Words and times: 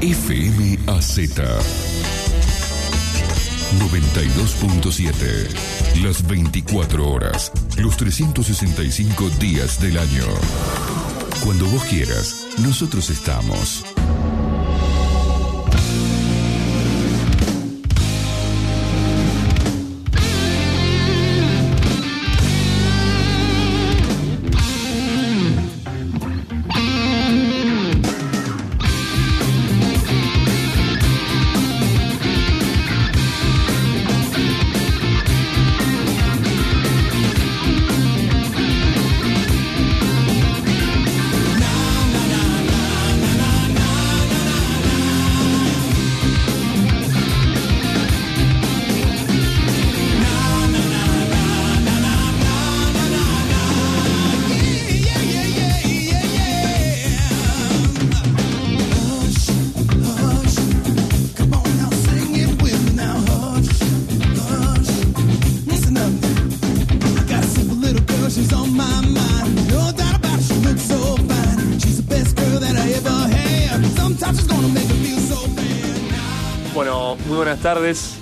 FMAZ 0.00 1.18
92.7 3.78 6.02
Las 6.02 6.26
24 6.26 7.06
horas, 7.06 7.52
los 7.76 7.98
365 7.98 9.28
días 9.38 9.78
del 9.78 9.98
año. 9.98 10.24
Cuando 11.44 11.66
vos 11.66 11.84
quieras, 11.84 12.46
nosotros 12.64 13.10
estamos. 13.10 13.84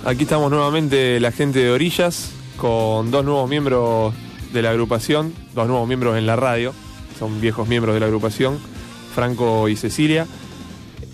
Aquí 0.09 0.23
estamos 0.23 0.49
nuevamente 0.49 1.19
la 1.19 1.31
gente 1.31 1.59
de 1.59 1.69
Orillas 1.69 2.31
con 2.57 3.11
dos 3.11 3.23
nuevos 3.23 3.47
miembros 3.47 4.11
de 4.51 4.63
la 4.63 4.71
agrupación, 4.71 5.35
dos 5.53 5.67
nuevos 5.67 5.87
miembros 5.87 6.17
en 6.17 6.25
la 6.25 6.35
radio, 6.35 6.73
son 7.19 7.39
viejos 7.39 7.67
miembros 7.67 7.93
de 7.93 7.99
la 7.99 8.07
agrupación, 8.07 8.57
Franco 9.13 9.69
y 9.69 9.75
Cecilia. 9.75 10.25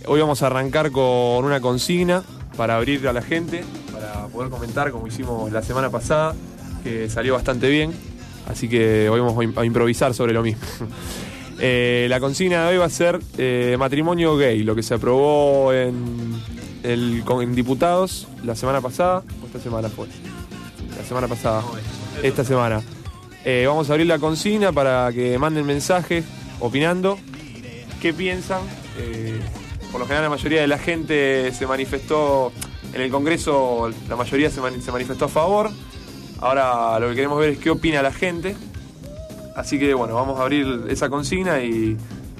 Hoy 0.05 0.21
vamos 0.21 0.43
a 0.43 0.47
arrancar 0.47 0.91
con 0.91 1.43
una 1.43 1.59
consigna 1.59 2.23
para 2.55 2.77
abrir 2.77 3.05
a 3.09 3.11
la 3.11 3.21
gente, 3.21 3.65
para 3.91 4.27
poder 4.27 4.49
comentar 4.49 4.89
como 4.91 5.07
hicimos 5.07 5.51
la 5.51 5.61
semana 5.61 5.89
pasada, 5.89 6.33
que 6.81 7.09
salió 7.09 7.33
bastante 7.33 7.67
bien, 7.67 7.91
así 8.47 8.69
que 8.69 9.09
hoy 9.09 9.19
vamos 9.19 9.57
a 9.57 9.65
improvisar 9.65 10.13
sobre 10.13 10.31
lo 10.31 10.41
mismo. 10.41 10.63
Eh, 11.57 12.07
la 12.09 12.19
consigna 12.19 12.63
de 12.63 12.73
hoy 12.73 12.77
va 12.79 12.85
a 12.85 12.89
ser 12.89 13.17
eh, 13.37 13.77
matrimonio 13.79 14.35
gay, 14.35 14.61
lo 14.63 14.75
que 14.75 14.83
se 14.83 14.93
aprobó 14.93 15.71
en 15.71 15.93
el, 16.85 17.23
con 17.25 17.53
diputados 17.55 18.27
la 18.43 18.55
semana 18.55 18.81
pasada, 18.81 19.23
o 19.41 19.45
esta 19.45 19.59
semana 19.59 19.89
fue. 19.89 20.07
La 20.97 21.03
semana 21.03 21.27
pasada. 21.27 21.63
esta 22.23 22.43
semana. 22.43 22.81
Eh, 23.43 23.65
vamos 23.67 23.89
a 23.89 23.93
abrir 23.93 24.07
la 24.07 24.17
consigna 24.17 24.71
para 24.71 25.11
que 25.11 25.37
manden 25.37 25.65
mensajes 25.65 26.25
opinando 26.59 27.17
qué 28.01 28.13
piensan. 28.13 28.61
Eh, 28.97 29.39
por 29.91 29.99
lo 29.99 30.07
general 30.07 30.25
la 30.25 30.29
mayoría 30.29 30.61
de 30.61 30.67
la 30.67 30.77
gente 30.77 31.51
se 31.53 31.67
manifestó 31.67 32.51
en 32.93 33.01
el 33.01 33.11
Congreso, 33.11 33.89
la 34.07 34.15
mayoría 34.15 34.49
se, 34.49 34.61
se 34.81 34.91
manifestó 34.91 35.25
a 35.25 35.29
favor. 35.29 35.69
Ahora 36.39 36.99
lo 36.99 37.09
que 37.09 37.15
queremos 37.15 37.39
ver 37.39 37.49
es 37.49 37.59
qué 37.59 37.69
opina 37.69 38.01
la 38.01 38.11
gente. 38.11 38.55
Así 39.55 39.79
que 39.79 39.93
bueno, 39.93 40.15
vamos 40.15 40.39
a 40.39 40.43
abrir 40.43 40.85
esa 40.89 41.09
consigna 41.09 41.61
y 41.61 41.97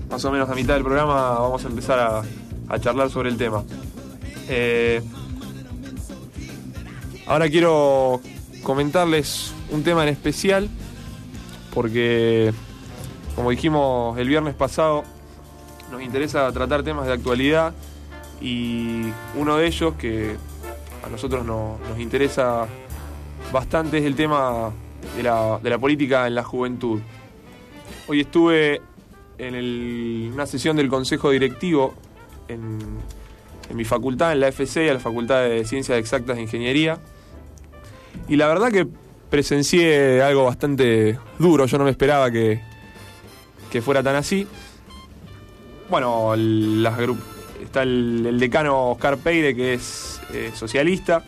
más 0.10 0.24
o 0.26 0.32
menos 0.32 0.50
a 0.50 0.56
mitad 0.56 0.74
del 0.74 0.84
programa 0.84 1.40
vamos 1.40 1.64
a 1.66 1.68
empezar 1.68 2.00
a, 2.00 2.24
a 2.68 2.80
charlar 2.80 3.10
sobre 3.10 3.30
el 3.30 3.38
tema. 3.38 3.64
Eh, 4.48 5.02
ahora 7.26 7.50
quiero 7.50 8.22
comentarles 8.64 9.54
un 9.72 9.84
tema 9.84 10.04
en 10.04 10.10
especial, 10.10 10.70
porque 11.74 12.54
como 13.36 13.52
dijimos 13.52 14.18
el 14.18 14.28
viernes 14.28 14.54
pasado, 14.54 15.04
nos 15.92 16.02
interesa 16.02 16.52
tratar 16.52 16.84
temas 16.84 17.06
de 17.08 17.14
actualidad 17.14 17.74
y 18.42 19.04
uno 19.36 19.58
de 19.58 19.68
ellos 19.68 19.94
que 19.96 20.36
a 21.06 21.10
nosotros 21.10 21.46
nos 21.46 22.00
interesa 22.00 22.68
bastante 23.52 24.00
es 24.00 24.06
el 24.06 24.16
tema 24.16 24.72
de 25.16 25.24
la, 25.24 25.78
política 25.80 26.28
en 26.28 26.36
la 26.36 26.44
juventud. 26.44 27.00
Hoy 28.08 28.22
estuve 28.22 28.82
en 29.38 30.34
una 30.34 30.46
sesión 30.46 30.78
del 30.78 30.90
Consejo 30.90 31.30
Directivo 31.30 31.94
en, 32.48 32.80
en 33.70 33.78
mi 33.78 33.86
facultad, 33.86 34.34
en 34.34 34.40
la 34.40 34.48
FC, 34.50 34.90
a 34.90 34.94
la 34.94 35.00
Facultad 35.00 35.44
de 35.44 35.66
Ciencias 35.66 35.98
Exactas 35.98 36.36
de 36.36 36.44
Ingeniería. 36.44 37.00
Y 38.28 38.36
la 38.36 38.48
verdad 38.48 38.72
que 38.72 38.88
presencié 39.30 40.22
algo 40.22 40.46
bastante 40.46 41.20
duro, 41.40 41.66
yo 41.66 41.78
no 41.78 41.84
me 41.84 41.92
esperaba 41.92 42.32
que, 42.32 42.62
que 43.72 43.82
fuera 43.82 44.04
tan 44.04 44.16
así. 44.16 44.48
Bueno, 45.90 46.36
las 46.36 46.98
está 47.62 47.84
el, 47.84 48.38
decano 48.40 48.92
Oscar 48.92 49.18
Peire, 49.18 49.56
que 49.56 49.76
es 49.76 50.22
eh, 50.34 50.52
socialista. 50.54 51.24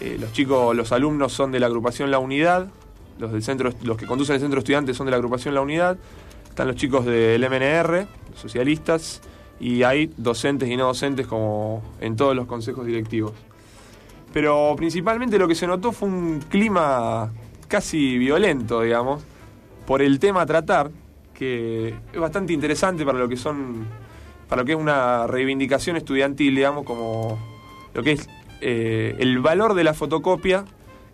Eh, 0.00 0.16
los 0.20 0.32
chicos, 0.32 0.74
los 0.76 0.92
alumnos 0.92 1.32
son 1.32 1.50
de 1.50 1.60
la 1.60 1.66
agrupación 1.66 2.10
La 2.10 2.18
Unidad. 2.18 2.68
Los, 3.18 3.32
del 3.32 3.42
centro, 3.42 3.72
los 3.82 3.96
que 3.96 4.06
conducen 4.06 4.36
el 4.36 4.40
centro 4.40 4.60
estudiantes 4.60 4.96
son 4.96 5.06
de 5.06 5.10
la 5.10 5.16
agrupación 5.16 5.54
La 5.54 5.60
Unidad. 5.60 5.98
Están 6.48 6.68
los 6.68 6.76
chicos 6.76 7.04
del 7.04 7.40
MNR, 7.48 8.06
socialistas 8.34 9.20
y 9.60 9.82
hay 9.82 10.12
docentes 10.16 10.68
y 10.68 10.76
no 10.76 10.86
docentes 10.86 11.26
como 11.26 11.82
en 12.00 12.16
todos 12.16 12.34
los 12.36 12.46
consejos 12.46 12.86
directivos. 12.86 13.32
Pero 14.32 14.74
principalmente 14.76 15.38
lo 15.38 15.48
que 15.48 15.54
se 15.54 15.66
notó 15.66 15.92
fue 15.92 16.08
un 16.08 16.40
clima 16.48 17.30
casi 17.66 18.18
violento, 18.18 18.82
digamos, 18.82 19.22
por 19.86 20.02
el 20.02 20.18
tema 20.18 20.42
a 20.42 20.46
tratar, 20.46 20.90
que 21.34 21.94
es 22.12 22.20
bastante 22.20 22.52
interesante 22.52 23.04
para 23.04 23.18
lo 23.18 23.28
que 23.28 23.36
son, 23.36 23.86
para 24.48 24.62
lo 24.62 24.66
que 24.66 24.72
es 24.72 24.78
una 24.78 25.26
reivindicación 25.26 25.96
estudiantil, 25.96 26.54
digamos, 26.54 26.84
como 26.84 27.38
lo 27.94 28.02
que 28.02 28.12
es 28.12 28.28
eh, 28.60 29.16
el 29.18 29.38
valor 29.38 29.74
de 29.74 29.84
la 29.84 29.94
fotocopia, 29.94 30.64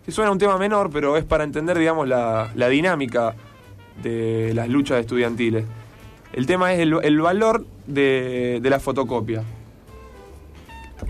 que 0.05 0.11
suena 0.11 0.31
un 0.31 0.37
tema 0.37 0.57
menor, 0.57 0.89
pero 0.91 1.17
es 1.17 1.23
para 1.23 1.43
entender, 1.43 1.77
digamos, 1.79 2.07
la, 2.07 2.51
la 2.55 2.69
dinámica 2.69 3.35
de 4.03 4.51
las 4.53 4.67
luchas 4.69 4.99
estudiantiles. 4.99 5.65
El 6.35 6.45
tema 6.45 6.73
es 6.73 6.81
el, 6.81 7.21
valor 7.21 7.65
de, 7.87 8.59
la 8.61 8.81
fotocopia. 8.81 9.41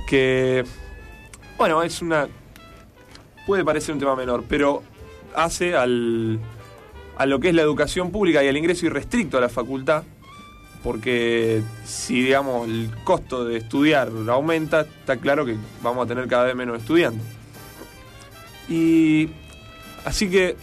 Que, 0.08 0.64
bueno, 1.58 1.82
es 1.82 2.00
una... 2.04 2.28
Puede 3.48 3.66
parecer 3.66 3.94
un 3.94 4.00
tema 4.00 4.16
menor, 4.16 4.44
pero 4.48 4.84
hace 5.34 5.76
al, 5.76 6.40
a 7.18 7.26
lo 7.26 7.40
que 7.40 7.50
es 7.50 7.56
la 7.56 7.64
educación 7.64 8.12
pública 8.12 8.44
y 8.44 8.48
al 8.48 8.56
ingreso 8.56 8.86
irrestricto 8.86 9.40
a 9.40 9.42
la 9.42 9.50
facultad, 9.50 10.04
porque 10.84 11.64
si 11.86 12.22
digamos 12.22 12.68
el 12.68 12.92
costo 13.04 13.46
de 13.46 13.58
estudiar 13.58 14.12
aumenta, 14.28 14.82
está 14.82 15.18
claro 15.18 15.44
que 15.44 15.56
vamos 15.82 16.06
a 16.06 16.08
tener 16.08 16.28
cada 16.28 16.44
vez 16.44 16.56
menos 16.56 16.80
estudiantes. 16.80 17.26
Y 18.70 19.30
así 20.06 20.30
que 20.30 20.56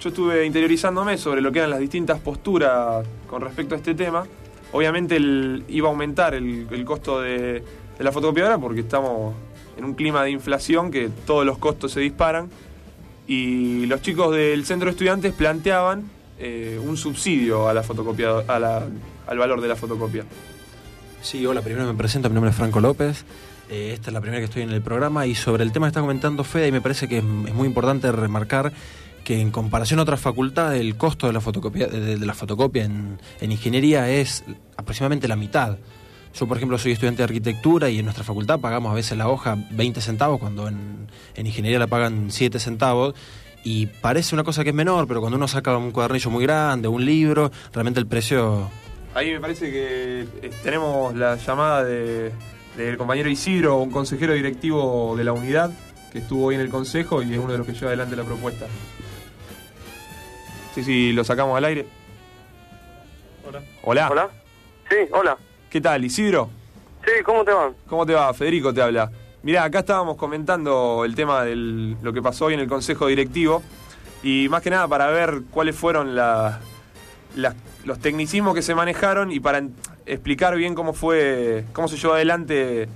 yo 0.00 0.10
estuve 0.10 0.46
interiorizándome 0.46 1.18
sobre 1.18 1.40
lo 1.40 1.50
que 1.50 1.58
eran 1.58 1.70
las 1.70 1.80
distintas 1.80 2.20
posturas 2.20 3.04
con 3.28 3.42
respecto 3.42 3.74
a 3.74 3.78
este 3.78 3.94
tema. 3.94 4.26
Obviamente 4.72 5.18
iba 5.68 5.88
a 5.88 5.90
aumentar 5.90 6.34
el, 6.34 6.84
costo 6.84 7.20
de, 7.20 7.62
la 7.98 8.12
fotocopiadora 8.12 8.58
porque 8.58 8.80
estamos 8.80 9.34
en 9.76 9.84
un 9.84 9.94
clima 9.94 10.24
de 10.24 10.30
inflación 10.30 10.90
que 10.90 11.08
todos 11.26 11.46
los 11.46 11.58
costos 11.58 11.92
se 11.92 12.00
disparan. 12.00 12.50
Y 13.26 13.86
los 13.86 14.00
chicos 14.02 14.34
del 14.34 14.64
centro 14.64 14.86
de 14.86 14.92
estudiantes 14.92 15.34
planteaban 15.34 16.10
eh, 16.38 16.80
un 16.82 16.96
subsidio 16.96 17.68
a 17.68 17.74
la 17.74 17.82
al 19.28 19.38
valor 19.38 19.60
de 19.60 19.68
la 19.68 19.76
fotocopia. 19.76 20.24
Sí, 21.20 21.44
hola, 21.44 21.60
primero 21.60 21.86
me 21.86 21.94
presento, 21.94 22.28
mi 22.28 22.34
nombre 22.34 22.50
es 22.50 22.56
Franco 22.56 22.80
López. 22.80 23.24
Eh, 23.68 23.92
esta 23.92 24.08
es 24.08 24.14
la 24.14 24.20
primera 24.20 24.40
que 24.40 24.46
estoy 24.46 24.62
en 24.62 24.70
el 24.70 24.80
programa 24.80 25.26
y 25.26 25.34
sobre 25.34 25.62
el 25.62 25.72
tema 25.72 25.86
que 25.86 25.90
está 25.90 26.00
comentando 26.00 26.42
Fede, 26.44 26.68
y 26.68 26.72
me 26.72 26.80
parece 26.80 27.08
que 27.08 27.18
es 27.18 27.24
muy 27.24 27.66
importante 27.66 28.10
remarcar 28.10 28.72
que 29.28 29.42
en 29.42 29.50
comparación 29.50 30.00
a 30.00 30.04
otras 30.04 30.22
facultades 30.22 30.80
el 30.80 30.96
costo 30.96 31.26
de 31.26 31.34
la 31.34 31.42
fotocopia, 31.42 31.86
de, 31.86 32.16
la 32.16 32.32
fotocopia 32.32 32.86
en, 32.86 33.18
ingeniería 33.42 34.08
es 34.08 34.42
aproximadamente 34.74 35.28
la 35.28 35.36
mitad. 35.36 35.76
Yo, 36.34 36.48
por 36.48 36.56
ejemplo, 36.56 36.78
soy 36.78 36.92
estudiante 36.92 37.18
de 37.18 37.24
arquitectura 37.24 37.90
y 37.90 37.98
en 37.98 38.06
nuestra 38.06 38.24
facultad 38.24 38.58
pagamos 38.58 38.90
a 38.90 38.94
veces 38.94 39.18
la 39.18 39.28
hoja 39.28 39.58
20 39.72 40.00
centavos, 40.00 40.40
cuando 40.40 40.66
en, 40.66 41.10
ingeniería 41.36 41.78
la 41.78 41.88
pagan 41.88 42.30
7 42.30 42.58
centavos. 42.58 43.14
Y 43.64 43.84
parece 44.00 44.34
una 44.34 44.44
cosa 44.44 44.64
que 44.64 44.70
es 44.70 44.74
menor, 44.74 45.06
pero 45.06 45.20
cuando 45.20 45.36
uno 45.36 45.46
saca 45.46 45.76
un 45.76 45.90
cuadernillo 45.90 46.30
muy 46.30 46.44
grande, 46.44 46.88
un 46.88 47.04
libro, 47.04 47.52
realmente 47.74 48.00
el 48.00 48.06
precio 48.06 48.70
Ahí 49.12 49.30
me 49.32 49.40
parece 49.40 49.70
que 49.70 50.20
eh, 50.40 50.50
tenemos 50.62 51.14
la 51.14 51.36
llamada 51.36 51.84
de, 51.84 52.32
del 52.78 52.96
compañero 52.96 53.28
Isidro, 53.28 53.76
un 53.76 53.90
consejero 53.90 54.32
directivo 54.32 55.14
de 55.18 55.24
la 55.24 55.34
unidad, 55.34 55.70
que 56.12 56.20
estuvo 56.20 56.46
hoy 56.46 56.54
en 56.54 56.62
el 56.62 56.70
consejo 56.70 57.22
y 57.22 57.34
es 57.34 57.38
uno 57.38 57.52
de 57.52 57.58
los 57.58 57.66
que 57.66 57.74
lleva 57.74 57.88
adelante 57.88 58.16
la 58.16 58.24
propuesta. 58.24 58.64
Sí, 60.74 60.84
sí, 60.84 61.12
lo 61.12 61.24
sacamos 61.24 61.56
al 61.56 61.64
aire. 61.64 61.86
Hola. 63.46 63.62
Hola. 63.82 64.08
Hola. 64.10 64.28
Sí, 64.88 64.96
hola. 65.12 65.36
¿Qué 65.70 65.80
tal, 65.80 66.04
Isidro? 66.04 66.50
Sí, 67.04 67.10
¿cómo 67.24 67.44
te 67.44 67.52
va? 67.52 67.72
¿Cómo 67.88 68.06
te 68.06 68.14
va? 68.14 68.32
Federico 68.34 68.72
te 68.72 68.82
habla. 68.82 69.10
Mirá, 69.42 69.64
acá 69.64 69.80
estábamos 69.80 70.16
comentando 70.16 71.04
el 71.04 71.14
tema 71.14 71.44
de 71.44 71.54
lo 71.56 72.12
que 72.12 72.20
pasó 72.22 72.46
hoy 72.46 72.54
en 72.54 72.60
el 72.60 72.68
Consejo 72.68 73.06
Directivo 73.06 73.62
y 74.22 74.48
más 74.50 74.62
que 74.62 74.70
nada 74.70 74.88
para 74.88 75.06
ver 75.08 75.42
cuáles 75.50 75.76
fueron 75.76 76.14
la- 76.14 76.58
las- 77.36 77.54
los 77.84 77.98
tecnicismos 78.00 78.54
que 78.54 78.62
se 78.62 78.74
manejaron 78.74 79.30
y 79.32 79.40
para 79.40 79.62
explicar 80.06 80.56
bien 80.56 80.74
cómo 80.74 80.92
fue, 80.92 81.64
cómo 81.72 81.88
se 81.88 81.96
llevó 81.96 82.14
adelante 82.14 82.88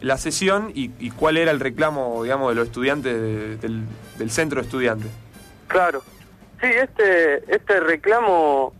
la 0.00 0.16
sesión 0.16 0.72
y, 0.74 0.90
y 0.98 1.10
cuál 1.10 1.36
era 1.36 1.50
el 1.50 1.60
reclamo, 1.60 2.22
digamos, 2.24 2.48
de 2.48 2.54
los 2.56 2.66
estudiantes 2.66 3.14
de- 3.14 3.56
del, 3.58 3.82
del 4.18 4.30
centro 4.30 4.60
de 4.60 4.66
estudiantes. 4.66 5.10
Claro. 5.68 6.02
Sí, 6.62 6.68
este, 6.68 7.42
este 7.54 7.80
reclamo 7.80 8.72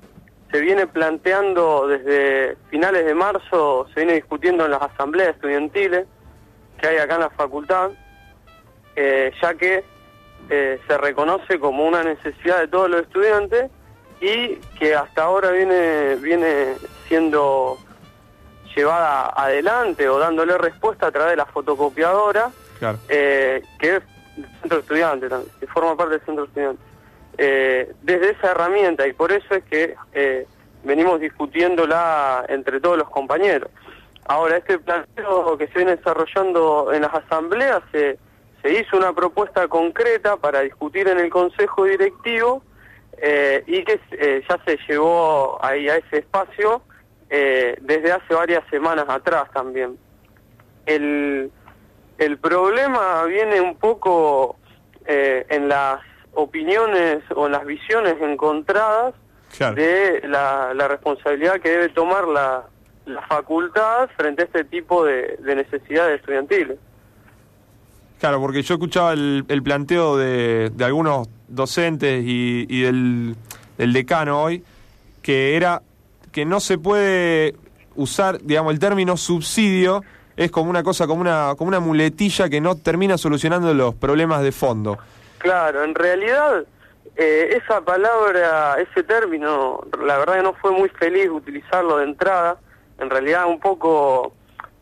se 0.52 0.60
viene 0.60 0.86
planteando 0.86 1.88
desde 1.88 2.56
finales 2.70 3.04
de 3.04 3.14
marzo, 3.14 3.86
se 3.92 4.00
viene 4.00 4.12
discutiendo 4.14 4.64
en 4.66 4.70
las 4.70 4.82
asambleas 4.82 5.34
estudiantiles 5.34 6.06
que 6.80 6.86
hay 6.86 6.98
acá 6.98 7.14
en 7.16 7.20
la 7.22 7.30
facultad, 7.30 7.90
eh, 8.94 9.32
ya 9.42 9.54
que 9.54 9.82
eh, 10.48 10.80
se 10.86 10.98
reconoce 10.98 11.58
como 11.58 11.84
una 11.86 12.04
necesidad 12.04 12.60
de 12.60 12.68
todos 12.68 12.88
los 12.88 13.02
estudiantes 13.02 13.70
y 14.20 14.56
que 14.78 14.94
hasta 14.94 15.24
ahora 15.24 15.50
viene, 15.50 16.16
viene 16.16 16.74
siendo 17.08 17.78
llevada 18.76 19.32
adelante 19.34 20.08
o 20.08 20.18
dándole 20.18 20.56
respuesta 20.56 21.08
a 21.08 21.10
través 21.10 21.30
de 21.32 21.36
la 21.36 21.46
fotocopiadora 21.46 22.50
Claro. 22.78 22.98
eh, 23.08 23.62
que 23.78 23.96
es 23.96 24.02
del 24.36 24.50
centro 24.60 24.82
también, 24.82 25.42
que 25.60 25.66
forma 25.66 25.96
parte 25.96 26.12
del 26.14 26.24
centro 26.24 26.44
de 26.44 26.48
estudiantes. 26.48 26.91
Eh, 27.38 27.92
desde 28.02 28.30
esa 28.30 28.50
herramienta 28.50 29.06
y 29.06 29.14
por 29.14 29.32
eso 29.32 29.54
es 29.54 29.64
que 29.64 29.94
eh, 30.12 30.46
venimos 30.84 31.18
discutiéndola 31.20 32.44
entre 32.48 32.80
todos 32.80 32.98
los 32.98 33.08
compañeros. 33.08 33.70
Ahora, 34.26 34.58
este 34.58 34.78
planteo 34.78 35.56
que 35.56 35.66
se 35.68 35.78
viene 35.78 35.96
desarrollando 35.96 36.92
en 36.92 37.02
las 37.02 37.14
asambleas, 37.14 37.82
se, 37.90 38.18
hizo 38.64 38.96
una 38.96 39.12
propuesta 39.12 39.66
concreta 39.66 40.36
para 40.36 40.60
discutir 40.60 41.08
en 41.08 41.18
el 41.18 41.30
Consejo 41.30 41.84
Directivo 41.84 42.62
eh, 43.20 43.64
y 43.66 43.82
que 43.82 43.98
ya 44.48 44.60
se 44.64 44.78
llevó 44.86 45.58
ahí 45.64 45.88
a 45.88 45.96
ese 45.96 46.18
espacio 46.18 46.82
desde 47.28 48.12
hace 48.12 48.34
varias 48.34 48.62
semanas 48.70 49.06
atrás 49.08 49.50
también. 49.52 49.98
El, 50.84 51.50
el 52.18 52.38
problema 52.38 53.24
viene 53.24 53.60
un 53.60 53.74
poco 53.76 54.56
en 55.06 55.68
las 55.68 56.00
opiniones 56.34 57.22
o 57.34 57.48
las 57.48 57.64
visiones 57.66 58.16
encontradas 58.20 59.14
Claro. 59.56 59.74
de 59.74 60.22
la, 60.28 60.72
la 60.74 60.88
responsabilidad 60.88 61.60
que 61.60 61.68
debe 61.68 61.88
tomar 61.90 62.26
la, 62.26 62.62
la 63.04 63.20
facultad 63.26 64.08
frente 64.16 64.42
a 64.42 64.44
este 64.46 64.64
tipo 64.64 65.04
de, 65.04 65.36
de 65.44 65.54
necesidades 65.56 66.20
estudiantiles. 66.20 66.78
Claro, 68.18 68.40
porque 68.40 68.62
yo 68.62 68.74
escuchaba 68.74 69.12
el, 69.12 69.44
el 69.48 69.62
planteo 69.62 70.16
de, 70.16 70.70
de 70.70 70.84
algunos 70.84 71.28
docentes 71.48 72.22
y, 72.24 72.66
y 72.68 72.80
del, 72.82 73.36
del 73.76 73.92
decano 73.92 74.42
hoy, 74.42 74.64
que 75.20 75.54
era 75.56 75.82
que 76.30 76.46
no 76.46 76.58
se 76.60 76.78
puede 76.78 77.54
usar, 77.94 78.40
digamos, 78.40 78.72
el 78.72 78.78
término 78.78 79.18
subsidio 79.18 80.02
es 80.34 80.50
como 80.50 80.70
una 80.70 80.82
cosa, 80.82 81.06
como 81.06 81.20
una, 81.20 81.54
como 81.58 81.68
una 81.68 81.80
muletilla 81.80 82.48
que 82.48 82.60
no 82.60 82.74
termina 82.76 83.18
solucionando 83.18 83.74
los 83.74 83.94
problemas 83.94 84.42
de 84.42 84.52
fondo. 84.52 84.96
Claro, 85.42 85.82
en 85.82 85.96
realidad 85.96 86.64
eh, 87.16 87.60
esa 87.60 87.80
palabra, 87.80 88.76
ese 88.78 89.02
término, 89.02 89.84
la 90.00 90.18
verdad 90.18 90.36
que 90.36 90.42
no 90.44 90.54
fue 90.54 90.70
muy 90.70 90.88
feliz 90.88 91.28
utilizarlo 91.30 91.98
de 91.98 92.04
entrada. 92.04 92.58
En 92.98 93.10
realidad 93.10 93.46
un 93.46 93.58
poco 93.58 94.34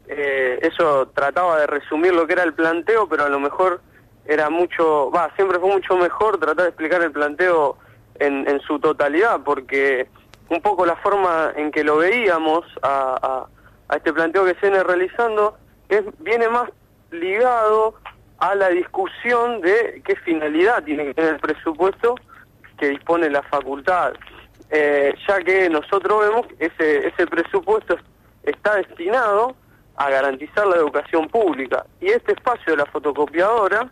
eh, 0.07 0.59
eso 0.61 1.09
trataba 1.15 1.61
de 1.61 1.67
resumir 1.67 2.13
lo 2.13 2.27
que 2.27 2.35
era 2.35 2.43
el 2.43 2.53
planteo, 2.53 3.09
pero 3.09 3.25
a 3.25 3.31
lo 3.31 3.41
mejor 3.41 3.81
era 4.27 4.51
mucho, 4.51 5.11
va, 5.11 5.35
siempre 5.35 5.59
fue 5.59 5.71
mucho 5.71 5.97
mejor 5.97 6.37
tratar 6.37 6.65
de 6.65 6.69
explicar 6.69 7.03
el 7.03 7.11
planteo 7.11 7.79
en, 8.17 8.61
su 8.61 8.79
totalidad, 8.79 9.41
porque 9.43 10.09
un 10.51 10.61
poco 10.61 10.85
la 10.85 10.97
forma 10.97 11.53
en 11.57 11.71
que 11.71 11.83
lo 11.83 11.97
veíamos 11.97 12.67
a 12.83 13.47
este 13.97 14.13
planteo 14.13 14.45
que 14.45 14.55
se 14.57 14.69
viene 14.69 14.83
realizando 14.83 15.57
es, 15.89 16.03
viene 16.19 16.51
más 16.51 16.69
ligado 17.11 17.95
a 18.41 18.55
la 18.55 18.71
discusión 18.71 19.61
de 19.61 20.03
qué 20.05 20.17
finalidad 20.17 20.83
tiene 20.83 21.05
que 21.05 21.15
tener 21.15 21.35
el 21.35 21.41
presupuesto 21.41 22.15
que 22.79 22.89
dispone 22.89 23.29
la 23.31 23.43
facultad, 23.43 24.15
Eh, 24.73 25.13
ya 25.27 25.41
que 25.41 25.69
nosotros 25.69 26.21
vemos 26.21 26.47
que 26.47 26.67
ese, 26.67 27.09
ese 27.09 27.27
presupuesto 27.27 27.97
está 28.45 28.77
destinado 28.77 29.57
a 29.97 30.09
garantizar 30.09 30.65
la 30.69 30.77
educación 30.77 31.27
pública 31.29 31.85
y 32.01 32.07
este 32.07 32.33
espacio 32.33 32.75
de 32.75 32.77
la 32.77 32.87
fotocopiadora 32.87 33.91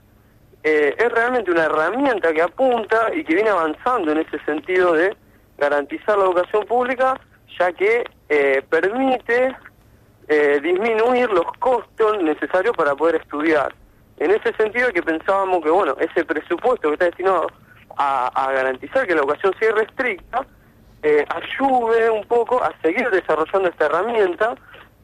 eh, 0.62 0.94
es 0.96 1.08
realmente 1.10 1.50
una 1.50 1.64
herramienta 1.64 2.32
que 2.32 2.42
apunta 2.42 3.12
y 3.12 3.24
que 3.24 3.34
viene 3.34 3.50
avanzando 3.50 4.12
en 4.12 4.18
ese 4.18 4.38
sentido 4.44 4.92
de 4.92 5.16
garantizar 5.56 6.16
la 6.16 6.26
educación 6.26 6.64
pública, 6.64 7.20
ya 7.58 7.72
que 7.72 8.04
eh, 8.28 8.62
permite 8.70 9.56
disminuir 10.62 11.28
los 11.32 11.50
costos 11.58 12.22
necesarios 12.22 12.76
para 12.76 12.94
poder 12.94 13.16
estudiar. 13.16 13.74
En 14.18 14.30
ese 14.30 14.52
sentido 14.54 14.90
que 14.92 15.02
pensábamos 15.02 15.62
que, 15.62 15.70
bueno, 15.70 15.96
ese 16.00 16.24
presupuesto 16.24 16.88
que 16.88 16.94
está 16.94 17.04
destinado 17.06 17.46
a, 17.96 18.52
garantizar 18.52 19.06
que 19.06 19.14
la 19.14 19.20
educación 19.20 19.54
sea 19.58 19.72
restricta, 19.72 20.46
eh, 21.02 21.24
ayude 21.28 22.10
un 22.10 22.24
poco 22.26 22.62
a 22.62 22.72
seguir 22.82 23.08
desarrollando 23.10 23.68
esta 23.68 23.86
herramienta 23.86 24.54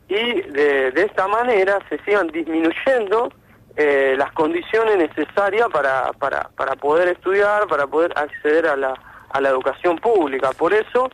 y 0.08 0.42
de, 0.42 0.90
de 0.90 1.02
esta 1.02 1.26
manera 1.28 1.78
se 1.88 1.98
sigan 2.04 2.28
disminuyendo 2.28 3.30
eh, 3.76 4.14
las 4.16 4.30
condiciones 4.32 4.96
necesarias 4.96 5.66
para, 5.72 6.12
para, 6.12 6.48
para 6.56 6.76
poder 6.76 7.08
estudiar, 7.08 7.66
para 7.66 7.88
poder 7.88 8.12
acceder 8.16 8.68
a 8.68 8.76
la, 8.76 8.94
a 9.30 9.40
la 9.40 9.48
educación 9.48 9.96
pública. 9.98 10.52
Por 10.52 10.72
eso, 10.72 11.10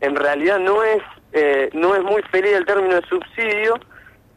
en 0.00 0.14
realidad 0.14 0.60
no 0.60 0.84
es, 0.84 1.02
eh, 1.32 1.68
no 1.72 1.96
es 1.96 2.02
muy 2.04 2.22
feliz 2.30 2.52
el 2.52 2.64
término 2.64 2.94
de 2.94 3.02
subsidio, 3.08 3.80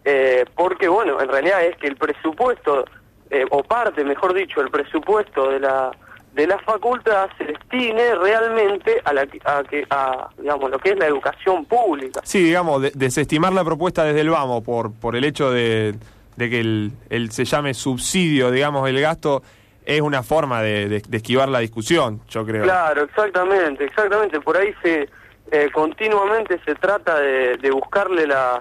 eh, 0.04 0.46
porque 0.56 0.88
bueno, 0.88 1.22
en 1.22 1.30
realidad 1.30 1.64
es 1.64 1.78
que 1.78 1.88
el 1.88 1.96
presupuesto, 1.96 2.86
eh, 3.32 3.46
o 3.52 3.64
parte, 3.64 4.04
mejor 4.04 4.34
dicho, 4.34 4.62
el 4.62 4.70
presupuesto 4.70 5.50
de 5.52 5.60
la 5.60 5.92
de 6.34 6.46
la 6.46 6.60
facultad 6.60 7.28
se 7.40 7.44
destine 7.46 8.14
realmente 8.16 9.02
a 9.04 9.14
la 9.14 9.28
a 9.46 9.64
que 9.64 9.86
a 9.90 10.30
digamos 10.38 10.70
lo 10.70 10.78
que 10.78 10.92
es 10.92 10.98
la 11.00 11.08
educación 11.08 11.66
pública. 11.66 12.22
Sí, 12.24 12.44
digamos, 12.44 12.82
de- 12.84 12.92
desestimar 12.94 13.52
la 13.52 13.64
propuesta 13.64 14.04
desde 14.04 14.22
el 14.22 14.30
vamos 14.30 14.64
por, 14.64 14.94
por 14.94 15.16
el 15.16 15.24
hecho 15.24 15.52
de, 15.52 15.96
de 16.38 16.50
que 16.50 16.60
el, 16.60 16.92
el 17.10 17.32
se 17.32 17.46
llame 17.46 17.74
subsidio, 17.74 18.52
digamos, 18.52 18.88
el 18.88 19.02
gasto, 19.02 19.42
es 19.86 20.02
una 20.02 20.22
forma 20.22 20.62
de, 20.62 20.88
de- 20.88 21.02
de 21.02 21.18
esquivar 21.18 21.50
la 21.50 21.60
discusión, 21.60 22.22
yo 22.30 22.46
creo. 22.46 22.64
Claro, 22.64 23.04
exactamente, 23.04 23.86
exactamente. 23.86 24.40
Por 24.40 24.56
ahí 24.56 24.72
se 24.84 25.10
eh, 25.52 25.70
continuamente 25.74 26.60
se 26.64 26.76
trata 26.76 27.20
de, 27.20 27.58
de 27.58 27.72
buscarle 27.72 28.28
las, 28.28 28.60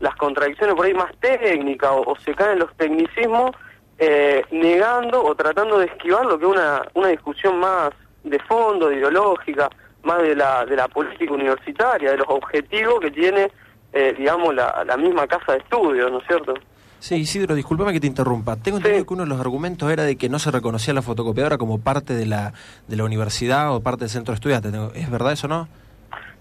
las 0.00 0.14
contradicciones 0.16 0.74
por 0.74 0.84
ahí 0.84 0.92
más 0.92 1.12
técnicas 1.20 1.90
o, 1.92 2.02
o 2.02 2.16
se 2.18 2.34
caen 2.34 2.58
los 2.58 2.76
tecnicismos 2.76 3.52
eh, 3.98 4.44
negando 4.50 5.22
o 5.24 5.34
tratando 5.34 5.78
de 5.78 5.86
esquivar 5.86 6.24
lo 6.26 6.38
que 6.38 6.44
es 6.46 6.50
una, 6.52 6.82
una 6.94 7.08
discusión 7.08 7.58
más 7.58 7.90
de 8.24 8.38
fondo, 8.40 8.92
ideológica, 8.92 9.68
más 10.02 10.22
de 10.22 10.34
la, 10.36 10.64
de 10.66 10.76
la 10.76 10.88
política 10.88 11.32
universitaria, 11.32 12.10
de 12.10 12.18
los 12.18 12.26
objetivos 12.28 13.00
que 13.00 13.10
tiene, 13.10 13.50
eh, 13.92 14.14
digamos, 14.16 14.54
la, 14.54 14.84
la 14.86 14.96
misma 14.96 15.26
casa 15.26 15.52
de 15.52 15.58
estudios, 15.58 16.10
¿no 16.10 16.18
es 16.18 16.26
cierto? 16.26 16.54
Sí, 16.98 17.16
Isidro, 17.16 17.54
discúlpame 17.54 17.92
que 17.92 18.00
te 18.00 18.06
interrumpa. 18.06 18.56
Tengo 18.56 18.78
Sí. 18.78 18.82
entendido 18.82 19.06
que 19.06 19.14
uno 19.14 19.22
de 19.24 19.28
los 19.28 19.40
argumentos 19.40 19.90
era 19.92 20.02
de 20.04 20.16
que 20.16 20.28
no 20.28 20.38
se 20.38 20.50
reconocía 20.50 20.94
la 20.94 21.02
fotocopiadora 21.02 21.58
como 21.58 21.78
parte 21.78 22.14
de 22.14 22.26
la, 22.26 22.52
de 22.88 22.96
la 22.96 23.04
universidad 23.04 23.74
o 23.74 23.80
parte 23.80 24.00
del 24.04 24.10
centro 24.10 24.32
de 24.32 24.36
estudiantes. 24.36 24.72
¿Es 24.94 25.10
verdad 25.10 25.32
eso 25.32 25.46
no? 25.46 25.68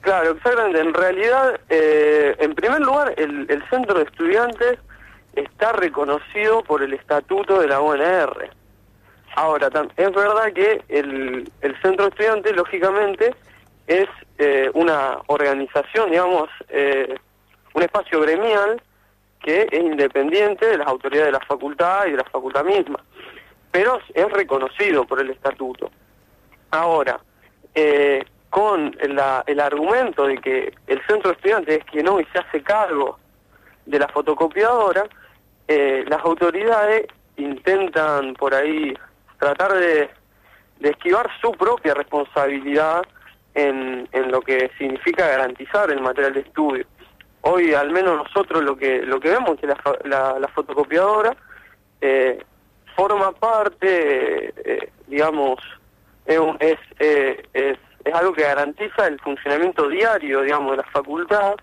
Claro, 0.01 0.31
exactamente. 0.31 0.79
En 0.79 0.93
realidad, 0.93 1.59
eh, 1.69 2.35
en 2.39 2.53
primer 2.55 2.79
lugar, 2.81 3.13
el, 3.17 3.45
el 3.49 3.63
centro 3.69 3.97
de 3.99 4.05
estudiantes 4.05 4.79
está 5.35 5.71
reconocido 5.73 6.63
por 6.63 6.81
el 6.81 6.93
estatuto 6.93 7.59
de 7.59 7.67
la 7.67 7.81
UNR. 7.81 8.49
Ahora, 9.35 9.69
es 9.97 10.11
verdad 10.13 10.53
que 10.53 10.81
el, 10.87 11.51
el 11.61 11.81
centro 11.81 12.05
de 12.05 12.09
estudiantes, 12.09 12.55
lógicamente, 12.55 13.35
es 13.87 14.07
eh, 14.37 14.69
una 14.73 15.19
organización, 15.27 16.09
digamos, 16.09 16.49
eh, 16.69 17.15
un 17.73 17.83
espacio 17.83 18.21
gremial 18.21 18.81
que 19.41 19.67
es 19.71 19.83
independiente 19.83 20.65
de 20.65 20.77
las 20.77 20.87
autoridades 20.87 21.27
de 21.27 21.39
la 21.39 21.45
facultad 21.45 22.07
y 22.07 22.11
de 22.11 22.17
la 22.17 22.23
facultad 22.23 22.63
misma, 22.63 22.99
pero 23.71 23.99
es 24.13 24.31
reconocido 24.31 25.05
por 25.05 25.19
el 25.19 25.29
estatuto. 25.29 25.91
Ahora, 26.71 27.19
eh, 27.75 28.23
con 28.49 28.95
el 28.99 29.59
argumento 29.59 30.25
de 30.27 30.37
que 30.37 30.73
el 30.87 31.05
centro 31.05 31.29
de 31.31 31.35
estudiantes 31.35 31.79
es 31.79 31.85
quien 31.85 32.07
hoy 32.07 32.25
se 32.31 32.39
hace 32.39 32.63
cargo 32.63 33.19
de 33.85 33.99
la 33.99 34.07
fotocopiadora, 34.07 35.03
eh, 35.67 36.03
las 36.07 36.23
autoridades 36.23 37.05
intentan 37.37 38.33
por 38.35 38.53
ahí 38.53 38.93
tratar 39.39 39.73
de, 39.73 40.09
de 40.79 40.89
esquivar 40.89 41.29
su 41.41 41.51
propia 41.51 41.93
responsabilidad 41.93 43.03
en, 43.53 44.07
en 44.11 44.31
lo 44.31 44.41
que 44.41 44.69
significa 44.77 45.27
garantizar 45.27 45.89
el 45.91 46.01
material 46.01 46.33
de 46.33 46.39
estudio. 46.41 46.85
Hoy 47.41 47.73
al 47.73 47.91
menos 47.91 48.17
nosotros 48.17 48.63
lo 48.63 48.75
que 48.75 49.01
lo 49.03 49.19
que 49.19 49.29
vemos 49.29 49.51
es 49.51 49.59
que 49.61 49.67
la, 49.67 49.77
la- 50.03 50.39
la 50.39 50.47
fotocopiadora 50.49 51.35
eh, 52.01 52.43
forma 52.95 53.31
parte, 53.33 54.53
eh, 54.65 54.89
digamos, 55.07 55.59
es, 56.25 56.39
es, 56.99 57.37
es, 57.53 57.77
es 58.03 58.13
algo 58.13 58.33
que 58.33 58.43
garantiza 58.43 59.07
el 59.07 59.19
funcionamiento 59.19 59.87
diario, 59.89 60.41
digamos, 60.41 60.71
de 60.71 60.77
la 60.77 60.89
facultad. 60.91 61.55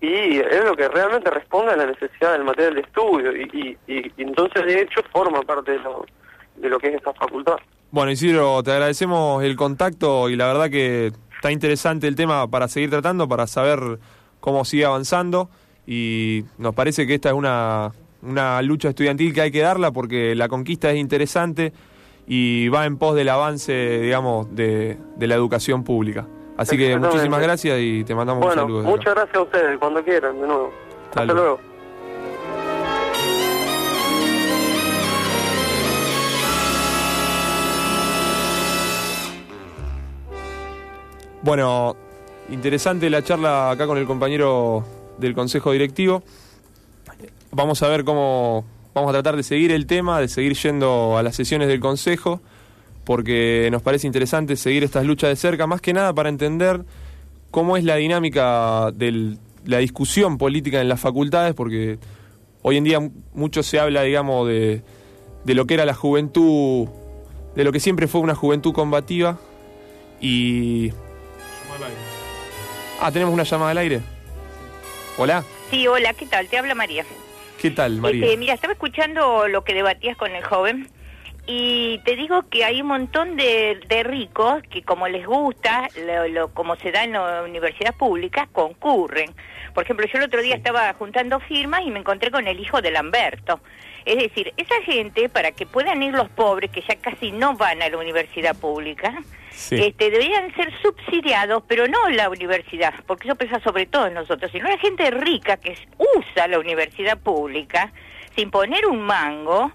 Y 0.00 0.38
es 0.38 0.64
lo 0.64 0.76
que 0.76 0.88
realmente 0.88 1.30
responde 1.30 1.72
a 1.72 1.76
la 1.76 1.86
necesidad 1.86 2.32
del 2.32 2.44
material 2.44 2.74
de 2.74 2.80
estudio 2.82 3.32
y, 3.36 3.78
entonces 4.18 4.66
de 4.66 4.82
hecho 4.82 5.00
forma 5.12 5.42
parte 5.42 5.72
de 5.72 5.78
lo, 5.78 6.04
de 6.56 6.68
lo 6.68 6.78
que 6.78 6.88
es 6.88 6.94
esta 6.96 7.14
facultad. 7.14 7.56
Bueno, 7.90 8.10
Isidro, 8.10 8.62
te 8.62 8.72
agradecemos 8.72 9.42
el 9.42 9.56
contacto 9.56 10.28
y 10.28 10.36
la 10.36 10.46
verdad 10.48 10.70
que 10.70 11.12
está 11.34 11.50
interesante 11.50 12.08
el 12.08 12.14
tema 12.14 12.48
para 12.48 12.68
seguir 12.68 12.90
tratando, 12.90 13.28
para 13.28 13.46
saber 13.46 13.98
cómo 14.40 14.64
sigue 14.64 14.84
avanzando 14.84 15.48
y 15.86 16.44
nos 16.58 16.74
parece 16.74 17.06
que 17.06 17.14
esta 17.14 17.30
es 17.30 17.34
una, 17.34 17.92
una 18.22 18.60
lucha 18.62 18.90
estudiantil 18.90 19.32
que 19.32 19.40
hay 19.40 19.50
que 19.50 19.60
darla 19.60 19.92
porque 19.92 20.34
la 20.34 20.48
conquista 20.48 20.90
es 20.90 20.98
interesante 20.98 21.72
y 22.26 22.68
va 22.68 22.84
en 22.84 22.98
pos 22.98 23.14
del 23.14 23.28
avance, 23.28 24.00
digamos, 24.00 24.54
de, 24.54 24.98
de 25.16 25.26
la 25.26 25.36
educación 25.36 25.84
pública. 25.84 26.26
Así 26.56 26.76
que 26.76 26.96
muchísimas 26.96 27.40
gracias 27.40 27.78
y 27.80 28.04
te 28.04 28.14
mandamos 28.14 28.46
un 28.46 28.54
saludo. 28.54 28.82
muchas 28.82 29.14
gracias 29.14 29.36
a 29.36 29.42
ustedes, 29.42 29.78
cuando 29.78 30.02
quieran, 30.02 30.40
de 30.40 30.46
nuevo. 30.46 30.72
Hasta 31.08 31.20
Hasta 31.20 31.32
luego. 31.34 31.60
luego. 31.60 31.76
Bueno, 41.42 41.94
interesante 42.48 43.08
la 43.08 43.22
charla 43.22 43.70
acá 43.70 43.86
con 43.86 43.98
el 43.98 44.06
compañero 44.06 44.84
del 45.18 45.32
Consejo 45.32 45.70
Directivo. 45.70 46.24
Vamos 47.52 47.82
a 47.84 47.88
ver 47.88 48.04
cómo 48.04 48.64
vamos 48.92 49.10
a 49.10 49.12
tratar 49.12 49.36
de 49.36 49.44
seguir 49.44 49.70
el 49.70 49.86
tema, 49.86 50.20
de 50.20 50.26
seguir 50.26 50.54
yendo 50.54 51.16
a 51.16 51.22
las 51.22 51.36
sesiones 51.36 51.68
del 51.68 51.78
Consejo, 51.78 52.40
porque 53.06 53.68
nos 53.70 53.82
parece 53.82 54.08
interesante 54.08 54.56
seguir 54.56 54.82
estas 54.82 55.06
luchas 55.06 55.30
de 55.30 55.36
cerca, 55.36 55.68
más 55.68 55.80
que 55.80 55.92
nada 55.92 56.12
para 56.12 56.28
entender 56.28 56.80
cómo 57.52 57.76
es 57.76 57.84
la 57.84 57.94
dinámica 57.94 58.90
de 58.92 59.36
la 59.64 59.78
discusión 59.78 60.38
política 60.38 60.80
en 60.80 60.88
las 60.88 61.00
facultades, 61.00 61.54
porque 61.54 61.98
hoy 62.62 62.76
en 62.76 62.84
día 62.84 62.98
mucho 63.32 63.62
se 63.62 63.78
habla, 63.78 64.02
digamos, 64.02 64.48
de, 64.48 64.82
de 65.44 65.54
lo 65.54 65.66
que 65.66 65.74
era 65.74 65.84
la 65.84 65.94
juventud, 65.94 66.88
de 67.54 67.62
lo 67.62 67.70
que 67.70 67.78
siempre 67.78 68.08
fue 68.08 68.20
una 68.20 68.34
juventud 68.34 68.72
combativa, 68.74 69.38
y 70.20 70.90
Ah, 73.00 73.12
tenemos 73.12 73.32
una 73.32 73.44
llamada 73.44 73.70
al 73.70 73.78
aire. 73.78 74.00
Hola, 75.18 75.44
Sí, 75.70 75.86
hola, 75.86 76.12
¿qué 76.14 76.26
tal? 76.26 76.48
Te 76.48 76.58
habla 76.58 76.74
María. 76.74 77.04
¿qué 77.60 77.70
tal, 77.70 78.00
María? 78.00 78.24
Este, 78.24 78.36
mira, 78.36 78.54
estaba 78.54 78.72
escuchando 78.72 79.46
lo 79.48 79.62
que 79.64 79.74
debatías 79.74 80.16
con 80.16 80.30
el 80.32 80.42
joven 80.44 80.88
y 81.46 81.98
te 82.04 82.16
digo 82.16 82.42
que 82.50 82.64
hay 82.64 82.80
un 82.82 82.88
montón 82.88 83.36
de, 83.36 83.80
de 83.88 84.02
ricos 84.02 84.62
que 84.70 84.82
como 84.82 85.06
les 85.08 85.26
gusta, 85.26 85.88
lo, 86.04 86.26
lo- 86.28 86.48
como 86.54 86.76
se 86.76 86.90
da 86.92 87.04
en 87.04 87.12
las 87.12 87.44
universidades 87.44 87.96
públicas, 87.96 88.48
concurren. 88.52 89.30
Por 89.74 89.84
ejemplo, 89.84 90.06
yo 90.06 90.18
el 90.18 90.24
otro 90.24 90.40
día 90.42 90.56
estaba 90.56 90.92
juntando 90.94 91.38
firmas 91.40 91.82
y 91.84 91.90
me 91.90 91.98
encontré 92.00 92.30
con 92.30 92.46
el 92.48 92.58
hijo 92.58 92.80
de 92.82 92.90
Lamberto. 92.90 93.60
Es 94.04 94.16
decir, 94.16 94.52
esa 94.56 94.80
gente, 94.82 95.28
para 95.28 95.52
que 95.52 95.66
puedan 95.66 96.02
ir 96.02 96.14
los 96.14 96.28
pobres, 96.30 96.70
que 96.70 96.80
ya 96.82 96.96
casi 96.96 97.32
no 97.32 97.54
van 97.56 97.82
a 97.82 97.88
la 97.88 97.98
universidad 97.98 98.56
pública, 98.56 99.14
Sí. 99.50 99.74
este, 99.76 100.10
deberían 100.10 100.54
ser 100.54 100.70
subsidiados, 100.82 101.62
pero 101.66 101.88
no 101.88 102.10
la 102.10 102.28
universidad, 102.28 102.92
porque 103.06 103.26
eso 103.26 103.36
pesa 103.36 103.58
sobre 103.60 103.86
todo 103.86 104.06
en 104.06 104.12
nosotros, 104.14 104.52
sino 104.52 104.68
la 104.68 104.76
gente 104.76 105.10
rica 105.10 105.56
que 105.56 105.74
usa 105.98 106.46
la 106.46 106.58
universidad 106.58 107.16
pública 107.18 107.90
sin 108.34 108.50
poner 108.50 108.84
un 108.86 109.00
mango, 109.00 109.72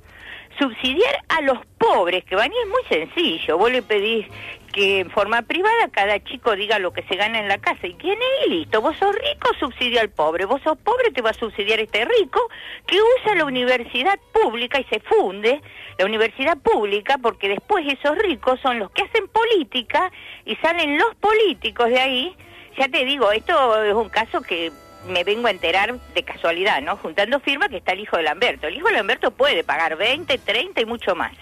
subsidiar 0.58 1.24
a 1.30 1.42
los 1.42 1.60
pobres 1.78 2.24
que 2.26 2.36
van 2.36 2.52
y 2.52 2.56
es 2.58 2.68
muy 2.68 2.84
sencillo. 2.90 3.58
Vos 3.58 3.72
le 3.72 3.82
pedís 3.82 4.26
que 4.72 5.02
en 5.02 5.12
forma 5.12 5.42
privada 5.42 5.90
cada 5.92 6.24
chico 6.24 6.56
diga 6.56 6.80
lo 6.80 6.94
que 6.94 7.04
se 7.04 7.16
gana 7.16 7.40
en 7.40 7.48
la 7.48 7.58
casa 7.58 7.88
y 7.88 7.94
quién 7.96 8.18
es 8.22 8.48
y 8.48 8.50
listo. 8.52 8.82
Vos 8.82 8.96
sos 8.98 9.14
rico, 9.14 9.50
subsidia 9.60 10.02
al 10.02 10.10
pobre. 10.10 10.46
Vos 10.46 10.62
sos 10.64 10.78
pobre, 10.78 11.12
te 11.12 11.22
va 11.22 11.32
a 11.32 11.34
subsidiar 11.34 11.80
este 11.80 12.06
rico 12.06 12.40
que 12.88 12.98
usa 13.20 13.36
la 13.36 13.46
universidad 13.46 14.18
pública 14.32 14.80
y 14.80 14.86
se 14.86 15.00
funde 15.02 15.62
la 15.98 16.06
universidad 16.06 16.58
pública 16.58 17.18
porque 17.18 17.50
después 17.50 17.86
esos 17.88 18.18
ricos 18.18 18.60
son 18.62 18.80
los 18.80 18.92
que 18.92 19.04
hacen 19.04 19.28
política 19.28 20.12
y 20.46 20.56
salen 20.58 20.98
los 20.98 21.16
políticos 21.16 21.90
de 21.90 22.00
ahí. 22.00 22.36
Ya 22.78 22.88
te 22.88 23.04
digo, 23.04 23.32
esto 23.32 23.84
es 23.84 23.94
un 23.94 24.10
caso 24.10 24.42
que 24.42 24.72
me 25.08 25.24
vengo 25.24 25.48
a 25.48 25.52
enterar 25.52 26.00
de 26.14 26.24
casualidad, 26.24 26.82
¿no? 26.82 26.98
Juntando 26.98 27.40
firma 27.40 27.70
que 27.70 27.78
está 27.78 27.94
el 27.94 28.02
hijo 28.02 28.18
de 28.18 28.24
Lamberto. 28.24 28.68
El 28.68 28.78
hijo 28.78 28.88
de 28.88 28.94
Lamberto 28.94 29.32
puede 29.32 29.64
pagar 29.64 29.98
20, 29.98 30.38
30 30.38 30.82
y 30.82 30.86
mucho 30.86 31.16
más 31.16 31.34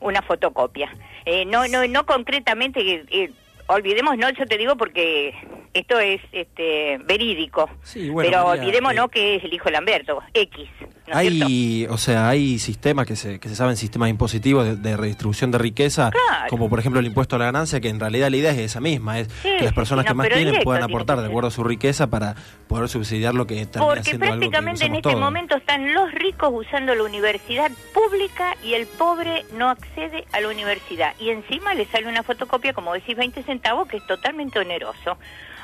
una 0.00 0.22
fotocopia. 0.22 0.90
Eh, 1.24 1.44
no, 1.44 1.68
no, 1.68 1.86
no 1.86 2.06
concretamente, 2.06 3.04
eh, 3.10 3.30
olvidemos, 3.66 4.16
no, 4.16 4.30
yo 4.30 4.46
te 4.46 4.58
digo 4.58 4.76
porque 4.76 5.34
esto 5.74 5.98
es 6.00 6.20
este 6.32 6.98
verídico. 7.04 7.68
Sí, 7.82 8.08
bueno, 8.10 8.28
pero 8.30 8.46
María, 8.46 8.62
olvidémonos 8.62 9.06
eh, 9.06 9.10
que 9.12 9.34
es 9.36 9.44
el 9.44 9.54
hijo 9.54 9.64
de 9.66 9.70
Lamberto, 9.72 10.20
X. 10.34 10.68
Hay, 11.12 11.86
o 11.90 11.98
sea, 11.98 12.28
hay 12.28 12.58
sistemas 12.60 13.04
que 13.04 13.16
se, 13.16 13.40
que 13.40 13.48
se 13.48 13.56
saben 13.56 13.76
sistemas 13.76 14.10
impositivos 14.10 14.64
de, 14.64 14.76
de 14.76 14.96
redistribución 14.96 15.50
de 15.50 15.58
riqueza, 15.58 16.10
Claro. 16.10 16.48
como 16.50 16.68
por 16.70 16.78
ejemplo 16.78 17.00
el 17.00 17.06
impuesto 17.06 17.34
a 17.34 17.38
la 17.40 17.46
ganancia, 17.46 17.80
que 17.80 17.88
en 17.88 17.98
realidad 17.98 18.30
la 18.30 18.36
idea 18.36 18.52
es 18.52 18.58
esa 18.58 18.80
misma, 18.80 19.18
es 19.18 19.28
Sí, 19.42 19.48
que 19.58 19.64
las 19.64 19.72
personas 19.72 20.04
que 20.04 20.14
más 20.14 20.28
tienen 20.28 20.46
directo 20.46 20.64
puedan 20.64 20.84
aportar 20.84 21.20
de 21.20 21.26
acuerdo 21.26 21.48
a 21.48 21.50
su 21.50 21.64
riqueza 21.64 22.06
para 22.08 22.36
poder 22.68 22.88
subsidiar 22.88 23.34
lo 23.34 23.44
que 23.46 23.66
termina 23.66 23.86
Porque 23.92 24.02
siendo 24.04 24.26
algo 24.26 24.34
que 24.36 24.38
prácticamente 24.50 24.84
en 24.84 24.94
este 24.94 25.02
todos. 25.02 25.18
momento 25.20 25.56
están 25.56 25.92
los 25.94 26.12
ricos 26.12 26.50
usando 26.52 26.94
la 26.94 27.02
universidad 27.02 27.72
pública 27.92 28.56
y 28.62 28.74
el 28.74 28.86
pobre 28.86 29.44
no 29.56 29.68
accede 29.68 30.24
a 30.32 30.40
la 30.40 30.48
universidad. 30.48 31.14
Y 31.18 31.30
encima 31.30 31.74
le 31.74 31.86
sale 31.86 32.06
una 32.06 32.22
fotocopia, 32.22 32.72
como 32.72 32.92
decís, 32.94 33.16
20 33.16 33.42
centavos, 33.42 33.88
que 33.88 33.96
es 33.96 34.06
totalmente 34.06 34.60
oneroso. 34.60 35.18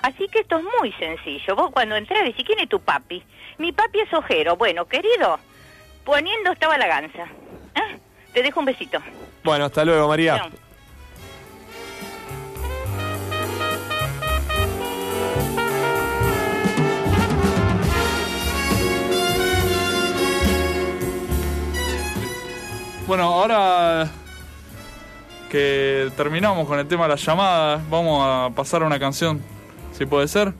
Así 0.06 0.28
que 0.28 0.38
esto 0.38 0.58
es 0.58 0.64
muy 0.80 0.92
sencillo. 0.92 1.56
Vos 1.56 1.72
cuando 1.72 1.96
entras 1.96 2.22
decís, 2.22 2.44
¿quién 2.46 2.60
es 2.60 2.68
tu 2.68 2.78
papi? 2.78 3.24
Mi 3.58 3.72
papi 3.72 3.98
es 3.98 4.14
ojero. 4.14 4.54
Bueno, 4.54 4.84
querido, 4.84 5.40
poniendo 6.04 6.52
estaba 6.52 6.78
la 6.78 6.86
ganza. 6.86 7.26
¿Ah? 7.74 7.96
Te 8.32 8.40
dejo 8.40 8.60
un 8.60 8.66
besito. 8.66 9.00
Bueno, 9.42 9.64
hasta 9.64 9.84
luego, 9.84 10.06
María. 10.06 10.48
Bueno, 23.08 23.24
ahora 23.24 24.08
que 25.50 26.12
terminamos 26.16 26.68
con 26.68 26.78
el 26.78 26.86
tema 26.86 27.04
de 27.04 27.08
las 27.08 27.24
llamadas, 27.24 27.90
vamos 27.90 28.22
a 28.24 28.54
pasar 28.54 28.84
a 28.84 28.86
una 28.86 29.00
canción, 29.00 29.42
si 29.96 30.06
puede 30.06 30.28
ser. 30.28 30.52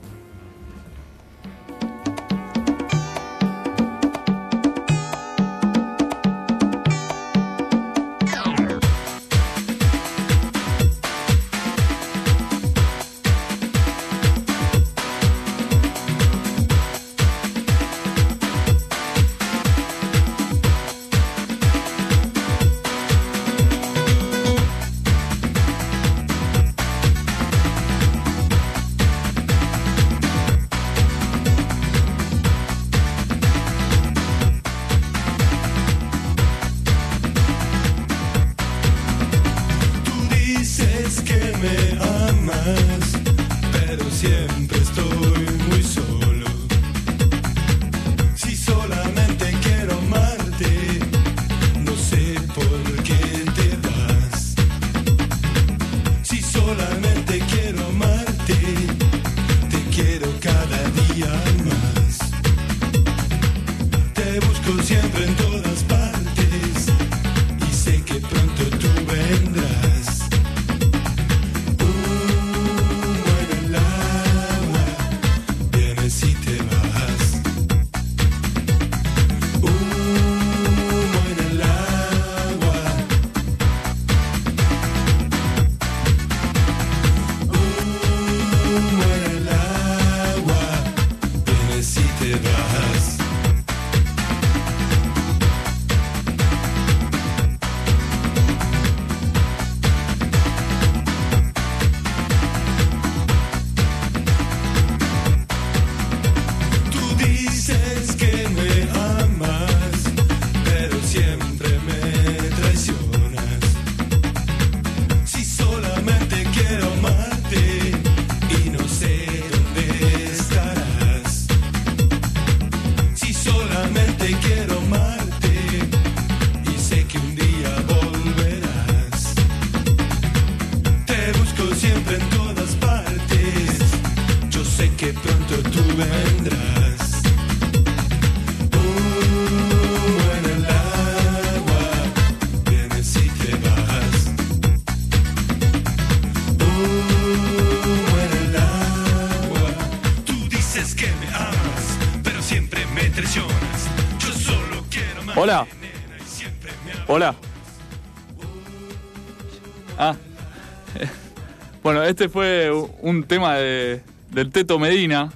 Este 162.17 162.29
fue 162.29 162.71
un 163.01 163.23
tema 163.25 163.57
de, 163.57 164.01
del 164.31 164.49
Teto 164.51 164.79
Medina, 164.79 165.31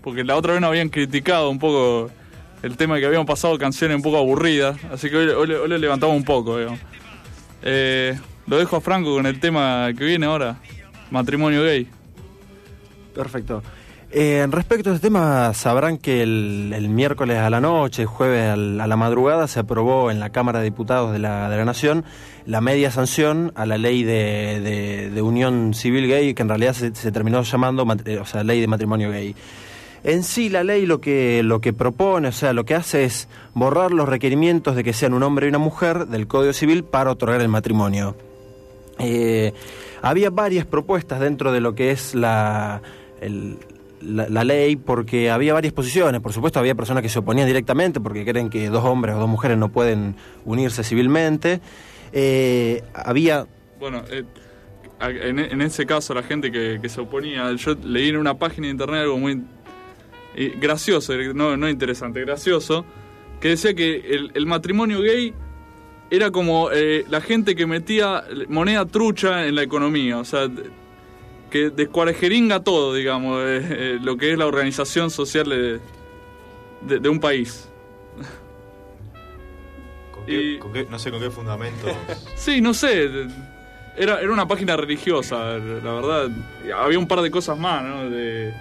porque 0.00 0.24
la 0.24 0.36
otra 0.36 0.52
vez 0.54 0.62
nos 0.62 0.68
habían 0.68 0.88
criticado 0.88 1.50
un 1.50 1.58
poco 1.58 2.10
el 2.62 2.78
tema 2.78 2.98
que 2.98 3.04
habíamos 3.04 3.26
pasado 3.26 3.58
canciones 3.58 3.94
un 3.98 4.02
poco 4.02 4.16
aburridas, 4.16 4.78
así 4.90 5.10
que 5.10 5.18
hoy, 5.18 5.50
hoy 5.52 5.68
le- 5.68 5.78
levantamos 5.78 6.16
un 6.16 6.24
poco. 6.24 6.56
Eh, 7.62 8.18
lo 8.46 8.56
dejo 8.56 8.76
a 8.76 8.80
Franco 8.80 9.14
con 9.14 9.26
el 9.26 9.38
tema 9.38 9.90
que 9.98 10.02
viene 10.06 10.24
ahora, 10.24 10.56
matrimonio 11.10 11.62
gay. 11.62 11.88
Perfecto. 13.14 13.62
Eh, 14.16 14.46
respecto 14.48 14.90
a 14.90 14.94
este 14.94 15.08
tema, 15.08 15.52
sabrán 15.54 15.98
que 15.98 16.22
el, 16.22 16.88
miércoles 16.88 17.38
a 17.38 17.50
la 17.50 17.60
noche, 17.60 18.04
jueves 18.06 18.48
a 18.52 18.56
la 18.56 18.96
madrugada, 18.96 19.48
se 19.48 19.58
aprobó 19.58 20.08
en 20.12 20.20
la 20.20 20.30
Cámara 20.30 20.60
de 20.60 20.66
Diputados 20.66 21.10
de 21.12 21.18
la, 21.18 21.48
de 21.50 21.56
la 21.56 21.64
Nación 21.64 22.04
la 22.46 22.60
media 22.60 22.92
sanción 22.92 23.50
a 23.56 23.66
la 23.66 23.76
ley 23.76 24.04
de, 24.04 25.10
de- 25.12 25.22
unión 25.22 25.74
civil 25.74 26.06
gay, 26.06 26.32
que 26.32 26.42
en 26.42 26.48
realidad 26.48 26.74
se, 26.74 26.92
terminó 27.10 27.42
llamando, 27.42 27.84
eh, 28.04 28.18
o 28.18 28.24
sea, 28.24 28.44
ley 28.44 28.60
de 28.60 28.68
matrimonio 28.68 29.10
gay. 29.10 29.34
En 30.04 30.22
sí, 30.22 30.48
la 30.48 30.62
ley 30.62 30.86
lo 30.86 31.00
que, 31.00 31.42
lo 31.42 31.60
que 31.60 31.72
propone, 31.72 32.28
o 32.28 32.32
sea, 32.32 32.52
lo 32.52 32.64
que 32.64 32.76
hace 32.76 33.02
es 33.04 33.26
borrar 33.54 33.90
los 33.90 34.08
requerimientos 34.08 34.76
de 34.76 34.84
que 34.84 34.92
sean 34.92 35.14
un 35.14 35.24
hombre 35.24 35.46
y 35.46 35.48
una 35.48 35.58
mujer 35.58 36.06
del 36.06 36.28
Código 36.28 36.52
Civil 36.52 36.84
para 36.84 37.10
otorgar 37.10 37.40
el 37.40 37.48
matrimonio. 37.48 38.14
Eh, 39.00 39.52
había 40.02 40.30
varias 40.30 40.66
propuestas 40.66 41.18
dentro 41.18 41.50
de 41.50 41.60
lo 41.60 41.74
que 41.74 41.90
es 41.90 42.14
la, 42.14 42.80
el- 43.20 43.56
la, 44.04 44.28
la 44.28 44.44
ley, 44.44 44.76
porque 44.76 45.30
había 45.30 45.52
varias 45.52 45.72
posiciones. 45.72 46.20
Por 46.20 46.32
supuesto, 46.32 46.58
había 46.60 46.74
personas 46.74 47.02
que 47.02 47.08
se 47.08 47.18
oponían 47.18 47.46
directamente 47.46 48.00
porque 48.00 48.24
creen 48.24 48.50
que 48.50 48.68
dos 48.68 48.84
hombres 48.84 49.14
o 49.14 49.18
dos 49.18 49.28
mujeres 49.28 49.58
no 49.58 49.70
pueden 49.70 50.16
unirse 50.44 50.84
civilmente. 50.84 51.60
Eh, 52.12 52.82
había 52.94 53.46
Bueno, 53.80 54.04
eh, 54.10 54.24
en, 55.00 55.38
en 55.38 55.60
ese 55.62 55.86
caso 55.86 56.14
la 56.14 56.22
gente 56.22 56.52
que, 56.52 56.78
que 56.80 56.88
se 56.88 57.00
oponía, 57.00 57.52
yo 57.54 57.74
leí 57.82 58.10
en 58.10 58.18
una 58.18 58.34
página 58.38 58.66
de 58.66 58.72
internet 58.72 59.00
algo 59.02 59.18
muy 59.18 59.42
gracioso, 60.60 61.14
no, 61.32 61.56
no 61.56 61.68
interesante, 61.68 62.20
gracioso, 62.20 62.84
que 63.40 63.50
decía 63.50 63.74
que 63.74 63.96
el, 63.96 64.32
el 64.34 64.46
matrimonio 64.46 65.00
gay 65.00 65.32
era 66.10 66.30
como 66.30 66.70
eh, 66.72 67.04
la 67.08 67.20
gente 67.20 67.54
que 67.54 67.66
metía 67.66 68.24
moneda 68.48 68.86
trucha 68.86 69.46
en 69.46 69.54
la 69.54 69.62
economía, 69.62 70.18
o 70.18 70.24
sea, 70.24 70.48
que 71.54 71.70
descuarejeringa 71.70 72.64
todo, 72.64 72.92
digamos, 72.94 73.40
eh, 73.44 73.60
eh, 73.70 73.98
lo 74.02 74.16
que 74.16 74.32
es 74.32 74.38
la 74.38 74.46
organización 74.46 75.08
social 75.08 75.48
de, 75.48 75.78
de- 76.80 76.98
de 76.98 77.08
un 77.08 77.20
país. 77.20 77.68
¿Con 80.12 80.26
qué- 80.26 80.32
Y- 80.42 80.58
con 80.58 80.72
qué- 80.72 80.84
no 80.90 80.98
sé 80.98 81.12
con 81.12 81.20
qué 81.20 81.30
fundamentos. 81.30 81.92
Sí, 82.36 82.60
no 82.60 82.74
sé. 82.74 83.08
Era, 83.96 84.20
era 84.20 84.32
una 84.32 84.48
página 84.48 84.76
religiosa, 84.76 85.56
la 85.58 85.92
verdad. 85.92 86.28
Había 86.76 86.98
un 86.98 87.06
par 87.06 87.20
de 87.22 87.30
cosas 87.30 87.56
más, 87.56 87.84
¿no? 87.84 88.10
De, 88.10 88.52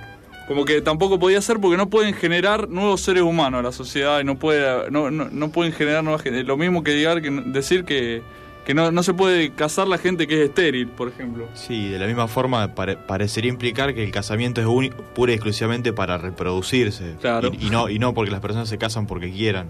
como 0.47 0.63
que 0.63 0.79
tampoco 0.81 1.17
podía 1.17 1.41
ser 1.41 1.59
porque 1.59 1.77
no 1.77 1.89
pueden 1.89 2.13
generar 2.13 2.69
nuevos 2.69 3.01
seres 3.01 3.23
humanos 3.23 3.61
a 3.61 3.63
la 3.63 3.71
sociedad 3.71 4.19
y 4.19 4.23
no, 4.23 4.37
puede, 4.37 4.91
no, 4.91 5.09
no, 5.09 5.29
no 5.31 5.49
pueden 5.51 5.73
generar 5.73 6.03
nuevas 6.03 6.23
Lo 6.25 6.57
mismo 6.57 6.83
que, 6.83 6.91
digar, 6.91 7.23
que 7.23 7.31
decir 7.31 7.85
que, 7.85 8.21
que 8.65 8.73
no, 8.73 8.91
no 8.91 9.03
se 9.03 9.13
puede 9.13 9.51
casar 9.51 9.87
la 9.87 9.97
gente 9.97 10.25
que 10.27 10.41
es 10.41 10.49
estéril, 10.49 10.87
por 10.87 11.07
ejemplo. 11.09 11.47
Sí, 11.53 11.89
de 11.89 11.99
la 11.99 12.07
misma 12.07 12.27
forma 12.27 12.73
pare- 12.75 12.95
parecería 12.97 13.49
implicar 13.51 13.93
que 13.93 14.03
el 14.03 14.11
casamiento 14.11 14.61
es 14.61 14.67
uni- 14.67 14.91
pura 15.13 15.31
y 15.33 15.35
exclusivamente 15.35 15.91
para 15.93 16.17
reproducirse. 16.17 17.15
Claro. 17.19 17.51
Y, 17.59 17.67
y 17.67 17.69
no, 17.69 17.89
y 17.89 17.99
no 17.99 18.13
porque 18.13 18.31
las 18.31 18.39
personas 18.39 18.69
se 18.69 18.77
casan 18.77 19.05
porque 19.05 19.31
quieran. 19.31 19.67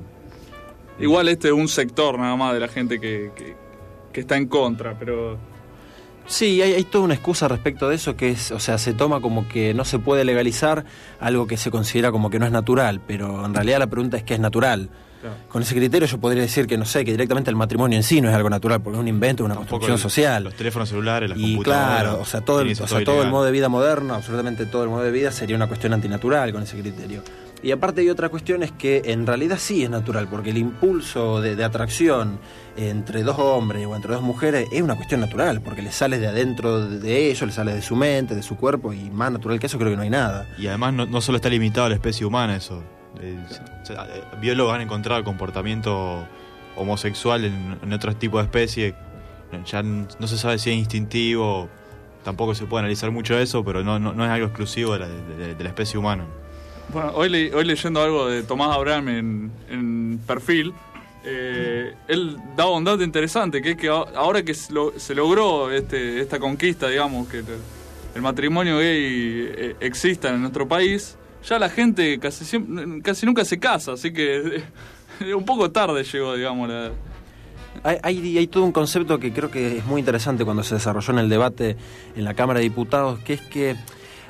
Igual 1.00 1.28
este 1.28 1.48
es 1.48 1.54
un 1.54 1.68
sector 1.68 2.20
nada 2.20 2.36
más 2.36 2.54
de 2.54 2.60
la 2.60 2.68
gente 2.68 3.00
que, 3.00 3.32
que, 3.36 3.56
que 4.12 4.20
está 4.20 4.38
en 4.38 4.46
contra, 4.48 4.94
pero... 5.00 5.38
Sí, 6.26 6.62
hay, 6.62 6.74
hay 6.74 6.84
toda 6.86 7.04
una 7.04 7.16
excusa 7.16 7.48
respecto 7.50 7.90
de 7.90 7.96
eso 7.96 8.16
que 8.16 8.30
es, 8.30 8.52
o 8.52 8.60
sea, 8.60 8.78
se 8.78 8.94
toma 8.94 9.20
como 9.20 9.48
que 9.50 9.74
no 9.74 9.84
se 9.84 10.00
puede 10.00 10.24
legalizar 10.24 10.86
algo 11.20 11.48
que 11.48 11.58
se 11.58 11.70
considera 11.70 12.12
como 12.12 12.30
que 12.30 12.40
no 12.40 12.46
es 12.46 12.52
natural, 12.52 13.02
pero 13.06 13.46
en 13.46 13.54
realidad 13.54 13.80
la 13.80 13.88
pregunta 13.88 14.16
es 14.18 14.24
qué 14.24 14.36
es 14.36 14.40
natural. 14.40 14.90
Claro. 15.24 15.38
Con 15.48 15.62
ese 15.62 15.74
criterio 15.74 16.06
yo 16.08 16.20
podría 16.20 16.42
decir 16.44 16.68
que 16.68 16.78
no 16.78 16.84
sé, 16.86 17.06
que 17.06 17.12
directamente 17.12 17.50
el 17.50 17.56
matrimonio 17.56 17.96
en 17.98 18.04
sí 18.04 18.20
no 18.20 18.30
es 18.30 18.36
algo 18.36 18.50
natural, 18.50 18.82
porque 18.82 18.98
es 18.98 19.02
un 19.02 19.08
invento, 19.08 19.46
una 19.46 19.54
Tampoco 19.56 19.80
construcción 19.80 19.96
el- 19.96 20.02
social. 20.02 20.44
Los 20.44 20.54
teléfonos 20.56 20.90
celulares, 20.90 21.30
las 21.30 21.40
Y 21.40 21.54
computadoras. 21.56 22.02
claro, 22.04 22.20
o 22.22 22.26
sea, 22.26 22.42
todo 22.42 22.60
el, 22.62 22.72
o 22.74 22.88
sea, 22.88 23.04
todo 23.06 23.24
el 23.24 23.30
modo 23.30 23.46
de 23.46 23.52
vida 23.52 23.70
moderno, 23.70 24.14
absolutamente 24.16 24.66
todo 24.66 24.84
el 24.84 24.90
modo 24.90 25.04
de 25.04 25.12
vida 25.12 25.32
sería 25.32 25.56
una 25.56 25.68
cuestión 25.68 25.94
antinatural 25.94 26.52
con 26.52 26.64
ese 26.64 26.78
criterio. 26.78 27.24
Y 27.64 27.72
aparte 27.72 28.02
hay 28.02 28.10
otra 28.10 28.28
cuestión 28.28 28.62
es 28.62 28.74
que 28.74 29.04
en 29.06 29.26
realidad 29.26 29.58
sí 29.58 29.86
es 29.86 29.90
natural, 29.90 30.28
porque 30.28 30.50
el 30.50 30.58
impulso 30.58 31.40
de, 31.40 31.56
de 31.56 31.64
atracción 31.64 32.38
entre 32.76 33.24
dos 33.24 33.40
hombres 33.40 33.86
o 33.88 33.96
entre 33.96 34.12
dos 34.16 34.22
mujeres 34.22 34.68
es 34.74 34.82
una 34.82 34.96
cuestión 34.96 35.22
natural, 35.22 35.62
porque 35.62 35.82
le 35.82 35.94
sale 35.94 36.20
de 36.20 36.28
adentro 36.28 36.86
de- 36.86 37.00
de 37.00 37.30
ellos, 37.32 37.44
le 37.48 37.54
sale 37.54 37.74
de 37.74 37.82
su 37.82 37.96
mente, 37.96 38.36
de 38.36 38.44
su 38.44 38.58
cuerpo, 38.58 38.92
y 38.92 39.10
más 39.10 39.32
natural 39.32 39.60
que 39.62 39.68
eso 39.68 39.78
creo 39.78 39.92
que 39.92 39.96
no 39.96 40.02
hay 40.02 40.10
nada. 40.10 40.46
Y 40.58 40.68
además 40.68 40.94
no, 40.94 41.06
no 41.06 41.22
solo 41.22 41.38
está 41.38 41.48
limitado 41.48 41.86
a 41.86 41.90
la 41.90 41.96
especie 41.96 42.26
humana 42.26 42.58
eso. 42.58 42.84
Eh, 43.22 43.38
eh, 43.90 44.24
biólogos 44.42 44.74
han 44.76 44.82
encontrado 44.82 45.24
comportamiento 45.24 46.26
homosexual 46.76 47.46
en, 47.46 47.78
en 47.82 47.94
otros 47.94 48.18
tipos 48.18 48.42
de 48.42 48.46
especies. 48.46 48.94
Ya 49.66 49.84
no 49.84 50.28
se 50.28 50.38
sabe 50.38 50.58
si 50.58 50.72
es 50.72 50.78
instintivo, 50.78 51.70
tampoco 52.24 52.56
se 52.56 52.66
puede 52.66 52.80
analizar 52.82 53.12
mucho 53.12 53.38
eso, 53.38 53.64
pero 53.64 53.84
no, 53.84 54.00
no, 54.00 54.14
no 54.14 54.26
es 54.26 54.32
algo 54.32 54.48
exclusivo 54.48 54.94
de 54.94 55.00
la, 55.00 55.08
de- 55.08 55.56
la 55.64 55.70
especie 55.70 56.00
humana. 56.00 56.26
Bueno, 56.92 57.12
hoy, 57.14 57.30
le- 57.30 57.54
hoy 57.54 57.64
leyendo 57.64 58.02
algo 58.02 58.28
de 58.28 58.42
Tomás 58.44 58.76
Abraham 58.76 59.08
en, 59.10 59.52
perfil, 60.26 60.74
eh, 61.24 61.94
él 62.08 62.38
daba 62.58 62.72
un 62.72 62.84
dato 62.84 63.04
interesante, 63.04 63.62
que 63.62 63.72
es 63.72 63.78
que 63.78 63.90
ahora 63.90 64.42
que 64.44 64.56
se, 64.56 64.74
lo- 64.74 64.94
se 64.98 65.14
logró 65.14 65.70
este, 65.72 66.20
esta 66.20 66.40
conquista, 66.40 66.90
digamos, 66.90 67.28
que 67.28 67.40
el, 67.40 67.46
el 68.16 68.22
matrimonio 68.24 68.80
gay 68.80 69.76
exista 69.80 70.30
en 70.30 70.42
nuestro 70.42 70.68
país, 70.68 71.16
ya 71.46 71.60
la 71.60 71.70
gente 71.70 72.20
casi, 72.20 72.46
casi 73.04 73.26
nunca 73.26 73.46
se 73.46 73.60
casa, 73.60 73.94
así 73.94 74.14
que 74.14 74.64
un 75.36 75.46
poco 75.46 75.72
tarde 75.72 76.04
llegó, 76.04 76.36
digamos, 76.36 76.70
la, 76.70 76.92
Hay, 77.84 77.98
hay, 78.04 78.38
hay 78.38 78.48
todo 78.48 78.64
un 78.64 78.72
concepto 78.72 79.20
que 79.20 79.34
creo 79.34 79.50
que 79.52 79.78
es 79.78 79.86
muy 79.86 80.00
interesante 80.00 80.46
cuando 80.46 80.64
se 80.64 80.76
desarrolló 80.76 81.14
en 81.14 81.20
el 81.20 81.30
debate 81.30 81.76
en 82.16 82.24
la 82.24 82.34
Cámara 82.34 82.60
de 82.60 82.64
Diputados, 82.64 83.20
que 83.20 83.34
es 83.34 83.42
que 83.42 83.76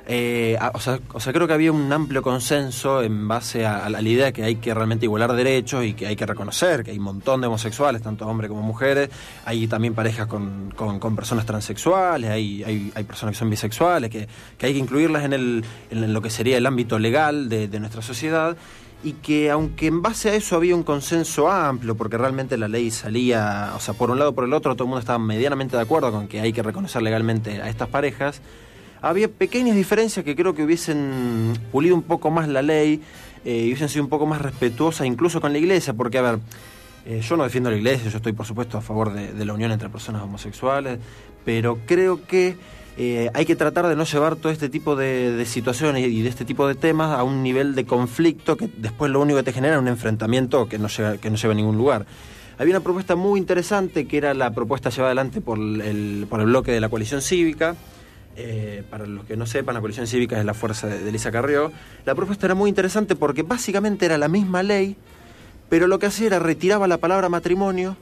Eh, 0.06 0.58
o, 0.74 0.80
sea, 0.80 1.00
o 1.14 1.20
sea, 1.22 1.32
creo 1.32 1.48
que 1.48 1.54
había 1.54 1.72
un 1.72 1.92
amplio 1.92 2.22
consenso 2.22 3.02
en 3.02 3.26
base 3.26 3.66
a, 3.66 3.90
la 3.90 4.02
idea 4.02 4.26
de 4.26 4.34
que 4.34 4.44
hay 4.44 4.56
que 4.58 4.74
realmente 4.74 5.06
igualar 5.06 5.32
derechos 5.34 5.86
y 5.86 5.94
que 5.94 6.08
hay 6.08 6.18
que 6.18 6.26
reconocer 6.26 6.84
que 6.84 6.92
hay 6.92 6.98
un 6.98 7.06
montón 7.06 7.40
de 7.40 7.48
homosexuales, 7.48 8.02
tanto 8.02 8.28
hombres 8.28 8.50
como 8.50 8.62
mujeres. 8.62 9.10
Hay 9.46 9.66
también 9.68 9.94
parejas 9.94 10.28
con, 10.28 10.74
con- 10.76 11.16
personas 11.16 11.46
transexuales, 11.46 12.30
hay, 12.30 12.92
personas 13.08 13.36
que 13.36 13.40
son 13.40 13.50
bisexuales, 13.50 14.10
que, 14.10 14.28
hay 14.62 14.74
que 14.74 14.80
incluirlas 14.80 15.24
en, 15.24 15.34
el, 15.34 15.66
en 15.90 16.14
lo 16.14 16.22
que 16.22 16.30
sería 16.30 16.58
el 16.58 16.66
ámbito 16.66 17.00
legal 17.00 17.48
de, 17.48 17.68
de 17.68 17.80
nuestra 17.80 18.02
sociedad. 18.02 18.58
Y 19.06 19.14
que 19.14 19.52
aunque 19.52 19.88
en 19.88 20.02
base 20.02 20.30
a 20.30 20.34
eso 20.34 20.56
había 20.56 20.76
un 20.76 20.84
consenso 20.84 21.52
amplio, 21.52 21.96
porque 21.96 22.18
realmente 22.18 22.58
la 22.58 22.70
ley 22.70 22.90
salía, 22.90 23.74
o 23.76 23.80
sea, 23.82 23.94
por 23.94 24.10
un 24.10 24.18
lado 24.18 24.34
por 24.34 24.46
el 24.46 24.54
otro, 24.54 24.76
todo 24.76 24.86
el 24.86 24.90
mundo 24.90 25.02
estaba 25.02 25.20
medianamente 25.20 25.76
de 25.76 25.84
acuerdo 25.84 26.10
con 26.10 26.30
que 26.30 26.40
hay 26.40 26.54
que 26.54 26.64
reconocer 26.64 27.02
legalmente 27.02 27.62
a 27.62 27.68
estas 27.68 27.90
parejas, 27.90 28.42
había 29.04 29.28
pequeñas 29.28 29.76
diferencias 29.76 30.24
que 30.24 30.34
creo 30.34 30.56
que 30.56 30.64
hubiesen 30.64 31.54
pulido 31.74 31.94
un 31.94 32.04
poco 32.04 32.32
más 32.32 32.48
la 32.48 32.62
ley 32.62 33.02
eh, 33.44 33.58
y 33.58 33.66
hubiesen 33.66 33.90
sido 33.90 34.04
un 34.04 34.10
poco 34.10 34.26
más 34.26 34.42
respetuosas 34.42 35.06
incluso 35.06 35.42
con 35.42 35.52
la 35.52 35.60
iglesia, 35.60 35.94
porque 35.94 36.18
a 36.18 36.22
ver, 36.22 36.40
eh, 37.06 37.20
yo 37.22 37.36
no 37.36 37.44
defiendo 37.44 37.70
la 37.70 37.76
iglesia, 37.76 38.10
yo 38.10 38.18
estoy 38.18 38.32
por 38.32 38.46
supuesto 38.46 38.78
a 38.78 38.82
favor 38.82 39.14
de, 39.14 39.46
la 39.46 39.54
unión 39.54 39.74
entre 39.74 39.90
personas 39.90 40.22
homosexuales, 40.22 41.00
pero 41.44 41.80
creo 41.86 42.26
que 42.26 42.56
eh, 42.96 43.30
hay 43.34 43.46
que 43.46 43.58
tratar 43.58 43.88
de 43.88 43.98
no 43.98 44.06
llevar 44.06 44.38
todo 44.38 44.54
este 44.54 44.70
tipo 44.70 44.96
de, 44.96 45.34
de 45.34 45.46
situaciones 45.46 46.08
y 46.08 46.22
de 46.22 46.30
este 46.30 46.46
tipo 46.46 46.66
de 46.66 46.76
temas 46.76 47.12
a 47.12 47.24
un 47.24 47.44
nivel 47.44 47.76
de 47.76 47.86
conflicto 47.86 48.56
que 48.56 48.70
después 48.78 49.12
lo 49.12 49.20
único 49.20 49.38
que 49.38 49.44
te 49.44 49.52
genera 49.52 49.76
es 49.76 49.82
un 49.82 49.90
enfrentamiento 49.90 50.70
que 50.70 50.80
no, 50.80 50.88
llega, 50.88 51.18
que 51.18 51.30
no 51.30 51.36
lleva 51.36 51.52
a 51.52 51.58
ningún 51.58 51.78
lugar. 51.78 52.06
Había 52.58 52.76
una 52.76 52.84
propuesta 52.84 53.18
muy 53.18 53.38
interesante 53.38 54.08
que 54.08 54.16
era 54.16 54.34
la 54.34 54.52
propuesta 54.52 54.90
llevada 54.92 55.08
adelante 55.08 55.42
por 55.42 55.58
el, 55.58 56.26
por 56.30 56.40
el 56.40 56.46
bloque 56.46 56.72
de 56.72 56.80
la 56.80 56.88
coalición 56.88 57.22
cívica, 57.22 57.76
eh, 58.36 58.84
para 58.90 59.06
los 59.06 59.26
que 59.26 59.38
no 59.38 59.46
sepan, 59.46 59.76
la 59.76 59.80
coalición 59.82 60.08
cívica 60.08 60.40
es 60.40 60.46
la 60.46 60.54
fuerza 60.54 60.88
de, 60.88 61.08
Elisa 61.08 61.32
Carrió. 61.32 61.72
La 62.06 62.16
propuesta 62.16 62.46
era 62.48 62.56
muy 62.56 62.70
interesante 62.70 63.16
porque 63.16 63.44
básicamente 63.44 64.06
era 64.06 64.18
la 64.18 64.28
misma 64.28 64.64
ley, 64.64 64.96
pero 65.70 65.88
lo 65.88 66.00
que 66.00 66.08
hacía 66.08 66.28
era 66.28 66.40
retiraba 66.40 66.88
la 66.88 66.98
palabra 66.98 67.30
matrimonio 67.30 67.96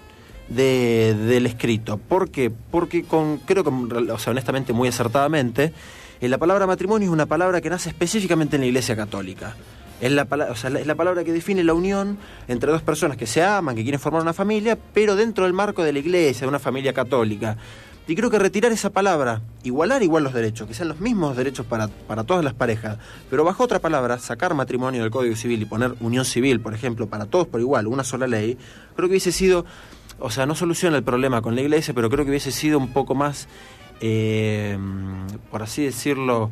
de- 0.47 1.15
del 1.15 1.45
escrito. 1.45 1.97
¿Por 1.97 2.29
qué? 2.29 2.51
Porque 2.51 3.03
con, 3.03 3.37
creo 3.39 3.63
que, 3.63 3.69
o 4.11 4.19
sea, 4.19 4.31
honestamente, 4.31 4.73
muy 4.73 4.87
acertadamente, 4.87 5.73
eh, 6.19 6.27
la 6.29 6.37
palabra 6.37 6.67
matrimonio 6.67 7.07
es 7.07 7.13
una 7.13 7.25
palabra 7.25 7.61
que 7.61 7.69
nace 7.69 7.89
específicamente 7.89 8.55
en 8.55 8.61
la 8.61 8.67
Iglesia 8.67 8.95
Católica. 8.95 9.55
Es 10.01 10.11
la, 10.11 10.23
o 10.23 10.53
es 10.53 10.87
la 10.87 10.95
palabra 10.95 11.23
que 11.23 11.31
define 11.31 11.63
la 11.63 11.75
unión 11.75 12.17
entre 12.47 12.71
dos 12.71 12.81
personas 12.81 13.17
que 13.17 13.27
se 13.27 13.43
aman, 13.43 13.75
que 13.75 13.83
quieren 13.83 13.99
formar 13.99 14.23
una 14.23 14.33
familia, 14.33 14.75
pero 14.93 15.15
dentro 15.15 15.43
del 15.43 15.53
marco 15.53 15.83
de 15.83 15.93
la 15.93 15.99
Iglesia, 15.99 16.41
de 16.41 16.47
una 16.47 16.57
familia 16.57 16.91
católica. 16.91 17.55
Y 18.07 18.15
creo 18.15 18.31
que 18.31 18.39
retirar 18.39 18.71
esa 18.71 18.89
palabra, 18.89 19.41
igualar 19.63 20.01
igual 20.01 20.23
los 20.23 20.33
derechos, 20.33 20.67
que 20.67 20.73
sean 20.73 20.89
los 20.89 20.99
mismos 20.99 21.37
derechos 21.37 21.65
para, 21.65 21.87
para 21.87 22.23
todas 22.23 22.43
las 22.43 22.53
parejas, 22.53 22.97
pero 23.29 23.43
bajo 23.43 23.63
otra 23.63 23.79
palabra, 23.79 24.17
sacar 24.17 24.55
matrimonio 24.55 25.03
del 25.03 25.11
Código 25.11 25.35
Civil 25.35 25.61
y 25.61 25.65
poner 25.65 25.93
unión 25.99 26.25
civil, 26.25 26.59
por 26.59 26.73
ejemplo, 26.73 27.07
para 27.07 27.27
todos 27.27 27.47
por 27.47 27.61
igual, 27.61 27.87
una 27.87 28.03
sola 28.03 28.25
ley, 28.27 28.57
creo 28.95 29.07
que 29.07 29.13
hubiese 29.13 29.31
sido, 29.31 29.65
o 30.19 30.31
sea, 30.31 30.45
no 30.45 30.55
soluciona 30.55 30.97
el 30.97 31.03
problema 31.03 31.41
con 31.41 31.55
la 31.55 31.61
iglesia, 31.61 31.93
pero 31.93 32.09
creo 32.09 32.25
que 32.25 32.31
hubiese 32.31 32.51
sido 32.51 32.79
un 32.79 32.91
poco 32.91 33.13
más, 33.13 33.47
eh, 34.01 34.77
por 35.51 35.61
así 35.61 35.83
decirlo, 35.83 36.49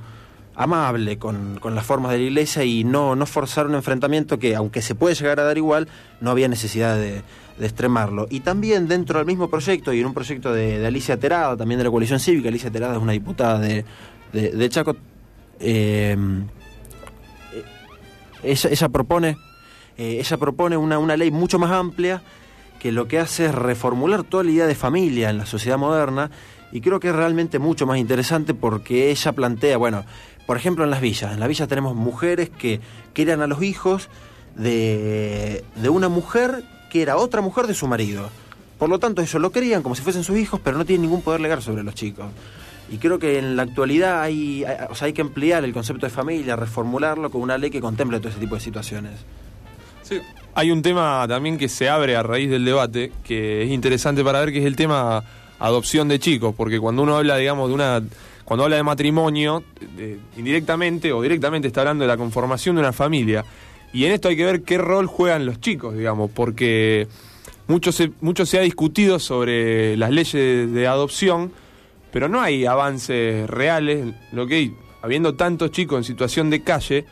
amable 0.56 1.18
con, 1.18 1.58
con 1.60 1.74
las 1.74 1.86
formas 1.86 2.12
de 2.12 2.18
la 2.18 2.24
iglesia 2.26 2.64
y 2.64 2.84
no, 2.84 3.16
no 3.16 3.26
forzar 3.26 3.66
un 3.66 3.76
enfrentamiento 3.76 4.38
que, 4.38 4.56
aunque 4.56 4.82
se 4.82 4.94
puede 4.94 5.16
llegar 5.16 5.40
a 5.40 5.44
dar 5.44 5.58
igual, 5.58 5.88
no 6.22 6.32
había 6.32 6.48
necesidad 6.48 6.98
de, 6.98 7.24
de 7.60 7.66
extremarlo. 7.66 8.26
Y 8.30 8.40
también 8.40 8.88
dentro 8.88 9.20
del 9.20 9.28
mismo 9.28 9.50
proyecto, 9.50 9.94
y 9.94 10.00
en 10.00 10.06
un 10.06 10.14
proyecto 10.14 10.54
de, 10.54 10.86
Alicia 10.86 11.20
Terada, 11.20 11.58
también 11.58 11.78
de 11.78 11.84
la 11.84 11.92
coalición 11.92 12.20
cívica, 12.20 12.50
Alicia 12.50 12.72
Terada 12.72 12.96
es 12.96 13.02
una 13.02 13.12
diputada 13.12 13.60
de, 13.60 13.86
de, 14.32 14.70
Chaco, 14.70 14.96
eh, 15.60 16.16
eh, 18.44 18.56
ella, 18.64 18.90
propone, 18.90 19.38
eh, 19.98 20.18
ella 20.20 20.38
propone 20.38 20.78
una, 20.78 20.98
una 20.98 21.18
ley 21.18 21.32
mucho 21.32 21.60
más 21.60 21.72
amplia 21.72 22.22
que 22.80 22.94
lo 22.94 23.10
que 23.10 23.20
hace 23.20 23.48
es 23.48 23.54
reformular 23.54 24.24
toda 24.24 24.46
la 24.46 24.52
idea 24.52 24.66
de 24.66 24.76
familia 24.76 25.30
en 25.30 25.38
la 25.38 25.46
sociedad 25.46 25.78
moderna 25.78 26.32
y 26.72 26.80
creo 26.80 27.02
que 27.02 27.10
es 27.10 27.16
realmente 27.16 27.60
mucho 27.60 27.86
más 27.86 27.98
interesante 27.98 28.54
porque 28.54 29.12
ella 29.12 29.34
plantea, 29.34 29.76
bueno, 29.76 30.06
por 30.46 30.56
ejemplo 30.56 30.86
en 30.86 30.92
las 30.92 31.02
villas, 31.02 31.34
en 31.34 31.42
las 31.42 31.50
villas 31.50 31.68
tenemos 31.68 31.94
mujeres 31.94 32.50
que 32.50 32.80
querían 33.14 33.42
a 33.42 33.48
los 33.48 33.62
hijos 33.62 34.08
de, 34.56 35.66
de 35.76 35.90
una 35.90 36.08
mujer 36.08 36.64
que 36.90 37.02
era 37.02 37.18
otra 37.18 37.42
mujer 37.42 37.68
de 37.68 37.74
su 37.74 37.88
marido. 37.88 38.30
Por 38.78 38.90
lo 38.90 38.98
tanto, 39.00 39.22
ellos 39.22 39.42
lo 39.42 39.52
querían 39.52 39.82
como 39.84 39.96
si 39.96 40.02
fuesen 40.02 40.24
sus 40.24 40.38
hijos, 40.38 40.60
pero 40.64 40.78
no 40.78 40.86
tienen 40.86 41.04
ningún 41.04 41.22
poder 41.22 41.42
legal 41.42 41.62
sobre 41.62 41.84
los 41.84 41.96
chicos. 41.96 42.28
Y 42.92 42.98
creo 42.98 43.20
que 43.20 43.38
en 43.38 43.56
la 43.56 43.64
actualidad 43.64 44.22
hay, 44.22 44.64
hay- 45.00 45.14
que 45.14 45.22
ampliar 45.22 45.64
el 45.64 45.74
concepto 45.74 46.06
de 46.06 46.10
familia, 46.10 46.56
reformularlo 46.56 47.30
con 47.30 47.42
una 47.42 47.58
ley 47.58 47.70
que 47.70 47.82
contemple 47.82 48.20
todo 48.20 48.30
ese 48.30 48.40
tipo 48.40 48.56
de 48.56 48.62
situaciones. 48.62 49.14
Sí. 50.02 50.20
Hay 50.56 50.72
un 50.72 50.82
tema 50.82 51.26
también 51.28 51.58
que 51.58 51.70
se 51.70 51.88
abre 51.88 52.16
a 52.16 52.24
raíz 52.24 52.50
del 52.50 52.66
debate, 52.66 53.12
que 53.24 53.64
es 53.64 53.70
interesante 53.70 54.24
para 54.24 54.40
ver, 54.40 54.52
que 54.52 54.60
es 54.60 54.66
el 54.66 54.76
tema 54.76 55.24
adopción 55.60 56.08
de 56.08 56.18
chicos, 56.20 56.56
porque 56.58 56.80
cuando 56.80 57.04
uno 57.04 57.18
habla, 57.18 57.38
digamos, 57.38 57.68
de 57.68 57.76
una... 57.76 58.02
Cuando 58.44 58.64
habla 58.64 58.78
de 58.78 58.84
matrimonio, 58.84 59.64
indirectamente 60.36 61.12
o 61.14 61.22
directamente 61.22 61.68
está 61.68 61.82
hablando 61.82 62.04
de 62.04 62.08
la 62.08 62.18
conformación 62.18 62.76
de 62.76 62.82
una 62.82 62.94
familia. 62.94 63.46
Y 63.92 64.06
en 64.06 64.12
esto 64.12 64.28
hay 64.28 64.38
que 64.38 64.46
ver 64.46 64.62
qué 64.62 64.78
rol 64.78 65.08
juegan 65.08 65.46
los 65.46 65.60
chicos, 65.60 65.96
digamos, 65.96 66.30
porque 66.32 67.08
mucho 67.68 67.92
se, 67.92 68.12
mucho 68.22 68.46
se 68.46 68.60
ha 68.60 68.62
discutido 68.62 69.20
sobre 69.20 69.98
las 69.98 70.12
leyes 70.12 70.72
de, 70.72 70.88
adopción, 70.88 71.52
pero 72.12 72.30
no 72.30 72.42
hay 72.42 72.66
avances 72.66 73.50
reales. 73.50 74.14
Lo 74.32 74.46
que 74.46 74.56
hay, 74.56 74.76
habiendo 75.02 75.36
tantos 75.36 75.72
chicos 75.72 75.98
en 75.98 76.04
situación 76.04 76.50
de 76.50 76.64
calle, 76.64 77.06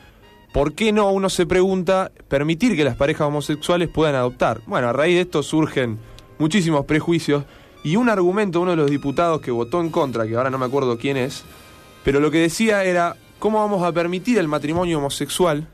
¿por 0.54 0.74
qué 0.74 0.92
no 0.92 1.12
uno 1.12 1.30
se 1.30 1.48
pregunta 1.48 2.12
permitir 2.28 2.76
que 2.76 2.84
las 2.84 2.96
parejas 2.96 3.28
homosexuales 3.28 3.90
puedan 3.90 4.16
adoptar? 4.16 4.62
Bueno, 4.68 4.90
a 4.90 4.94
raíz 4.94 5.16
de 5.16 5.22
esto 5.22 5.42
surgen 5.42 5.98
muchísimos 6.38 6.86
prejuicios 6.86 7.44
y 7.84 7.96
un 7.96 8.10
argumento 8.10 8.62
uno 8.62 8.72
de 8.72 8.78
los 8.78 8.92
diputados 8.92 9.42
que 9.42 9.50
votó 9.50 9.82
en 9.82 9.90
contra, 9.90 10.28
que 10.28 10.36
ahora 10.36 10.52
no 10.52 10.60
me 10.60 10.66
acuerdo 10.66 10.98
quién 11.00 11.18
es, 11.18 11.44
pero 12.04 12.20
lo 12.20 12.30
que 12.30 12.40
decía 12.40 12.84
era, 12.84 13.16
¿cómo 13.40 13.60
vamos 13.60 13.84
a 13.84 13.92
permitir 13.92 14.38
el 14.38 14.48
matrimonio 14.48 15.00
homosexual 15.00 15.68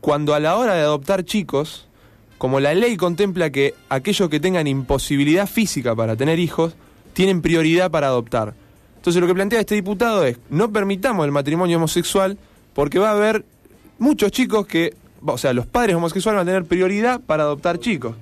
cuando 0.00 0.34
a 0.34 0.40
la 0.40 0.56
hora 0.56 0.74
de 0.74 0.82
adoptar 0.82 1.24
chicos, 1.24 1.86
como 2.38 2.60
la 2.60 2.74
ley 2.74 2.96
contempla 2.96 3.50
que 3.50 3.74
aquellos 3.88 4.28
que 4.28 4.40
tengan 4.40 4.66
imposibilidad 4.66 5.46
física 5.46 5.94
para 5.94 6.16
tener 6.16 6.38
hijos, 6.38 6.74
tienen 7.12 7.42
prioridad 7.42 7.90
para 7.90 8.08
adoptar? 8.08 8.54
Entonces 8.96 9.20
lo 9.20 9.26
que 9.26 9.34
plantea 9.34 9.60
este 9.60 9.74
diputado 9.74 10.24
es, 10.24 10.38
no 10.50 10.72
permitamos 10.72 11.24
el 11.24 11.32
matrimonio 11.32 11.76
homosexual 11.76 12.36
porque 12.74 12.98
va 12.98 13.10
a 13.10 13.12
haber 13.12 13.44
muchos 13.98 14.30
chicos 14.32 14.66
que, 14.66 14.94
o 15.24 15.38
sea, 15.38 15.52
los 15.52 15.66
padres 15.66 15.96
homosexuales 15.96 16.38
van 16.38 16.48
a 16.48 16.50
tener 16.50 16.64
prioridad 16.64 17.20
para 17.20 17.44
adoptar 17.44 17.78
chicos. 17.78 18.16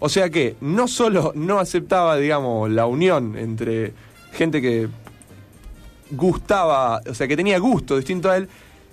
O 0.00 0.08
sea 0.08 0.30
que 0.30 0.56
no 0.60 0.88
solo 0.88 1.32
no 1.34 1.58
aceptaba, 1.58 2.16
digamos, 2.16 2.70
la 2.70 2.86
unión 2.86 3.36
entre 3.36 3.92
gente 4.32 4.60
que 4.60 4.88
gustaba, 6.10 7.00
o 7.08 7.14
sea, 7.14 7.28
que 7.28 7.36
tenía 7.36 7.58
gusto 7.58 7.96
distinto 7.96 8.30
a 8.30 8.36
él, 8.36 8.48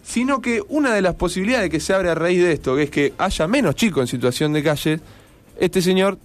sino 0.07 0.41
que 0.41 0.63
una 0.69 0.93
de 0.93 1.01
las 1.01 1.15
posibilidades 1.15 1.69
que 1.69 1.81
se 1.81 1.93
abre 1.93 2.09
a 2.09 2.15
raíz 2.15 2.41
de 2.41 2.53
esto, 2.53 2.77
que 2.77 2.83
es 2.83 2.89
que 2.89 3.13
haya 3.17 3.45
menos 3.45 3.75
chicos 3.75 4.01
en 4.01 4.07
situación 4.07 4.53
de 4.53 4.63
calle, 4.63 5.01
este 5.59 5.81
señor, 5.81 6.17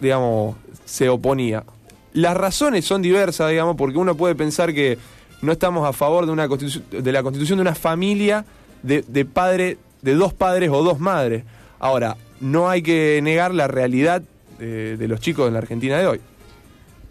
digamos, 0.00 0.56
se 0.84 1.08
oponía. 1.08 1.64
Las 2.12 2.36
razones 2.36 2.84
son 2.84 3.00
diversas, 3.00 3.48
digamos, 3.48 3.74
porque 3.76 3.96
uno 3.96 4.16
puede 4.16 4.34
pensar 4.34 4.74
que 4.74 4.98
no 5.40 5.52
estamos 5.52 5.88
a 5.88 5.94
favor 5.94 6.26
de 6.26 6.32
una 6.32 6.46
de 6.46 7.12
la 7.12 7.22
constitución 7.22 7.56
de 7.56 7.62
una 7.62 7.74
familia 7.74 8.44
de, 8.82 9.02
de 9.08 9.24
padre, 9.24 9.78
de 10.02 10.14
dos 10.14 10.34
padres 10.34 10.68
o 10.70 10.82
dos 10.82 11.00
madres. 11.00 11.44
Ahora, 11.78 12.18
no 12.40 12.68
hay 12.68 12.82
que 12.82 13.20
negar 13.22 13.54
la 13.54 13.66
realidad 13.66 14.22
de 14.58 15.08
los 15.08 15.20
chicos 15.20 15.46
en 15.48 15.54
la 15.54 15.60
Argentina 15.60 15.96
de 15.98 16.06
hoy. 16.06 16.20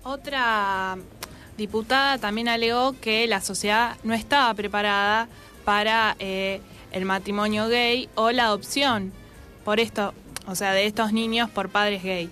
Otra 0.04 0.98
diputada 1.58 2.20
también 2.20 2.48
alegó 2.48 2.94
que 3.02 3.26
la 3.26 3.42
sociedad 3.42 3.98
no 4.04 4.14
estaba 4.14 4.54
preparada 4.54 5.28
para 5.66 6.16
eh, 6.20 6.62
el 6.92 7.06
matrimonio 7.06 7.68
gay 7.68 8.08
o 8.16 8.32
la 8.32 8.46
adopción 8.46 9.12
por 9.66 9.80
esto, 9.80 10.14
o 10.48 10.56
sea, 10.56 10.72
de 10.72 10.86
estos 10.86 11.12
niños 11.12 11.50
por 11.50 11.70
padres 11.70 12.04
gay. 12.04 12.30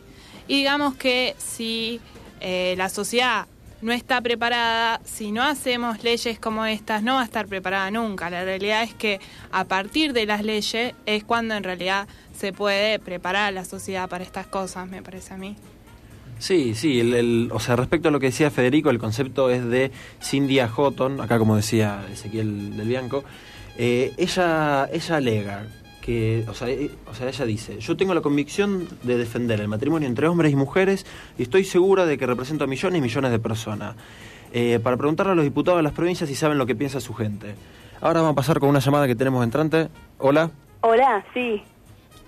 Y 0.48 0.58
digamos 0.58 0.96
que 0.96 1.36
si 1.38 2.00
eh, 2.40 2.76
la 2.78 2.90
sociedad 2.90 3.48
no 3.82 3.92
está 3.92 4.22
preparada, 4.22 5.02
si 5.04 5.32
no 5.32 5.44
hacemos 5.44 6.04
leyes 6.04 6.40
como 6.40 6.66
estas, 6.66 7.04
no 7.04 7.16
va 7.16 7.22
a 7.22 7.26
estar 7.26 7.48
preparada 7.48 7.92
nunca. 7.92 8.30
La 8.30 8.46
realidad 8.46 8.84
es 8.84 8.94
que 8.94 9.20
a 9.52 9.66
partir 9.66 10.14
de 10.14 10.26
las 10.26 10.44
leyes 10.44 10.94
es 11.06 11.24
cuando 11.26 11.56
en 11.56 11.64
realidad 11.64 12.08
se 12.34 12.54
puede 12.54 13.00
preparar 13.00 13.48
a 13.48 13.52
la 13.52 13.66
sociedad 13.66 14.08
para 14.08 14.24
estas 14.24 14.48
cosas, 14.48 14.88
me 14.88 15.02
parece 15.02 15.34
a 15.34 15.38
mí. 15.38 15.58
Sí, 16.44 16.76
sí, 16.76 17.00
el, 17.00 17.14
el- 17.14 17.50
o 17.54 17.60
sea, 17.62 17.78
respecto 17.78 18.10
a 18.10 18.12
lo 18.12 18.20
que 18.20 18.26
decía 18.26 18.52
Federico, 18.52 18.90
el 18.90 19.00
concepto 19.00 19.50
es 19.50 19.64
de 19.66 19.92
Cindy 20.22 20.60
Houghton, 20.60 21.22
acá 21.22 21.40
como 21.40 21.56
decía 21.56 22.06
Ezequiel 22.12 22.76
del 22.76 22.86
Bianco, 22.86 23.24
eh, 23.78 24.12
ella, 24.18 24.90
ella 24.92 25.16
alega 25.16 25.68
que, 26.02 26.44
o 26.50 26.54
sea, 26.54 26.68
eh, 26.70 26.92
o 27.10 27.14
sea, 27.16 27.30
ella 27.30 27.46
dice, 27.46 27.80
yo 27.80 27.96
tengo 27.96 28.14
la 28.14 28.20
convicción 28.20 28.90
de 29.04 29.18
defender 29.18 29.62
el 29.62 29.70
matrimonio 29.70 30.06
entre 30.06 30.28
hombres 30.28 30.52
y 30.52 30.58
mujeres 30.58 31.06
y 31.38 31.44
estoy 31.44 31.64
segura 31.64 32.06
de 32.06 32.18
que 32.18 32.26
represento 32.26 32.66
a 32.66 32.68
millones 32.68 33.00
y 33.00 33.02
millones 33.02 33.32
de 33.32 33.40
personas. 33.40 33.96
eh, 34.56 34.80
para 34.84 34.98
preguntarle 34.98 35.32
a 35.32 35.36
los 35.36 35.46
diputados 35.46 35.80
de 35.80 35.84
las 35.84 35.94
provincias 35.94 36.30
si 36.30 36.36
saben 36.36 36.58
lo 36.58 36.66
que 36.66 36.76
piensa 36.76 37.00
su 37.00 37.14
gente. 37.14 37.56
Ahora 38.02 38.20
vamos 38.20 38.34
a 38.34 38.36
pasar 38.36 38.60
con 38.60 38.68
una 38.68 38.80
llamada 38.80 39.08
que 39.08 39.16
tenemos 39.16 39.42
entrante. 39.46 39.88
Hola. 40.20 40.52
Hola, 40.82 41.24
sí. 41.34 41.64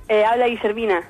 Eh, 0.08 0.24
habla 0.24 0.48
Guillermina. 0.48 1.02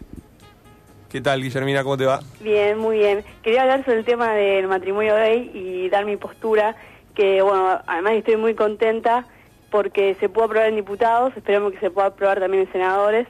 ¿Qué 1.10 1.22
tal, 1.22 1.42
Guillermina? 1.42 1.84
¿Cómo 1.84 1.98
te 1.98 2.06
va? 2.06 2.20
Bien, 2.42 2.78
muy 2.78 2.98
bien. 2.98 3.24
Quería 3.44 3.62
hablar 3.62 3.86
sobre 3.86 4.00
el 4.00 4.06
tema 4.06 4.34
del 4.34 4.68
matrimonio 4.68 5.16
gay 5.16 5.52
y 5.54 5.90
dar 5.90 6.06
mi 6.06 6.18
postura, 6.18 6.76
que 7.14 7.42
bueno, 7.42 7.80
además 7.86 8.14
estoy 8.14 8.38
muy 8.38 8.56
contenta 8.56 9.26
porque 9.70 10.16
se 10.20 10.30
pudo 10.30 10.46
aprobar 10.46 10.70
en 10.70 10.76
diputados, 10.76 11.36
esperemos 11.36 11.74
que 11.74 11.80
se 11.80 11.92
pueda 11.92 12.08
aprobar 12.08 12.40
también 12.40 12.64
en 12.64 12.72
senadores, 12.72 13.28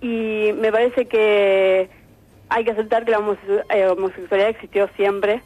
y 0.00 0.50
me 0.54 0.70
parece 0.70 1.06
que 1.06 1.88
hay 2.48 2.64
que 2.64 2.70
aceptar 2.70 3.04
que 3.04 3.10
la 3.10 3.36
eh, 3.70 3.86
homosexualidad 3.86 4.50
existió 4.50 4.88
siempre, 4.96 5.42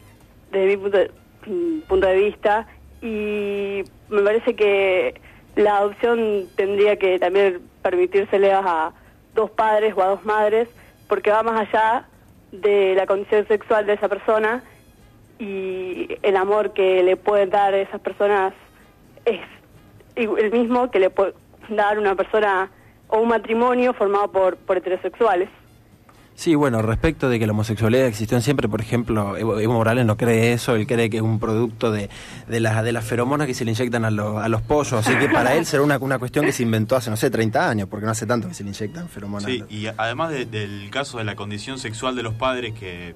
desde 0.51 0.67
mi 0.67 0.77
punto 0.77 0.99
de, 0.99 1.11
mm, 1.47 1.81
punto 1.83 2.07
de 2.07 2.17
vista, 2.17 2.67
y 3.01 3.83
me 4.09 4.23
parece 4.23 4.55
que 4.55 5.21
la 5.57 5.79
adopción 5.79 6.49
tendría 6.57 6.97
que 6.97 7.19
también 7.19 7.61
permitírsele 7.83 8.53
a 8.53 8.93
dos 9.35 9.51
padres 9.51 9.95
o 9.97 10.03
a 10.03 10.07
dos 10.07 10.25
madres, 10.25 10.69
porque 11.13 11.31
va 11.31 11.43
más 11.43 11.69
allá 11.69 12.07
de 12.53 12.95
la 12.95 13.05
condición 13.05 13.47
sexual 13.47 13.85
de 13.85 13.93
esa 13.93 14.09
persona 14.09 14.63
y 15.39 16.09
el 16.23 16.39
amor 16.39 16.73
que 16.73 17.03
le 17.03 17.19
pueden 17.19 17.51
dar 17.51 17.75
esas 17.75 18.01
personas 18.01 18.55
es 19.27 19.43
el 20.15 20.51
mismo 20.53 20.91
que 20.91 21.01
le 21.01 21.11
puede 21.11 21.35
dar 21.69 21.99
una 21.99 22.15
persona 22.15 22.71
o 23.09 23.19
un 23.19 23.29
matrimonio 23.29 23.93
formado 23.93 24.33
por, 24.33 24.57
por 24.57 24.79
heterosexuales. 24.79 25.51
Sí, 26.35 26.55
bueno, 26.55 26.81
respecto 26.83 27.29
de 27.29 27.39
que 27.39 27.47
la 27.47 27.53
homosexualidad 27.53 28.07
existió 28.07 28.41
siempre, 28.41 28.69
por 28.69 28.81
ejemplo, 28.81 29.37
Evo, 29.37 29.61
Morales 29.73 30.07
no 30.07 30.17
cree 30.17 30.53
eso, 30.55 30.75
él 30.75 30.87
cree 30.87 31.09
que 31.11 31.19
es 31.19 31.23
un 31.23 31.39
producto 31.39 31.93
de, 31.93 32.09
de, 32.49 32.59
las, 32.61 32.83
de 32.83 32.91
las 32.93 33.05
feromonas 33.05 33.47
que 33.47 33.55
se 33.55 33.65
le 33.65 33.71
inyectan 33.73 34.05
a, 34.05 34.11
los 34.11 34.43
a 34.43 34.49
los 34.49 34.63
pollos, 34.63 34.95
así 34.95 35.15
que 35.19 35.29
para 35.29 35.55
él 35.55 35.67
será 35.67 35.83
una, 35.83 35.99
una 35.99 36.19
cuestión 36.19 36.45
que 36.45 36.53
se 36.53 36.63
inventó 36.63 36.97
hace, 36.97 37.11
no 37.11 37.17
sé, 37.17 37.31
30 37.31 37.69
años, 37.69 37.89
porque 37.89 38.07
no 38.07 38.13
hace 38.13 38.27
tanto 38.27 38.49
que 38.49 38.55
se 38.55 38.65
le 38.65 38.71
inyectan 38.71 39.09
feromonas. 39.09 39.45
Sí, 39.45 39.63
y 39.71 39.87
además 39.87 40.31
de- 40.31 40.47
del 40.47 40.89
caso 40.91 41.19
de 41.19 41.25
la 41.25 41.37
condición 41.37 41.79
sexual 41.79 42.17
de 42.17 42.23
los 42.23 42.35
padres 42.35 42.73
que 42.75 43.15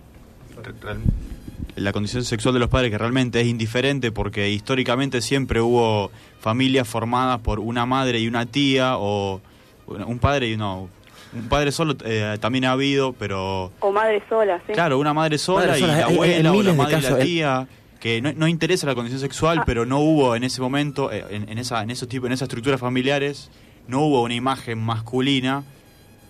la 1.76 1.92
condición 1.92 2.24
sexual 2.24 2.54
de 2.54 2.60
los 2.60 2.70
padres 2.70 2.90
que 2.90 2.96
realmente 2.98 3.40
es 3.40 3.46
indiferente 3.46 4.10
porque 4.12 4.50
históricamente 4.50 5.20
siempre 5.20 5.60
hubo 5.60 6.10
familias 6.40 6.88
formadas 6.88 7.40
por 7.40 7.60
una 7.60 7.84
madre 7.84 8.18
y 8.20 8.28
una 8.28 8.46
tía 8.46 8.96
o 8.96 9.40
un 9.86 10.18
padre 10.18 10.50
y 10.50 10.56
no 10.56 10.88
un 11.38 11.48
padre 11.48 11.72
solo 11.72 11.94
eh, 12.04 12.36
también 12.40 12.64
ha 12.64 12.72
habido 12.72 13.12
pero 13.12 13.72
O 13.80 13.92
madres 13.92 14.22
solas, 14.28 14.60
¿sí? 14.66 14.72
claro 14.72 14.98
una 14.98 15.14
madre 15.14 15.38
sola 15.38 15.66
Madre 15.66 15.78
y 15.78 15.80
sola, 15.82 15.96
la 15.98 16.06
abuela 16.06 16.50
o 16.52 16.62
la 16.62 16.72
madre 16.74 16.98
y 16.98 17.02
la 17.02 17.08
el- 17.08 17.24
tía 17.24 17.68
que 18.00 18.20
no, 18.20 18.32
no 18.34 18.46
interesa 18.48 18.86
la 18.86 18.94
condición 18.94 19.20
sexual 19.20 19.58
Ah. 19.60 19.64
pero 19.66 19.86
no 19.86 19.98
hubo 20.00 20.36
en 20.36 20.44
ese 20.44 20.60
momento 20.60 21.10
eh, 21.12 21.24
en, 21.30 21.48
en 21.48 21.58
esa 21.58 21.82
en 21.82 21.90
esos 21.90 22.08
tipos 22.08 22.26
en 22.26 22.32
esas 22.32 22.46
estructuras 22.46 22.78
familiares 22.80 23.50
no 23.88 24.00
hubo 24.02 24.22
una 24.22 24.34
imagen 24.34 24.78
masculina 24.78 25.62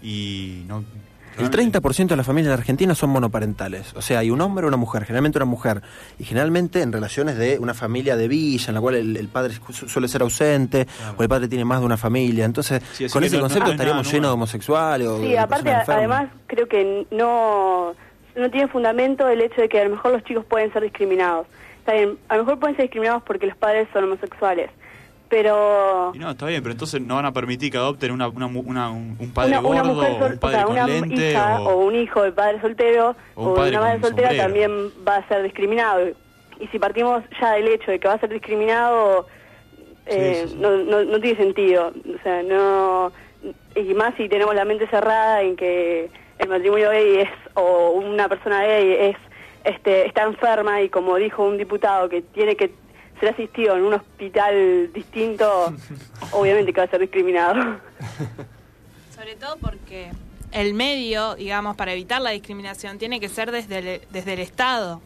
y 0.02 0.62
no 0.68 0.84
El 1.38 1.50
30% 1.50 2.06
de 2.08 2.16
las 2.16 2.24
familias 2.26 2.48
de 2.48 2.54
Argentina 2.54 2.94
son 2.94 3.10
monoparentales. 3.10 3.92
O 3.94 4.02
sea, 4.02 4.20
hay 4.20 4.30
un 4.30 4.40
hombre 4.40 4.64
o 4.64 4.68
una 4.68 4.76
mujer, 4.76 5.04
generalmente 5.04 5.38
una 5.38 5.44
mujer. 5.44 5.82
Y 6.18 6.24
generalmente 6.24 6.80
en 6.82 6.92
relaciones 6.92 7.36
de 7.36 7.58
una 7.58 7.74
familia 7.74 8.16
de 8.16 8.28
villa, 8.28 8.66
en 8.68 8.74
la 8.74 8.80
cual 8.80 8.94
el, 8.94 9.16
el 9.16 9.28
padre 9.28 9.54
su- 9.72 9.88
suele 9.88 10.08
ser 10.08 10.22
ausente, 10.22 10.86
o 11.16 11.22
el 11.22 11.28
padre 11.28 11.48
tiene 11.48 11.64
más 11.64 11.80
de 11.80 11.86
una 11.86 11.96
familia. 11.96 12.44
Entonces, 12.44 12.82
Sí, 12.92 13.08
con 13.08 13.22
ese 13.24 13.36
no- 13.36 13.42
concepto 13.42 13.70
estaríamos 13.70 14.10
llenos 14.10 14.30
de 14.30 14.34
homosexuales 14.34 15.08
o 15.08 15.20
Sí, 15.20 15.28
de 15.28 15.38
aparte, 15.38 15.70
además, 15.70 16.28
creo 16.46 16.66
que 16.68 17.06
no, 17.10 17.94
no 18.34 18.50
tiene 18.50 18.68
fundamento 18.68 19.28
el 19.28 19.40
hecho 19.42 19.60
de 19.60 19.68
que 19.68 19.80
a 19.80 19.84
lo 19.84 19.90
mejor 19.90 20.12
los 20.12 20.24
chicos 20.24 20.44
pueden 20.44 20.72
ser 20.72 20.82
discriminados. 20.82 21.46
Está 21.80 21.92
bien, 21.92 22.18
a 22.28 22.36
lo 22.36 22.44
mejor 22.44 22.58
pueden 22.58 22.76
ser 22.76 22.84
discriminados 22.86 23.22
porque 23.24 23.46
los 23.46 23.56
padres 23.56 23.88
son 23.92 24.04
homosexuales, 24.04 24.70
pero 25.28 26.12
Y 26.14 26.18
no, 26.18 26.30
está 26.30 26.46
bien, 26.46 26.62
pero 26.62 26.72
entonces 26.72 27.00
no 27.00 27.16
van 27.16 27.26
a 27.26 27.32
permitir 27.32 27.70
que 27.72 27.78
adopten 27.78 28.10
una, 28.12 28.28
una, 28.28 28.46
una- 28.46 28.90
un, 28.90 29.16
padre 29.34 29.50
una, 29.58 29.60
una 29.60 29.82
gordo, 29.82 29.94
mujer, 29.94 30.10
o 30.12 30.18
sol- 30.18 30.38
un 30.42 30.48
o 30.48 30.50
sea, 30.50 30.64
con 30.64 30.86
lente, 30.86 31.30
hija 31.32 31.60
o, 31.60 31.68
o 31.70 31.84
un 31.84 31.94
hijo 31.96 32.22
de 32.22 32.32
padre 32.32 32.60
soltero 32.60 33.16
o 33.34 33.48
un 33.50 33.54
padre 33.54 33.70
una 33.70 33.80
madre 33.80 34.00
soltera 34.00 34.28
sombrero. 34.28 34.42
también 34.44 34.90
va 35.06 35.16
a 35.16 35.28
ser 35.28 35.42
discriminado. 35.42 36.06
Y 36.60 36.66
si 36.68 36.78
partimos 36.78 37.22
ya 37.40 37.52
del 37.52 37.68
hecho 37.68 37.90
de 37.90 37.98
que 37.98 38.08
va 38.08 38.14
a 38.14 38.18
ser 38.20 38.30
discriminado, 38.30 39.26
eh, 40.06 40.42
Sí, 40.44 40.48
sí, 40.48 40.54
sí. 40.54 40.60
No, 40.60 40.76
no, 40.78 41.04
no 41.04 41.20
tiene 41.20 41.36
sentido. 41.36 41.88
O 42.18 42.22
sea, 42.22 42.42
no. 42.42 43.12
Y 43.74 43.92
más 43.94 44.14
si 44.16 44.28
tenemos 44.28 44.54
la 44.54 44.64
mente 44.64 44.86
cerrada 44.88 45.42
en 45.42 45.56
que 45.56 46.08
el 46.38 46.48
matrimonio 46.48 46.90
gay 46.90 47.18
es, 47.18 47.28
o 47.54 47.90
una 47.90 48.28
persona 48.28 48.62
gay 48.64 48.92
es, 49.10 49.16
este, 49.64 50.06
está 50.06 50.22
enferma 50.22 50.80
y 50.80 50.88
como 50.88 51.16
dijo 51.16 51.44
un 51.44 51.58
diputado 51.58 52.08
que 52.08 52.22
tiene 52.22 52.56
que 52.56 52.70
ser 53.20 53.30
asistido 53.30 53.76
en 53.76 53.84
un 53.84 53.94
hospital 53.94 54.92
distinto, 54.92 55.72
obviamente 56.32 56.72
que 56.72 56.80
va 56.80 56.86
a 56.86 56.90
ser 56.90 57.00
discriminado. 57.00 57.78
Sobre 59.14 59.36
todo 59.36 59.56
porque 59.56 60.10
el 60.52 60.74
medio, 60.74 61.34
digamos, 61.34 61.76
para 61.76 61.92
evitar 61.92 62.20
la 62.20 62.30
discriminación 62.30 62.98
tiene 62.98 63.20
que 63.20 63.28
ser 63.28 63.50
desde 63.50 63.78
el, 63.78 64.00
desde 64.10 64.34
el 64.34 64.40
Estado. 64.40 65.00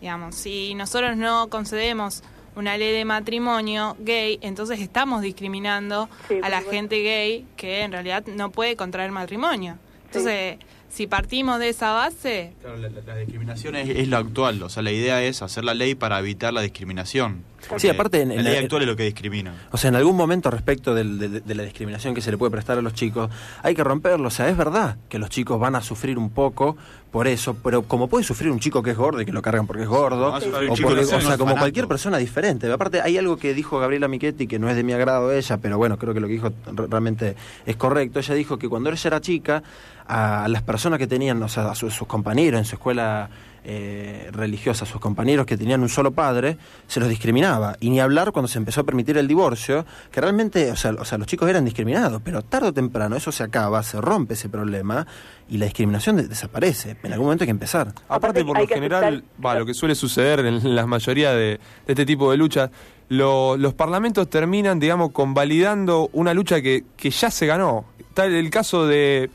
Digamos, 0.00 0.36
si 0.36 0.74
nosotros 0.74 1.16
no 1.16 1.48
concedemos 1.48 2.22
una 2.54 2.76
ley 2.76 2.92
de 2.92 3.04
matrimonio 3.04 3.96
gay, 4.00 4.38
entonces 4.42 4.80
estamos 4.80 5.22
discriminando 5.22 6.08
Sí, 6.28 6.40
a 6.42 6.48
la 6.48 6.62
gente 6.62 7.02
gay 7.02 7.46
que 7.56 7.82
en 7.82 7.92
realidad 7.92 8.24
no 8.26 8.50
puede 8.50 8.76
contraer 8.76 9.10
matrimonio. 9.12 9.78
Entonces, 10.06 10.58
si 10.90 11.06
partimos 11.06 11.58
de 11.58 11.68
esa 11.68 11.92
base, 11.92 12.54
Claro, 12.60 12.76
la, 12.78 12.88
la- 12.88 13.00
la 13.06 13.16
discriminación 13.16 13.76
es, 13.76 13.88
es 13.88 14.08
lo 14.08 14.16
actual, 14.16 14.62
o 14.62 14.68
sea, 14.68 14.82
la 14.82 14.90
idea 14.92 15.22
es 15.22 15.42
hacer 15.42 15.64
la 15.64 15.74
ley 15.74 15.94
para 15.94 16.18
evitar 16.18 16.52
la 16.52 16.60
discriminación. 16.62 17.44
Sí, 17.76 17.88
aparte 17.88 18.22
en- 18.22 18.28
la 18.28 18.34
en 18.36 18.44
ley 18.44 18.54
la- 18.54 18.60
actual 18.60 18.82
es 18.82 18.88
lo 18.88 18.96
que 18.96 19.02
discrimina. 19.02 19.52
O 19.72 19.76
sea, 19.76 19.88
en 19.88 19.96
algún 19.96 20.16
momento 20.16 20.50
respecto 20.50 20.94
del- 20.94 21.18
de, 21.18 21.28
de 21.40 21.54
la 21.54 21.64
discriminación 21.64 22.14
que 22.14 22.20
se 22.20 22.30
le 22.30 22.38
puede 22.38 22.50
prestar 22.50 22.78
a 22.78 22.82
los 22.82 22.94
chicos, 22.94 23.30
hay 23.62 23.74
que 23.74 23.84
romperlo. 23.84 24.28
O 24.28 24.30
sea, 24.30 24.48
es 24.48 24.56
verdad 24.56 24.96
que 25.08 25.18
los 25.18 25.28
chicos 25.28 25.58
van 25.60 25.74
a 25.74 25.82
sufrir 25.82 26.18
un 26.18 26.30
poco 26.30 26.76
por 27.10 27.26
eso, 27.26 27.54
pero 27.62 27.82
como 27.82 28.08
puede 28.08 28.22
sufrir 28.24 28.50
un 28.50 28.60
chico 28.60 28.82
que 28.82 28.90
es 28.92 28.96
gordo 28.96 29.20
y 29.20 29.26
que 29.26 29.32
lo 29.32 29.42
cargan 29.42 29.66
porque 29.66 29.82
es 29.82 29.88
gordo, 29.88 30.28
o, 30.28 30.32
porque- 30.32 31.04
sea 31.04 31.18
o 31.18 31.20
sea, 31.20 31.32
un 31.32 31.38
como 31.38 31.56
cualquier 31.56 31.88
persona 31.88 32.16
diferente. 32.18 32.70
Aparte, 32.70 33.00
hay 33.00 33.18
algo 33.18 33.36
que 33.38 33.54
dijo 33.54 33.78
Gabriela 33.78 34.08
Michetti 34.08 34.46
que 34.46 34.58
no 34.58 34.68
es 34.70 34.76
de 34.76 34.82
mi 34.84 34.92
agrado 34.92 35.32
ella, 35.32 35.56
pero 35.58 35.78
bueno, 35.78 35.98
creo 35.98 36.14
que 36.14 36.20
lo 36.20 36.26
que 36.28 36.34
dijo 36.34 36.52
re- 36.72 36.86
realmente 36.86 37.34
es 37.66 37.76
correcto. 37.76 38.20
Ella 38.20 38.34
dijo 38.34 38.58
que 38.58 38.68
cuando 38.68 38.90
ella 38.90 39.00
era 39.08 39.20
chica, 39.20 39.62
a 40.08 40.48
las 40.48 40.62
personas 40.62 40.98
que 40.98 41.06
tenían, 41.06 41.42
o 41.42 41.48
sea, 41.48 41.70
a 41.70 41.74
sus, 41.74 41.92
sus 41.94 42.06
compañeros 42.08 42.58
en 42.58 42.64
su 42.64 42.76
escuela 42.76 43.28
eh, 43.64 44.30
religiosa, 44.32 44.86
sus 44.86 45.00
compañeros 45.00 45.44
que 45.44 45.58
tenían 45.58 45.82
un 45.82 45.90
solo 45.90 46.12
padre, 46.12 46.56
se 46.86 47.00
los 47.00 47.08
discriminaba. 47.10 47.76
Y 47.80 47.90
ni 47.90 48.00
hablar 48.00 48.32
cuando 48.32 48.48
se 48.48 48.56
empezó 48.58 48.80
a 48.80 48.84
permitir 48.84 49.18
el 49.18 49.28
divorcio, 49.28 49.84
que 50.10 50.20
realmente, 50.22 50.70
o 50.70 50.76
sea, 50.76 50.92
o 50.92 51.04
sea, 51.04 51.18
los 51.18 51.26
chicos 51.26 51.48
eran 51.50 51.64
discriminados, 51.66 52.22
pero 52.24 52.40
tarde 52.42 52.68
o 52.68 52.72
temprano 52.72 53.16
eso 53.16 53.30
se 53.30 53.42
acaba, 53.42 53.82
se 53.82 54.00
rompe 54.00 54.34
ese 54.34 54.48
problema 54.48 55.06
y 55.50 55.58
la 55.58 55.66
discriminación 55.66 56.16
de- 56.16 56.28
desaparece. 56.28 56.96
En 57.02 57.12
algún 57.12 57.26
momento 57.26 57.44
hay 57.44 57.48
que 57.48 57.50
empezar. 57.52 57.88
Aparte, 58.08 58.42
por 58.44 58.58
lo 58.58 58.66
general, 58.66 59.24
va, 59.44 59.58
lo 59.58 59.66
que 59.66 59.74
suele 59.74 59.94
suceder 59.94 60.40
en 60.46 60.74
la 60.74 60.86
mayoría 60.86 61.32
de, 61.32 61.36
de 61.36 61.60
este 61.88 62.06
tipo 62.06 62.30
de 62.30 62.38
luchas, 62.38 62.70
lo- 63.10 63.58
los 63.58 63.74
parlamentos 63.74 64.30
terminan, 64.30 64.78
digamos, 64.80 65.10
convalidando 65.12 66.08
una 66.14 66.32
lucha 66.32 66.62
que, 66.62 66.84
que 66.96 67.10
ya 67.10 67.30
se 67.30 67.44
ganó. 67.46 67.84
Tal 68.14 68.32
el 68.32 68.48
caso 68.50 68.86
de 68.86 69.30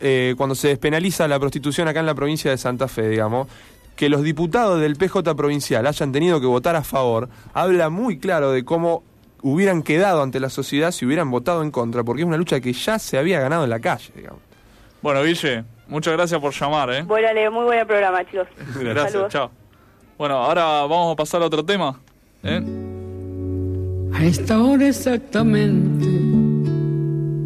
eh, 0.00 0.34
cuando 0.36 0.54
se 0.54 0.68
despenaliza 0.68 1.28
la 1.28 1.38
prostitución 1.38 1.88
acá 1.88 2.00
en 2.00 2.06
la 2.06 2.14
provincia 2.14 2.50
de 2.50 2.58
Santa 2.58 2.88
Fe, 2.88 3.08
digamos, 3.08 3.48
que 3.96 4.08
los 4.08 4.22
diputados 4.22 4.80
del 4.80 4.96
PJ 4.96 5.34
provincial 5.36 5.86
hayan 5.86 6.10
tenido 6.12 6.40
que 6.40 6.46
votar 6.46 6.74
a 6.76 6.82
favor, 6.82 7.28
habla 7.52 7.90
muy 7.90 8.18
claro 8.18 8.50
de 8.52 8.64
cómo 8.64 9.02
hubieran 9.42 9.82
quedado 9.82 10.22
ante 10.22 10.40
la 10.40 10.48
sociedad 10.48 10.90
si 10.90 11.04
hubieran 11.06 11.30
votado 11.30 11.62
en 11.62 11.70
contra, 11.70 12.02
porque 12.02 12.22
es 12.22 12.28
una 12.28 12.36
lucha 12.36 12.60
que 12.60 12.72
ya 12.72 12.98
se 12.98 13.18
había 13.18 13.40
ganado 13.40 13.64
en 13.64 13.70
la 13.70 13.80
calle, 13.80 14.12
digamos. 14.16 14.40
Bueno, 15.02 15.22
Guille, 15.22 15.64
muchas 15.88 16.14
gracias 16.14 16.40
por 16.40 16.52
llamar, 16.52 16.90
¿eh? 16.92 17.02
Bueno, 17.02 17.50
muy 17.50 17.64
buen 17.64 17.86
programa, 17.86 18.24
chicos. 18.24 18.48
Gracias, 18.78 19.12
Saludos. 19.12 19.32
chao. 19.32 19.50
Bueno, 20.18 20.36
ahora 20.36 20.64
vamos 20.82 21.14
a 21.14 21.16
pasar 21.16 21.40
a 21.42 21.46
otro 21.46 21.64
tema. 21.64 21.98
¿eh? 22.42 22.60
A 24.12 24.24
esta 24.24 24.62
hora 24.62 24.88
exactamente 24.88 26.19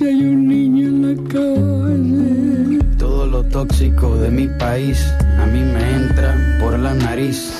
si 0.00 0.06
hay 0.06 0.22
un 0.22 0.48
niño 0.48 0.88
en 0.88 0.98
la 1.08 1.14
calle. 1.28 2.96
Todo 2.96 3.26
lo 3.26 3.42
tóxico 3.44 4.16
de 4.16 4.30
mi 4.30 4.48
país 4.48 4.98
a 5.38 5.44
mí 5.44 5.60
me 5.60 5.94
entra 5.94 6.56
por 6.58 6.78
la 6.78 6.94
nariz. 6.94 7.59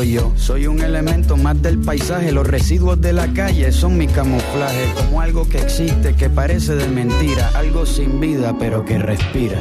Yo 0.00 0.32
soy 0.36 0.66
un 0.66 0.80
elemento 0.80 1.36
más 1.36 1.60
del 1.60 1.78
paisaje, 1.78 2.32
los 2.32 2.46
residuos 2.46 2.98
de 3.02 3.12
la 3.12 3.28
calle 3.34 3.70
son 3.70 3.98
mi 3.98 4.06
camuflaje, 4.06 4.90
como 4.96 5.20
algo 5.20 5.46
que 5.46 5.58
existe, 5.58 6.14
que 6.14 6.30
parece 6.30 6.74
de 6.74 6.88
mentira, 6.88 7.50
algo 7.54 7.84
sin 7.84 8.18
vida 8.18 8.56
pero 8.58 8.86
que 8.86 8.96
respira. 8.96 9.58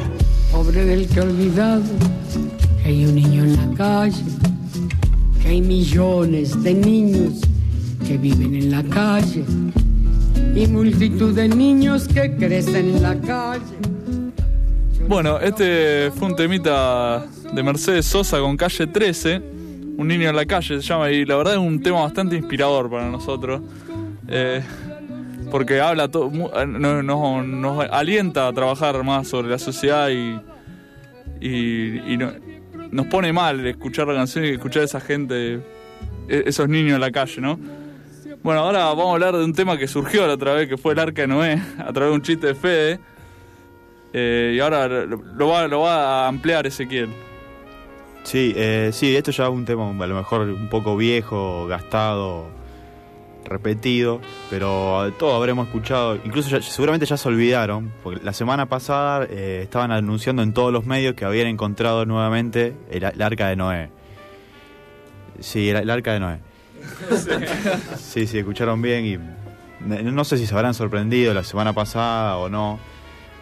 Pobre 0.49 0.85
del 0.85 1.07
que 1.09 1.19
ha 1.19 1.23
olvidado 1.23 1.83
que 2.81 2.89
hay 2.89 3.05
un 3.05 3.15
niño 3.15 3.43
en 3.43 3.57
la 3.57 3.77
calle, 3.77 4.23
que 5.41 5.49
hay 5.49 5.61
millones 5.61 6.63
de 6.63 6.73
niños 6.75 7.41
que 8.07 8.17
viven 8.17 8.55
en 8.55 8.71
la 8.71 8.83
calle 8.83 9.43
y 10.55 10.65
multitud 10.65 11.35
de 11.35 11.49
niños 11.49 12.07
que 12.07 12.33
crecen 12.37 12.89
en 12.89 13.03
la 13.03 13.19
calle. 13.19 13.75
Bueno, 15.09 15.39
este 15.39 16.09
fue 16.15 16.29
un 16.29 16.35
temita 16.37 17.27
de 17.53 17.63
Mercedes 17.63 18.05
Sosa 18.05 18.39
con 18.39 18.55
calle 18.55 18.87
13, 18.87 19.60
un 20.01 20.07
niño 20.07 20.29
en 20.29 20.35
la 20.35 20.45
calle 20.45 20.81
se 20.81 20.87
llama, 20.87 21.09
y 21.11 21.25
la 21.25 21.35
verdad 21.37 21.53
es 21.53 21.59
un 21.59 21.81
tema 21.81 22.01
bastante 22.01 22.35
inspirador 22.35 22.89
para 22.89 23.09
nosotros. 23.09 23.61
eh, 24.27 24.61
porque 25.49 25.81
habla 25.81 26.07
todo, 26.07 26.31
eh, 26.61 26.65
no- 26.65 27.03
no- 27.03 27.43
nos 27.43 27.85
alienta 27.89 28.47
a 28.47 28.53
trabajar 28.53 29.03
más 29.03 29.27
sobre 29.27 29.49
la 29.49 29.57
sociedad 29.59 30.07
y, 30.09 30.39
y, 31.41 32.13
y 32.13 32.17
no- 32.17 32.31
nos 32.91 33.07
pone 33.07 33.33
mal 33.33 33.65
escuchar 33.65 34.07
la 34.07 34.13
canción 34.15 34.45
y 34.45 34.49
escuchar 34.49 34.83
a 34.83 34.85
esa 34.85 35.01
gente, 35.01 35.55
e- 36.29 36.43
esos 36.45 36.69
niños 36.69 36.95
en 36.95 37.01
la 37.01 37.11
calle, 37.11 37.41
¿no? 37.41 37.59
Bueno, 38.43 38.61
ahora 38.61 38.85
vamos 38.85 39.07
a 39.09 39.11
hablar 39.13 39.35
de 39.35 39.43
un 39.43 39.53
tema 39.53 39.77
que 39.77 39.87
surgió 39.87 40.25
la 40.25 40.33
otra 40.33 40.53
vez, 40.53 40.69
que 40.69 40.77
fue 40.77 40.93
el 40.93 40.99
arca 40.99 41.23
de 41.23 41.27
Noé, 41.27 41.61
a 41.79 41.91
través 41.91 42.11
de 42.11 42.15
un 42.15 42.21
chiste 42.21 42.47
de 42.47 42.55
Fede. 42.55 42.99
Eh, 44.13 44.53
y 44.55 44.59
ahora 44.61 44.87
lo, 44.87 45.17
lo 45.17 45.47
va, 45.47 45.67
lo 45.67 45.81
va 45.81 46.25
a 46.25 46.27
ampliar 46.29 46.65
Ezequiel. 46.67 47.09
Sí, 48.23 48.53
eh, 48.55 48.91
sí, 48.93 49.15
esto 49.15 49.31
ya 49.31 49.45
es 49.45 49.49
un 49.49 49.65
tema 49.65 49.89
a 49.89 50.07
lo 50.07 50.15
mejor 50.15 50.41
un 50.41 50.69
poco 50.69 50.95
viejo, 50.95 51.65
gastado, 51.67 52.45
repetido, 53.45 54.21
pero 54.49 55.11
todos 55.17 55.35
habremos 55.35 55.67
escuchado, 55.67 56.15
incluso 56.23 56.49
ya- 56.49 56.61
seguramente 56.61 57.05
ya 57.05 57.17
se 57.17 57.27
olvidaron, 57.27 57.91
porque 58.03 58.23
la 58.23 58.31
semana 58.33 58.67
pasada 58.67 59.25
eh, 59.29 59.61
estaban 59.63 59.91
anunciando 59.91 60.43
en 60.43 60.53
todos 60.53 60.71
los 60.71 60.85
medios 60.85 61.15
que 61.15 61.25
habían 61.25 61.47
encontrado 61.47 62.05
nuevamente 62.05 62.73
el, 62.91 63.03
el 63.03 63.21
arca 63.21 63.47
de 63.49 63.55
Noé. 63.55 63.89
Sí, 65.39 65.69
el, 65.69 65.77
el 65.77 65.89
arca 65.89 66.13
de 66.13 66.19
Noé. 66.19 66.39
Sí, 67.97 68.27
sí, 68.27 68.37
escucharon 68.39 68.81
bien 68.81 69.05
y 69.05 69.17
no 70.03 70.23
sé 70.23 70.37
si 70.37 70.45
se 70.45 70.53
habrán 70.53 70.73
sorprendido 70.75 71.33
la 71.33 71.43
semana 71.43 71.73
pasada 71.73 72.37
o 72.37 72.49
no, 72.49 72.79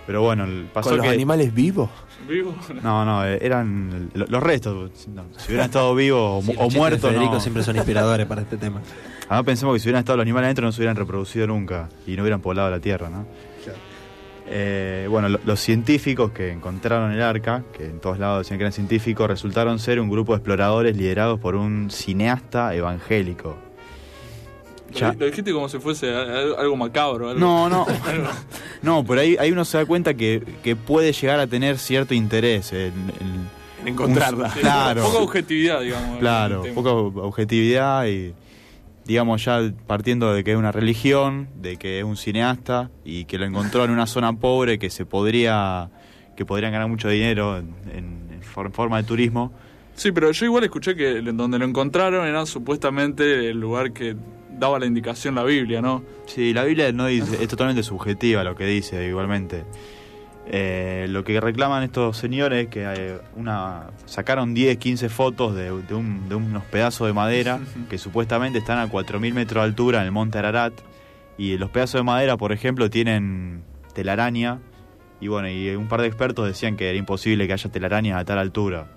pero 0.10 0.24
bueno, 0.24 0.44
el- 0.46 0.68
pasó 0.74 0.90
¿Con 0.90 0.98
los 0.98 1.06
que... 1.06 1.14
animales 1.14 1.54
vivos? 1.54 1.88
¿Vivo? 2.28 2.56
No, 2.82 3.06
no, 3.06 3.24
eh, 3.28 3.38
eran 3.44 4.10
lo- 4.16 4.26
los 4.26 4.42
restos. 4.42 5.08
no, 5.08 5.26
si 5.38 5.50
hubieran 5.50 5.68
estado 5.68 5.94
vivos 5.94 6.44
o, 6.58 6.68
Sí, 6.72 6.78
muertos, 6.78 7.12
Federico 7.12 7.34
no. 7.34 7.40
siempre 7.40 7.62
son 7.62 7.76
inspiradores 7.76 8.26
para 8.26 8.42
este 8.42 8.58
tema. 8.58 8.82
Además 9.28 9.46
pensemos 9.46 9.76
que 9.76 9.80
si 9.80 9.88
hubieran 9.88 10.00
estado 10.00 10.18
los 10.18 10.24
animales 10.24 10.48
adentro 10.48 10.66
no 10.66 10.72
se 10.72 10.82
hubieran 10.82 10.96
reproducido 10.96 11.46
nunca 11.46 11.90
y 12.08 12.16
no 12.16 12.24
hubieran 12.24 12.42
poblado 12.42 12.72
la 12.72 12.80
Tierra, 12.80 13.08
¿no? 13.12 13.28
Eh, 14.52 15.06
bueno, 15.12 15.30
lo- 15.30 15.40
los 15.46 15.60
científicos 15.60 16.32
que 16.32 16.52
encontraron 16.52 17.12
el 17.12 17.22
arca, 17.22 17.62
que 17.78 17.86
en 17.86 18.00
todos 18.00 18.18
lados 18.18 18.40
decían 18.40 18.58
que 18.58 18.64
eran 18.64 18.74
científicos, 18.74 19.28
resultaron 19.28 19.78
ser 19.78 20.00
un 20.00 20.10
grupo 20.10 20.32
de 20.34 20.38
exploradores 20.38 20.98
liderados 20.98 21.40
por 21.40 21.54
un 21.56 21.92
cineasta 21.92 22.74
evangélico. 22.74 23.58
Ya- 24.94 25.14
Lo, 25.18 25.26
dijiste 25.26 25.52
como 25.54 25.70
si 25.70 25.80
fuese 25.80 26.14
algo 26.14 26.76
macabro. 26.76 27.30
algo- 27.30 27.40
No, 27.40 27.70
no. 27.70 27.86
No, 28.82 29.04
pero 29.06 29.22
ahí, 29.22 29.36
ahí 29.40 29.52
uno 29.52 29.66
se 29.66 29.78
da 29.78 29.86
cuenta 29.86 30.14
que, 30.14 30.42
que 30.64 30.76
puede 30.76 31.12
llegar 31.14 31.40
a 31.40 31.48
tener 31.48 31.78
cierto 31.78 32.14
interés 32.14 32.72
en, 32.74 32.94
En 33.82 33.88
encontrarla. 33.88 34.48
un- 34.48 34.54
Sí, 34.54 34.60
claro. 34.62 35.04
Poca 35.04 35.18
objetividad, 35.20 35.82
digamos. 35.82 36.10
en 36.14 36.20
Claro, 36.20 36.64
poca 36.74 36.92
objetividad 36.92 38.06
y 38.08 38.34
digamos 39.06 39.44
ya 39.44 39.60
partiendo 39.88 40.34
de 40.34 40.44
que 40.44 40.52
es 40.52 40.58
una 40.58 40.72
religión, 40.72 41.50
de 41.56 41.78
que 41.78 42.00
es 42.00 42.06
un 42.06 42.16
cineasta 42.16 42.90
y 43.04 43.26
que 43.26 43.38
lo 43.40 43.46
encontró 43.46 43.84
en 43.84 43.92
una 43.92 44.06
zona 44.06 44.34
pobre 44.34 44.78
que 44.80 44.90
se 44.90 45.06
podría 45.06 45.90
que 46.38 46.46
podrían 46.46 46.72
ganar 46.72 46.88
mucho 46.88 47.10
dinero 47.10 47.58
en, 47.58 47.74
en- 47.94 48.28
en 48.34 48.42
for- 48.44 48.72
forma 48.72 48.98
de 48.98 49.04
turismo. 49.04 49.52
Sí, 49.96 50.14
pero 50.14 50.32
yo 50.32 50.46
igual 50.46 50.64
escuché 50.64 50.96
que 50.96 51.18
en 51.18 51.36
donde 51.36 51.60
lo 51.60 51.66
encontraron 51.66 52.26
era 52.26 52.46
supuestamente 52.46 53.50
el 53.50 53.60
lugar 53.60 53.92
que 53.92 54.16
daba 54.60 54.78
la 54.80 54.86
indicación 54.86 55.36
la 55.36 55.44
Biblia, 55.44 55.82
¿no? 55.82 56.04
Sí, 56.26 56.54
la 56.54 56.64
Biblia 56.66 56.92
no 56.92 57.06
dice, 57.08 57.42
es 57.42 57.48
totalmente 57.48 57.82
subjetiva 57.84 58.44
lo 58.44 58.56
que 58.56 58.66
dice 58.66 59.08
igualmente. 59.08 59.64
Eh, 60.52 61.06
lo 61.10 61.24
que 61.24 61.40
reclaman 61.40 61.84
estos 61.84 62.18
señores 62.18 62.64
es 62.66 62.70
que 62.72 62.84
eh, 62.86 63.18
una, 63.36 63.92
sacaron 64.06 64.54
10, 64.56 64.78
15 64.78 65.08
fotos 65.10 65.54
de, 65.56 65.66
de 65.84 65.94
un- 65.94 66.28
de 66.28 66.36
unos 66.36 66.64
pedazos 66.66 67.06
de 67.08 67.14
madera 67.14 67.60
que 67.90 67.98
supuestamente 68.00 68.58
están 68.60 68.80
a 68.80 68.88
4.000 68.88 69.34
metros 69.34 69.62
de 69.64 69.68
altura 69.70 70.00
en 70.00 70.06
el 70.06 70.12
monte 70.12 70.38
Ararat. 70.40 70.74
Y 71.38 71.58
los 71.58 71.70
pedazos 71.70 72.00
de 72.00 72.04
madera, 72.04 72.36
por 72.36 72.52
ejemplo, 72.52 72.90
tienen 72.90 73.64
telaraña. 73.94 74.60
Y 75.22 75.28
bueno, 75.28 75.50
y 75.50 75.70
un 75.76 75.88
par 75.88 76.02
de 76.02 76.08
expertos 76.08 76.48
decían 76.48 76.76
que 76.78 76.90
era 76.90 76.98
imposible 76.98 77.46
que 77.46 77.54
haya 77.54 77.70
telarañas 77.72 78.20
a 78.20 78.26
tal 78.26 78.40
altura. 78.40 78.88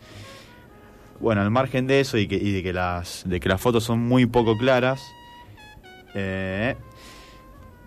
Bueno, 1.20 1.42
al 1.42 1.50
margen 1.50 1.86
de 1.86 2.00
eso 2.00 2.16
y, 2.18 2.26
que, 2.26 2.36
y 2.36 2.50
de, 2.52 2.62
que 2.62 2.72
las, 2.72 3.22
de 3.26 3.38
que 3.40 3.48
las 3.48 3.60
fotos 3.60 3.84
son 3.84 4.00
muy 4.00 4.26
poco 4.26 4.56
claras, 4.56 5.00
eh, 6.14 6.76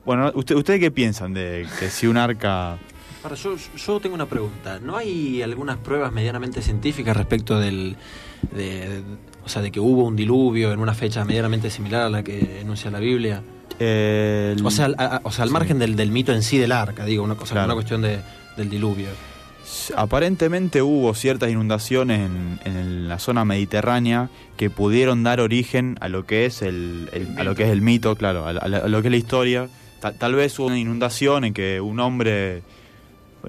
Bueno, 0.06 0.32
¿usted, 0.36 0.56
¿ustedes 0.56 0.80
qué 0.80 0.92
piensan 0.92 1.34
de 1.34 1.68
que 1.80 1.90
si 1.90 2.08
un 2.08 2.18
arca... 2.18 2.78
Ahora, 3.24 3.36
yo, 3.36 3.56
yo 3.76 4.00
tengo 4.00 4.14
una 4.14 4.28
pregunta. 4.28 4.80
¿No 4.80 4.96
hay 4.98 5.42
algunas 5.42 5.78
pruebas 5.78 6.12
medianamente 6.14 6.62
científicas 6.62 7.18
respecto 7.18 7.60
del, 7.60 7.96
de, 8.52 9.02
o 9.44 9.50
sea, 9.50 9.64
de 9.64 9.72
que 9.72 9.80
hubo 9.80 10.04
un 10.04 10.16
diluvio 10.16 10.72
en 10.72 10.80
una 10.80 10.94
fecha 10.94 11.26
medianamente 11.26 11.72
similar 11.72 12.04
a 12.04 12.10
la 12.10 12.24
que 12.24 12.60
enuncia 12.62 12.92
la 12.92 13.00
Biblia? 13.00 13.42
O 13.78 14.70
sea, 14.72 14.86
al, 14.86 14.96
a- 15.00 15.22
o 15.24 15.32
sea, 15.32 15.44
al 15.44 15.50
margen 15.50 15.80
del, 15.80 15.96
del 15.96 16.12
mito 16.12 16.32
en 16.34 16.44
sí 16.44 16.60
del 16.60 16.72
arca, 16.72 17.04
digo, 17.04 17.24
una 17.24 17.34
cosa, 17.36 17.54
Claro. 17.54 17.66
una 17.66 17.74
cuestión 17.74 18.04
de, 18.04 18.20
del 18.58 18.70
diluvio. 18.70 19.08
Aparentemente 19.96 20.82
hubo 20.82 21.14
ciertas 21.14 21.50
inundaciones 21.50 22.20
en, 22.22 22.60
en 22.66 23.08
la 23.08 23.20
zona 23.20 23.46
mediterránea 23.46 24.30
que 24.58 24.70
pudieron 24.70 25.24
dar 25.24 25.40
origen 25.40 25.98
a 26.02 26.08
lo 26.10 26.26
que 26.26 26.46
es 26.46 26.62
el, 26.62 27.10
el- 27.14 27.38
a 27.40 27.44
lo 27.44 27.56
que 27.56 27.64
es 27.64 27.70
el 27.70 27.82
mito, 27.82 28.16
claro, 28.16 28.46
a, 28.48 28.54
lo 28.68 29.02
que 29.02 29.08
es 29.08 29.12
la 29.12 29.18
historia. 29.18 29.70
Ta- 30.00 30.14
tal 30.14 30.36
vez 30.36 30.58
hubo 30.60 30.68
una 30.68 30.80
inundación 30.80 31.46
en 31.46 31.54
que 31.54 31.80
un 31.82 32.00
hombre 32.00 32.58
eh, 32.58 32.64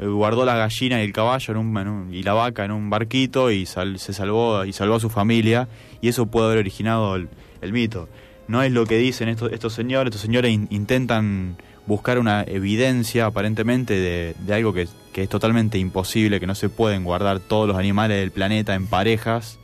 guardó 0.07 0.45
la 0.45 0.57
gallina 0.57 1.01
y 1.01 1.05
el 1.05 1.12
caballo 1.12 1.53
en 1.53 1.59
un, 1.59 1.77
en 1.79 1.89
un- 1.89 2.14
y 2.14 2.22
la 2.22 2.33
vaca 2.35 2.64
en 2.64 2.70
un 2.72 2.91
barquito 2.91 3.51
y 3.51 3.66
sal- 3.66 3.99
se 3.99 4.12
salvó 4.12 4.64
y 4.64 4.72
salvó 4.72 4.97
a 4.97 5.01
su 5.01 5.11
familia 5.11 5.68
y 6.01 6.09
eso 6.09 6.27
puede 6.27 6.47
haber 6.47 6.59
originado 6.59 7.16
el, 7.16 7.29
el 7.62 7.72
mito. 7.72 8.09
No 8.49 8.62
es 8.62 8.70
lo 8.72 8.87
que 8.87 8.97
dicen 8.99 9.29
estos, 9.29 9.51
estos 9.53 9.72
señores, 9.72 10.07
estos 10.11 10.20
señores 10.22 10.53
in- 10.53 10.68
intentan 10.70 11.57
buscar 11.87 12.18
una 12.18 12.43
evidencia 12.43 13.26
aparentemente 13.26 13.95
de, 13.95 14.34
de 14.39 14.55
algo 14.55 14.72
que, 14.72 14.89
que 15.12 15.22
es 15.22 15.28
totalmente 15.28 15.78
imposible, 15.78 16.41
que 16.41 16.47
no 16.47 16.55
se 16.55 16.68
pueden 16.68 17.05
guardar 17.05 17.41
todos 17.41 17.68
los 17.68 17.76
animales 17.76 18.18
del 18.18 18.30
planeta 18.32 18.74
en 18.74 18.87
parejas 18.87 19.59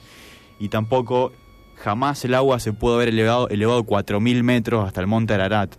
y 0.61 0.69
tampoco 0.69 1.33
jamás 1.77 2.25
el 2.25 2.35
agua 2.35 2.61
se 2.61 2.73
pudo 2.73 2.95
haber 2.95 3.09
elevado, 3.09 3.49
elevado 3.49 3.83
4.000 3.85 4.43
metros 4.45 4.87
hasta 4.87 5.01
el 5.01 5.09
monte 5.09 5.35
Ararat. 5.35 5.75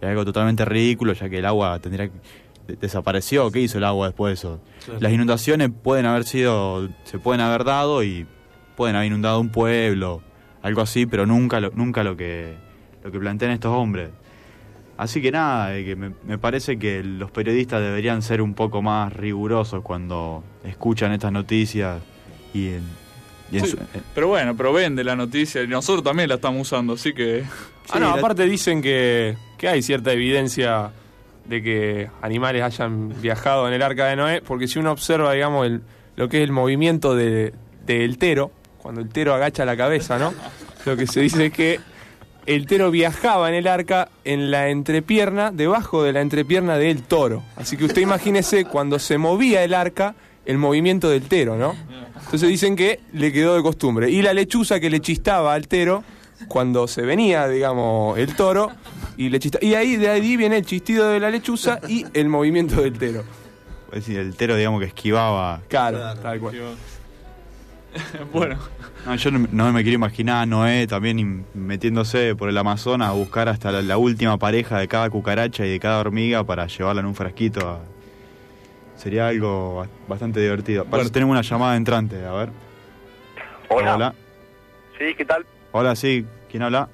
Es 0.00 0.08
algo 0.08 0.24
totalmente 0.24 0.64
ridículo 0.64 1.12
ya 1.12 1.28
que 1.28 1.38
el 1.38 1.44
agua 1.46 1.78
tendría 1.80 2.06
que... 2.08 2.14
de- 2.68 2.76
desapareció, 2.76 3.50
¿qué 3.50 3.60
hizo 3.60 3.78
el 3.78 3.84
agua 3.84 4.06
después 4.06 4.30
de 4.30 4.34
eso? 4.34 4.60
Claro. 4.84 5.00
Las 5.00 5.12
inundaciones 5.12 5.70
pueden 5.82 6.06
haber 6.06 6.22
sido, 6.24 6.88
se 7.04 7.18
pueden 7.18 7.40
haber 7.40 7.64
dado 7.64 8.04
y 8.04 8.26
pueden 8.76 8.94
haber 8.94 9.08
inundado 9.08 9.40
un 9.40 9.50
pueblo, 9.50 10.22
algo 10.62 10.80
así, 10.82 11.04
pero 11.04 11.26
nunca 11.26 11.58
lo, 11.58 11.70
nunca 11.74 12.04
lo 12.04 12.16
que, 12.16 12.54
lo 13.02 13.10
que 13.10 13.18
plantean 13.18 13.50
estos 13.50 13.74
hombres. 13.76 14.10
Así 15.00 15.22
que 15.22 15.32
nada, 15.32 15.74
eh, 15.76 15.84
que 15.84 15.96
me, 15.96 16.10
me 16.26 16.36
parece 16.36 16.78
que 16.78 17.02
los 17.02 17.30
periodistas 17.30 17.80
deberían 17.80 18.20
ser 18.20 18.42
un 18.42 18.52
poco 18.52 18.82
más 18.82 19.10
rigurosos 19.14 19.82
cuando 19.82 20.44
escuchan 20.62 21.10
estas 21.12 21.32
noticias 21.32 22.02
y 22.52 22.68
en, 22.68 22.82
y 23.50 23.56
en 23.58 23.64
Sí, 23.64 23.70
su- 23.70 23.76
eh, 23.78 24.02
Pero 24.14 24.28
bueno, 24.28 24.54
pero 24.54 24.74
vende 24.74 25.02
la 25.02 25.16
noticia 25.16 25.62
y 25.62 25.68
nosotros 25.68 26.04
también 26.04 26.28
la 26.28 26.34
estamos 26.34 26.60
usando, 26.62 26.92
así 26.92 27.14
que... 27.14 27.44
Ah, 27.92 27.98
no, 27.98 28.10
aparte 28.10 28.44
dicen 28.44 28.82
que, 28.82 29.36
que 29.56 29.68
hay 29.68 29.80
cierta 29.82 30.12
evidencia 30.12 30.90
de 31.46 31.62
que 31.62 32.10
animales 32.20 32.62
hayan 32.62 33.20
viajado 33.22 33.66
en 33.68 33.72
el 33.74 33.82
arca 33.82 34.06
de 34.06 34.16
Noé, 34.16 34.42
porque 34.42 34.68
si 34.68 34.78
uno 34.78 34.92
observa, 34.92 35.32
digamos, 35.32 35.66
el, 35.66 35.80
lo 36.16 36.28
que 36.28 36.36
es 36.38 36.44
el 36.44 36.52
movimiento 36.52 37.14
de- 37.16 37.54
del 37.86 38.18
tero, 38.18 38.52
cuando 38.78 39.00
el 39.00 39.08
tero 39.08 39.32
agacha 39.34 39.64
la 39.64 39.76
cabeza, 39.78 40.18
¿no? 40.18 40.34
Lo 40.84 40.96
que 40.96 41.06
se 41.06 41.20
dice 41.20 41.46
es 41.46 41.52
que 41.52 41.80
el 42.54 42.66
tero 42.66 42.90
viajaba 42.90 43.48
en 43.48 43.54
el 43.54 43.66
arca 43.66 44.08
en 44.24 44.50
la 44.50 44.68
entrepierna, 44.70 45.50
debajo 45.52 46.02
de 46.02 46.12
la 46.12 46.20
entrepierna 46.20 46.76
del 46.78 47.02
toro. 47.02 47.42
Así 47.56 47.76
que 47.76 47.84
usted 47.84 48.02
imagínese 48.02 48.64
cuando 48.64 48.98
se 48.98 49.18
movía 49.18 49.62
el 49.62 49.72
arca, 49.74 50.14
el 50.46 50.58
movimiento 50.58 51.08
del 51.08 51.22
tero, 51.22 51.56
¿no? 51.56 51.74
Entonces 52.24 52.48
dicen 52.48 52.74
que 52.76 53.00
le 53.12 53.32
quedó 53.32 53.54
de 53.56 53.62
costumbre. 53.62 54.10
Y 54.10 54.22
la 54.22 54.34
lechuza 54.34 54.80
que 54.80 54.90
le 54.90 55.00
chistaba 55.00 55.54
al 55.54 55.68
tero 55.68 56.02
cuando 56.48 56.88
se 56.88 57.02
venía, 57.02 57.46
digamos, 57.48 58.18
el 58.18 58.34
toro 58.34 58.70
y 59.16 59.28
le 59.28 59.38
chista- 59.38 59.58
Y 59.62 59.74
ahí 59.74 59.96
de 59.96 60.08
ahí 60.08 60.36
viene 60.36 60.56
el 60.56 60.64
chistido 60.66 61.08
de 61.08 61.20
la 61.20 61.30
lechuza 61.30 61.78
y 61.88 62.04
el 62.14 62.28
movimiento 62.28 62.80
del 62.82 62.98
tero. 62.98 63.22
es 63.92 64.06
decir, 64.06 64.18
el 64.18 64.34
tero 64.36 64.56
digamos 64.56 64.80
que 64.80 64.86
esquivaba. 64.86 65.60
Claro, 65.68 65.98
tal 66.20 66.40
cual. 66.40 66.54
bueno. 68.32 68.58
No, 69.06 69.14
yo 69.16 69.30
no, 69.30 69.48
no 69.50 69.72
me 69.72 69.82
quiero 69.82 69.94
imaginar 69.96 70.42
a 70.42 70.46
Noé 70.46 70.86
también 70.86 71.44
metiéndose 71.54 72.36
por 72.36 72.48
el 72.48 72.58
Amazonas 72.58 73.08
a 73.08 73.12
buscar 73.12 73.48
hasta 73.48 73.72
la, 73.72 73.82
la 73.82 73.96
última 73.96 74.36
pareja 74.36 74.78
de 74.78 74.88
cada 74.88 75.08
cucaracha 75.08 75.64
y 75.66 75.70
de 75.70 75.80
cada 75.80 76.00
hormiga 76.00 76.44
para 76.44 76.66
llevarla 76.66 77.00
en 77.00 77.06
un 77.06 77.14
frasquito. 77.14 77.68
a- 77.68 77.80
Sería 78.96 79.28
algo 79.28 79.76
ba- 79.76 79.88
bastante 80.06 80.40
divertido. 80.40 80.84
Tenemos 81.10 81.32
una 81.32 81.40
llamada 81.40 81.76
entrante, 81.76 82.22
a 82.24 82.32
ver. 82.32 82.50
Hola. 83.68 83.94
Hola, 83.94 84.14
Sí, 84.98 85.14
¿qué 85.14 85.24
tal? 85.24 85.46
Hola, 85.72 85.96
sí, 85.96 86.26
¿quién 86.50 86.62
habla? 86.62 86.86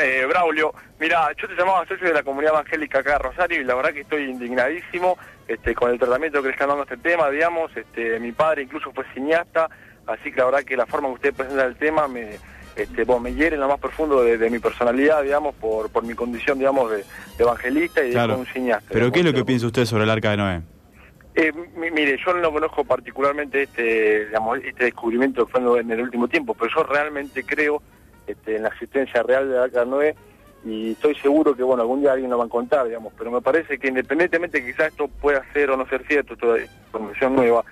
Eh, 0.00 0.24
Braulio, 0.28 0.74
mira, 0.98 1.28
yo 1.40 1.46
te 1.46 1.54
llamaba 1.54 1.86
socio 1.86 2.08
de 2.08 2.14
la 2.14 2.24
comunidad 2.24 2.54
evangélica 2.54 2.98
acá 2.98 3.12
de 3.12 3.18
Rosario 3.18 3.60
y 3.60 3.64
la 3.64 3.76
verdad 3.76 3.92
que 3.92 4.00
estoy 4.00 4.24
indignadísimo 4.24 5.16
este, 5.46 5.74
con 5.76 5.92
el 5.92 5.98
tratamiento 6.00 6.40
que 6.42 6.48
le 6.48 6.52
están 6.54 6.68
dando 6.68 6.82
a 6.82 6.86
este 6.86 6.96
tema, 6.96 7.30
digamos, 7.30 7.70
este, 7.76 8.18
mi 8.18 8.32
padre 8.32 8.62
incluso 8.62 8.90
fue 8.92 9.04
cineasta, 9.14 9.68
así 10.06 10.30
que 10.32 10.38
la 10.40 10.46
verdad 10.46 10.62
que 10.64 10.76
la 10.76 10.86
forma 10.86 11.08
que 11.08 11.14
usted 11.14 11.34
presenta 11.34 11.64
el 11.64 11.76
tema 11.76 12.08
me, 12.08 12.38
este, 12.76 13.04
bueno, 13.04 13.20
me 13.20 13.34
hiere 13.34 13.54
en 13.56 13.60
lo 13.60 13.68
más 13.68 13.78
profundo 13.80 14.22
de, 14.22 14.38
de 14.38 14.50
mi 14.50 14.58
personalidad, 14.58 15.22
digamos, 15.22 15.54
por, 15.56 15.90
por 15.90 16.04
mi 16.04 16.14
condición, 16.14 16.58
digamos, 16.58 16.90
de, 16.90 16.96
de 16.98 17.04
evangelista 17.38 18.04
y 18.04 18.12
Claro. 18.12 18.34
de 18.34 18.40
un 18.40 18.46
cineasta. 18.46 18.88
¿Pero 18.92 19.10
qué 19.12 19.20
es 19.20 19.24
lo 19.26 19.32
que 19.32 19.44
piensa 19.44 19.66
usted 19.66 19.84
sobre 19.84 20.04
el 20.04 20.10
arca 20.10 20.30
de 20.30 20.36
Noé? 20.36 20.62
Eh, 21.34 21.50
mi- 21.76 21.90
mire, 21.90 22.18
yo 22.24 22.34
no 22.34 22.52
conozco 22.52 22.84
particularmente 22.84 23.62
este, 23.62 24.26
digamos, 24.26 24.58
este 24.64 24.84
descubrimiento 24.84 25.46
que 25.46 25.52
fue 25.52 25.80
en 25.80 25.90
el 25.90 26.02
último 26.02 26.28
tiempo, 26.28 26.54
pero 26.54 26.70
yo 26.74 26.82
realmente 26.82 27.42
creo 27.44 27.82
este, 28.26 28.56
en 28.56 28.62
la 28.64 28.68
existencia 28.68 29.22
real 29.22 29.48
de 29.50 29.58
Arca 29.58 29.84
Noé 29.86 30.14
y 30.64 30.92
estoy 30.92 31.14
seguro 31.16 31.56
que, 31.56 31.62
bueno, 31.62 31.82
algún 31.82 32.02
día 32.02 32.12
alguien 32.12 32.30
lo 32.30 32.36
va 32.38 32.44
a 32.44 32.46
encontrar, 32.46 32.86
digamos, 32.86 33.12
pero 33.18 33.30
me 33.30 33.40
parece 33.40 33.78
que 33.78 33.88
independientemente 33.88 34.64
quizás 34.64 34.88
esto 34.88 35.08
pueda 35.08 35.42
ser 35.52 35.70
o 35.70 35.76
no 35.76 35.86
ser 35.88 36.06
cierto, 36.06 36.34
esto 36.34 36.54
es 36.54 36.70
información 36.86 37.34
nueva, 37.34 37.64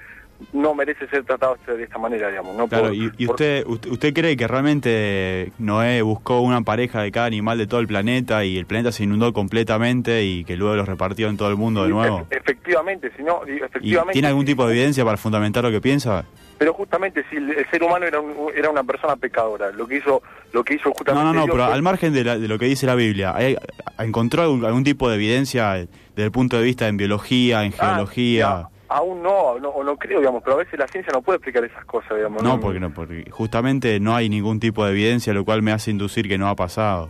no 0.52 0.74
merece 0.74 1.06
ser 1.08 1.24
tratado 1.24 1.56
de 1.66 1.82
esta 1.84 1.98
manera, 1.98 2.28
digamos. 2.28 2.56
No 2.56 2.66
Claro, 2.68 2.86
por- 2.86 2.94
y, 2.94 3.06
usted, 3.26 3.64
usted 3.66 3.90
usted 3.90 4.14
cree 4.14 4.36
que 4.36 4.46
realmente 4.48 5.52
Noé 5.58 6.02
buscó 6.02 6.40
una 6.40 6.62
pareja 6.62 7.02
de 7.02 7.12
cada 7.12 7.26
animal 7.26 7.58
de 7.58 7.66
todo 7.66 7.80
el 7.80 7.86
planeta 7.86 8.44
y 8.44 8.56
el 8.58 8.66
planeta 8.66 8.92
se 8.92 9.04
inundó 9.04 9.32
completamente 9.32 10.24
y 10.24 10.44
que 10.44 10.56
luego 10.56 10.76
los 10.76 10.88
repartió 10.88 11.28
en 11.28 11.36
todo 11.36 11.48
el 11.50 11.56
mundo 11.56 11.84
de 11.84 11.90
nuevo? 11.90 12.26
Efectivamente, 12.30 13.10
si 13.16 13.22
no, 13.22 13.40
digo, 13.44 13.58
¿Y 13.58 13.62
efectivamente... 13.66 14.12
tiene 14.14 14.28
algún 14.28 14.44
tipo 14.46 14.66
de 14.66 14.72
evidencia 14.72 15.04
para 15.04 15.16
fundamentar 15.16 15.62
lo 15.64 15.70
que 15.70 15.80
piensa? 15.80 16.24
Pero 16.58 16.74
justamente 16.74 17.24
si 17.30 17.36
el, 17.36 17.54
ser 17.70 17.82
humano 17.82 18.04
era, 18.06 18.20
un- 18.20 18.50
era 18.54 18.68
una 18.70 18.84
persona 18.84 19.16
pecadora, 19.16 19.70
lo 19.72 19.86
que 19.86 19.96
hizo, 19.96 20.22
lo 20.52 20.62
que 20.62 20.74
hizo 20.74 20.90
No, 20.90 20.94
justamente 20.94 21.24
no, 21.24 21.32
no, 21.32 21.44
Dios 21.44 21.54
pero 21.54 21.64
fue- 21.66 21.74
al 21.74 21.82
margen 21.82 22.12
de, 22.12 22.24
la- 22.24 22.38
de 22.38 22.48
lo 22.48 22.58
que 22.58 22.66
dice 22.66 22.86
la 22.86 22.94
Biblia, 22.94 23.34
¿hay- 23.34 23.56
¿encontró 23.98 24.42
algún, 24.42 24.64
algún 24.64 24.84
tipo 24.84 25.08
de 25.08 25.16
evidencia 25.16 25.72
desde 25.74 26.24
el 26.24 26.30
punto 26.30 26.58
de 26.58 26.64
vista 26.64 26.86
en 26.88 26.96
biología, 26.98 27.64
en 27.64 27.72
Ah, 27.78 27.86
geología? 27.94 28.68
Aún 28.92 29.22
no, 29.22 29.56
no, 29.60 29.68
o 29.68 29.84
no 29.84 29.96
creo, 29.96 30.18
digamos, 30.18 30.42
pero 30.42 30.56
a 30.56 30.58
veces 30.58 30.76
la 30.78 30.88
ciencia 30.88 31.12
no 31.12 31.22
puede 31.22 31.36
explicar 31.36 31.64
esas 31.64 31.84
cosas, 31.84 32.16
digamos. 32.16 32.42
No, 32.42 32.58
porque 32.60 32.80
no, 32.80 32.92
porque 32.92 33.24
justamente 33.30 34.00
no 34.00 34.16
hay 34.16 34.28
ningún 34.28 34.58
tipo 34.58 34.84
de 34.84 34.90
evidencia, 34.90 35.32
lo 35.32 35.44
cual 35.44 35.62
me 35.62 35.70
hace 35.70 35.92
inducir 35.92 36.26
que 36.28 36.36
no 36.38 36.48
ha 36.48 36.56
pasado. 36.56 37.08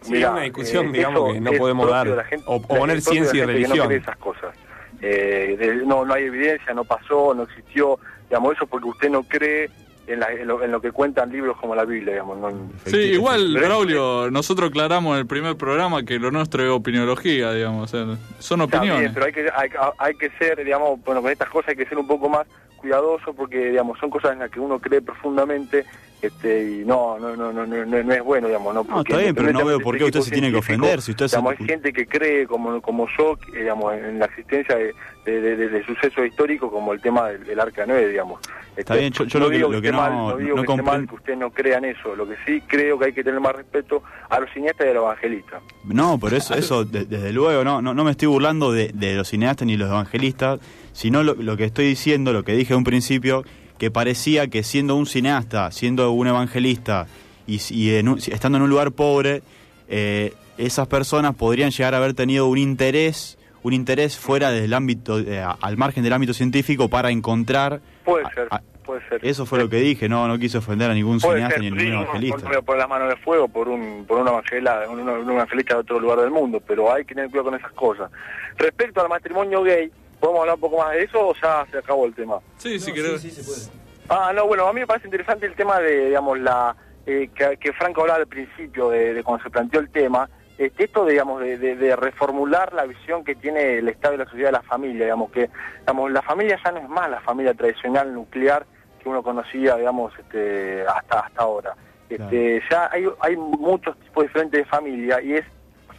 Sí, 0.00 0.16
es 0.16 0.26
una 0.28 0.40
discusión, 0.40 0.86
eh, 0.86 0.92
digamos, 0.92 1.34
que 1.34 1.40
no 1.42 1.52
podemos 1.52 1.90
dar. 1.90 2.08
de 2.08 2.16
la 2.16 2.24
gente- 2.24 2.44
o, 2.48 2.62
poner 2.62 3.02
ciencia 3.02 3.36
y 3.36 3.40
No 3.42 3.46
religión. 3.48 3.86
cree 3.86 3.98
esas 3.98 4.16
cosas. 4.16 4.56
Eh, 5.02 5.56
de- 5.58 5.86
no, 5.86 6.06
no 6.06 6.14
hay 6.14 6.24
evidencia, 6.24 6.72
no 6.72 6.84
pasó, 6.84 7.34
no 7.34 7.42
existió, 7.42 7.98
digamos, 8.30 8.54
eso 8.56 8.66
porque 8.66 8.88
usted 8.88 9.10
no 9.10 9.22
cree 9.22 9.68
en, 10.12 10.20
la- 10.20 10.32
en 10.32 10.46
lo, 10.46 10.62
en 10.62 10.70
lo 10.70 10.80
que 10.80 10.92
cuentan 10.92 11.30
libros 11.32 11.56
como 11.58 11.74
la 11.74 11.84
Biblia, 11.84 12.12
digamos. 12.14 12.38
No, 12.38 12.70
Sí, 12.86 12.96
igual, 12.98 13.54
Braulio, 13.54 14.30
nosotros 14.30 14.70
aclaramos 14.70 15.14
en 15.14 15.20
el 15.20 15.26
primer 15.26 15.56
programa 15.56 16.04
que 16.04 16.18
lo 16.18 16.30
nuestro 16.30 16.62
es 16.64 16.70
opiniología, 16.70 17.52
digamos, 17.52 17.84
o 17.84 17.96
sea, 18.06 18.16
son 18.38 18.60
Está 18.62 18.80
bien, 18.80 18.92
opiniones. 18.94 19.12
pero 19.14 19.26
hay 19.26 19.32
que, 19.32 19.48
hay, 19.54 19.70
hay 19.98 20.14
que 20.14 20.30
ser, 20.38 20.64
digamos, 20.64 20.98
bueno, 21.04 21.22
con 21.22 21.30
estas 21.30 21.48
cosas 21.48 21.70
hay 21.70 21.76
que 21.76 21.86
ser 21.86 21.98
un 21.98 22.06
poco 22.06 22.28
más 22.28 22.46
cuidadoso 22.76 23.34
porque, 23.34 23.66
digamos, 23.70 23.98
son 23.98 24.08
cosas 24.10 24.32
en 24.32 24.38
las 24.40 24.50
que 24.50 24.58
uno 24.60 24.78
cree 24.78 25.02
profundamente 25.02 25.84
este, 26.22 26.80
y 26.80 26.84
no, 26.84 27.18
no, 27.18 27.34
no, 27.36 27.52
no, 27.52 27.66
no, 27.66 27.84
no 27.86 28.12
es 28.12 28.22
bueno, 28.22 28.46
digamos, 28.48 28.74
no. 28.74 28.82
No, 28.82 28.86
porque 28.96 29.12
está 29.12 29.22
bien, 29.22 29.34
pero 29.34 29.52
no 29.52 29.64
veo 29.64 29.80
por 29.80 29.96
qué 29.96 30.04
usted 30.04 30.20
se 30.20 30.30
tiene 30.30 30.50
que 30.50 30.58
ofender. 30.58 31.00
Si 31.02 31.12
usted 31.12 31.28
se- 31.28 31.36
digamos, 31.36 31.58
hay 31.60 31.66
gente 31.66 31.92
que 31.92 32.06
cree, 32.06 32.46
como, 32.46 32.80
como 32.82 33.06
yo, 33.18 33.36
que, 33.36 33.58
digamos, 33.60 33.94
en 33.94 34.18
la 34.18 34.26
existencia 34.26 34.76
de, 34.76 34.94
de, 35.24 35.40
de- 35.40 35.68
de- 35.68 35.84
sucesos 35.86 36.26
históricos 36.26 36.70
como 36.70 36.92
el 36.92 37.00
tema 37.00 37.28
del, 37.30 37.44
del 37.44 37.58
Arca 37.60 37.84
9, 37.86 38.08
digamos. 38.08 38.40
Está 38.76 38.94
Este, 38.94 38.98
bien, 39.00 39.12
yo- 39.12 39.24
yo 39.24 39.38
lo 39.40 39.48
que- 39.50 39.56
digo 39.56 39.72
lo 39.72 39.82
que 39.82 39.90
no- 39.92 39.98
mal, 39.98 40.12
no 40.12 40.36
digo 40.36 40.56
no 40.56 40.62
que 40.62 40.72
esté 40.72 40.82
mal 40.82 41.08
que 41.08 41.14
usted 41.14 41.36
no 41.36 41.50
crea 41.50 41.78
en 41.78 41.84
eso, 41.86 42.14
lo 42.14 42.26
que 42.28 42.36
sí 42.46 42.62
creo 42.66 42.98
que 42.98 43.06
hay 43.06 43.12
que 43.12 43.24
tener 43.24 43.40
más 43.40 43.54
respeto 43.54 44.02
a 44.28 44.40
los 44.40 44.50
cineastas 44.52 44.86
y 44.86 44.90
a 44.90 44.94
los 44.94 45.02
evangelistas. 45.04 45.62
No, 45.84 46.18
por 46.18 46.32
eso, 46.34 46.54
eso 46.54 46.84
de- 46.84 47.04
desde 47.04 47.32
luego, 47.32 47.64
no, 47.64 47.82
no, 47.82 47.94
no 47.94 48.04
me 48.04 48.10
estoy 48.12 48.28
burlando 48.28 48.72
de, 48.72 48.90
de 48.94 49.14
los 49.14 49.28
cineastas 49.28 49.66
ni 49.66 49.76
los 49.76 49.88
evangelistas, 49.88 50.60
sino 50.92 51.22
lo, 51.22 51.34
lo 51.34 51.56
que 51.56 51.64
estoy 51.64 51.86
diciendo, 51.86 52.32
lo 52.32 52.42
que 52.44 52.52
dije 52.52 52.72
en 52.72 52.78
un 52.78 52.84
principio, 52.84 53.44
que 53.80 53.90
parecía 53.90 54.46
que 54.48 54.62
siendo 54.62 54.94
un 54.94 55.06
cineasta, 55.06 55.70
siendo 55.72 56.12
un 56.12 56.26
evangelista 56.26 57.06
y, 57.46 57.58
y 57.70 57.94
en 57.96 58.08
un- 58.10 58.18
estando 58.18 58.58
en 58.58 58.62
un 58.64 58.70
lugar 58.70 58.92
pobre, 58.92 59.42
eh, 59.88 60.34
esas 60.58 60.86
personas 60.86 61.34
podrían 61.34 61.70
llegar 61.70 61.94
a 61.94 61.96
haber 61.96 62.12
tenido 62.12 62.46
un 62.46 62.58
interés, 62.58 63.38
un 63.62 63.72
interés 63.72 64.18
fuera 64.18 64.50
del 64.50 64.74
ámbito, 64.74 65.18
eh, 65.18 65.42
al 65.62 65.76
margen 65.78 66.04
del 66.04 66.12
ámbito 66.12 66.34
científico 66.34 66.88
para 66.90 67.10
encontrar 67.10 67.80
Puede 68.04 68.24
ser, 68.34 68.48
a- 68.50 68.60
puede 68.84 69.00
ser. 69.08 69.24
Eso 69.24 69.46
fue 69.46 69.58
lo 69.58 69.70
que 69.70 69.76
dije, 69.76 70.10
no, 70.10 70.28
no 70.28 70.38
quiso 70.38 70.58
ofender 70.58 70.90
a 70.90 70.94
ningún 70.94 71.18
Puede 71.18 71.36
cineasta 71.36 71.54
ser, 71.60 71.62
ni 71.62 71.68
a 71.68 71.70
sí, 71.70 71.76
ningún 71.86 71.94
no, 71.94 72.02
evangelista. 72.02 72.48
por, 72.50 72.64
por 72.64 72.76
la 72.76 72.86
mano 72.86 73.08
de 73.08 73.16
fuego 73.16 73.48
por 73.48 73.66
un 73.68 74.04
por 74.06 74.18
un 74.18 74.28
evangelista, 74.28 74.82
un, 74.90 75.00
un 75.08 75.30
evangelista 75.30 75.74
de 75.74 75.80
otro 75.80 75.98
lugar 75.98 76.20
del 76.20 76.30
mundo, 76.30 76.60
pero 76.66 76.92
hay 76.92 77.06
que 77.06 77.14
tener 77.14 77.30
cuidado 77.30 77.50
con 77.50 77.58
esas 77.58 77.72
cosas. 77.72 78.10
Respecto 78.58 79.00
al 79.00 79.08
matrimonio 79.08 79.62
gay, 79.62 79.90
¿podemos 80.20 80.40
hablar 80.42 80.54
un 80.56 80.60
poco 80.60 80.78
más 80.78 80.92
de 80.92 81.02
eso 81.04 81.28
o 81.28 81.34
ya 81.34 81.66
se 81.70 81.78
acabó 81.78 82.06
el 82.06 82.14
tema? 82.14 82.38
Sí, 82.58 82.78
si 82.78 82.92
querés. 82.92 83.70
Ah, 84.08 84.32
no, 84.34 84.46
bueno, 84.46 84.66
a 84.66 84.72
mí 84.72 84.80
me 84.80 84.86
parece 84.86 85.06
interesante 85.06 85.46
el 85.46 85.54
tema 85.54 85.78
de, 85.80 86.06
digamos, 86.06 86.38
la 86.38 86.74
eh, 87.06 87.30
que, 87.34 87.56
que 87.56 87.72
Franco 87.72 88.02
hablaba 88.02 88.18
al 88.20 88.26
principio, 88.26 88.90
de, 88.90 89.14
de 89.14 89.22
cuando 89.24 89.42
se 89.44 89.50
planteó 89.50 89.80
el 89.80 89.90
tema, 89.90 90.28
este, 90.58 90.84
esto, 90.84 91.06
digamos, 91.06 91.40
de, 91.40 91.56
de- 91.58 91.76
de 91.76 91.96
reformular 91.96 92.72
la 92.74 92.84
visión 92.84 93.24
que 93.24 93.34
tiene 93.34 93.78
el 93.78 93.88
Estado 93.88 94.14
y 94.14 94.18
la 94.18 94.24
sociedad 94.26 94.48
de 94.48 94.52
la 94.52 94.62
familia, 94.62 95.04
digamos, 95.06 95.30
que, 95.30 95.48
digamos, 95.80 96.10
la 96.12 96.22
familia 96.22 96.58
ya 96.62 96.72
no 96.72 96.78
es 96.80 96.88
más 96.88 97.08
la 97.10 97.20
familia 97.20 97.54
tradicional 97.54 98.12
nuclear 98.12 98.66
que 99.02 99.08
uno 99.08 99.22
conocía, 99.22 99.76
digamos, 99.76 100.12
este, 100.18 100.84
hasta 100.86 101.20
hasta 101.20 101.42
ahora. 101.42 101.74
Este, 102.10 102.60
Ya 102.70 102.90
hay, 102.92 103.06
hay 103.20 103.36
muchos 103.36 103.96
tipos 104.00 104.24
diferentes 104.24 104.60
de 104.60 104.64
familia 104.66 105.22
y 105.22 105.34
es 105.36 105.44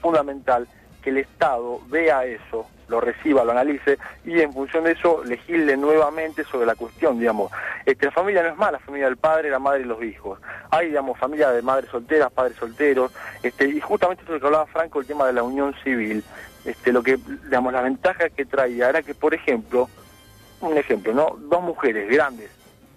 fundamental 0.02 0.68
que 1.02 1.10
el 1.10 1.18
Estado 1.18 1.80
vea 1.88 2.26
eso, 2.26 2.68
lo 2.92 3.02
reciba, 3.02 3.44
lo 3.44 3.52
analice 3.54 3.98
y 4.26 4.40
en 4.42 4.54
función 4.54 4.84
de 4.84 4.92
eso 4.92 5.24
legisle 5.24 5.78
nuevamente 5.78 6.44
sobre 6.44 6.66
la 6.68 6.76
cuestión, 6.76 7.18
digamos. 7.18 7.52
Este, 7.86 8.06
la 8.06 8.12
familia 8.12 8.44
no 8.44 8.50
es 8.50 8.58
más 8.58 8.72
la 8.74 8.80
familia 8.80 9.08
del 9.08 9.18
padre, 9.18 9.50
la 9.50 9.58
madre 9.60 9.82
y 9.82 9.86
los 9.86 10.04
hijos. 10.04 10.40
Hay, 10.70 10.90
digamos, 10.90 11.18
familia 11.18 11.50
de 11.52 11.62
madres 11.62 11.90
solteras, 11.90 12.32
padres 12.32 12.58
solteros, 12.58 13.12
este, 13.42 13.66
y 13.70 13.80
justamente 13.80 14.22
esto 14.24 14.40
que 14.40 14.46
hablaba 14.46 14.68
Franco, 14.68 15.00
el 15.00 15.08
tema 15.08 15.26
de 15.26 15.34
la 15.34 15.42
unión 15.44 15.74
civil, 15.84 16.24
este, 16.66 16.92
lo 16.92 17.02
que, 17.02 17.18
digamos, 17.46 17.74
la 17.74 17.82
ventaja 17.82 18.30
que 18.30 18.46
traía 18.46 18.90
era 18.90 19.02
que, 19.02 19.16
por 19.16 19.34
ejemplo, 19.34 19.90
un 20.60 20.78
ejemplo, 20.78 21.14
¿no? 21.14 21.36
Dos 21.50 21.62
mujeres 21.64 22.08
grandes, 22.10 22.52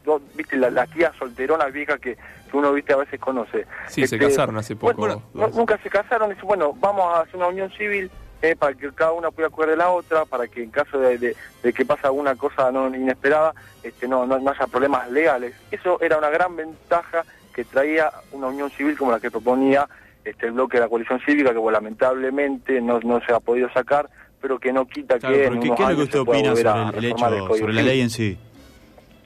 dos, 0.05 0.21
viste, 0.35 0.57
la, 0.57 0.71
la 0.71 0.87
tía 0.87 1.13
solterona 1.19 1.67
vieja 1.67 1.97
que, 1.99 2.17
que 2.17 2.57
uno, 2.57 2.73
viste, 2.73 2.93
a 2.93 2.97
veces 2.97 3.19
conoce. 3.21 3.67
Sí, 3.89 4.07
se 4.07 4.17
Este, 4.17 4.19
casaron 4.19 4.57
hace 4.59 4.77
poco. 4.77 4.95
bueno, 4.95 5.23
no- 5.33 5.49
nunca 5.49 5.79
se 5.79 5.89
casaron 5.89 6.31
y 6.31 6.35
dice, 6.35 6.45
bueno, 6.47 6.75
vamos 6.75 7.07
a 7.17 7.21
hacer 7.21 7.37
una 7.37 7.47
unión 7.47 7.71
civil 7.71 8.11
eh, 8.45 8.57
para 8.57 8.75
que 8.75 8.91
cada 8.93 9.13
una 9.13 9.31
pueda 9.31 9.49
cuidar 9.49 9.71
de 9.71 9.77
la 9.77 9.91
otra, 9.91 10.25
para 10.27 10.47
que 10.49 10.63
en 10.63 10.71
caso 10.71 10.99
de, 10.99 11.19
de- 11.19 11.37
de 11.63 11.73
que 11.73 11.85
pase 11.85 12.07
alguna 12.07 12.35
cosa 12.37 12.71
no 12.71 12.95
inesperada, 12.95 13.55
este, 13.83 14.07
no, 14.07 14.27
no, 14.27 14.39
no 14.39 14.51
haya 14.51 14.67
problemas 14.67 15.11
legales. 15.11 15.55
Eso 15.71 15.99
era 16.01 16.19
una 16.19 16.29
gran 16.31 16.55
ventaja 16.57 17.25
que 17.55 17.65
traía 17.65 18.11
una 18.33 18.49
unión 18.49 18.71
civil 18.71 18.97
como 18.99 19.13
la 19.13 19.21
que 19.21 19.31
proponía 19.31 19.89
este, 20.25 20.47
el 20.47 20.53
bloque 20.53 20.77
de 20.77 20.83
la 20.83 20.89
coalición 20.89 21.21
cívica, 21.25 21.53
que 21.53 21.59
bueno, 21.59 21.79
lamentablemente 21.79 22.81
no, 22.81 23.01
no 23.01 23.21
se 23.27 23.33
ha 23.33 23.41
podido 23.41 23.71
sacar, 23.73 24.09
pero 24.41 24.59
que 24.59 24.73
no 24.73 24.87
quita 24.87 25.19
Claro, 25.19 25.37
que 25.37 25.45
en 25.47 25.53
¿qué, 25.61 25.67
unos 25.69 25.77
qué 25.77 25.83
es 25.85 25.89
lo 25.91 25.97
que 25.97 26.03
usted 26.03 26.19
opina 26.19 26.55
sobre 26.57 26.61
el 26.61 26.93
reformar 26.93 27.33
hecho, 27.33 27.47
Código 27.47 27.59
sobre 27.59 27.73
la 27.73 27.83
ley 27.83 28.01
en 28.03 28.11
sí? 28.11 28.39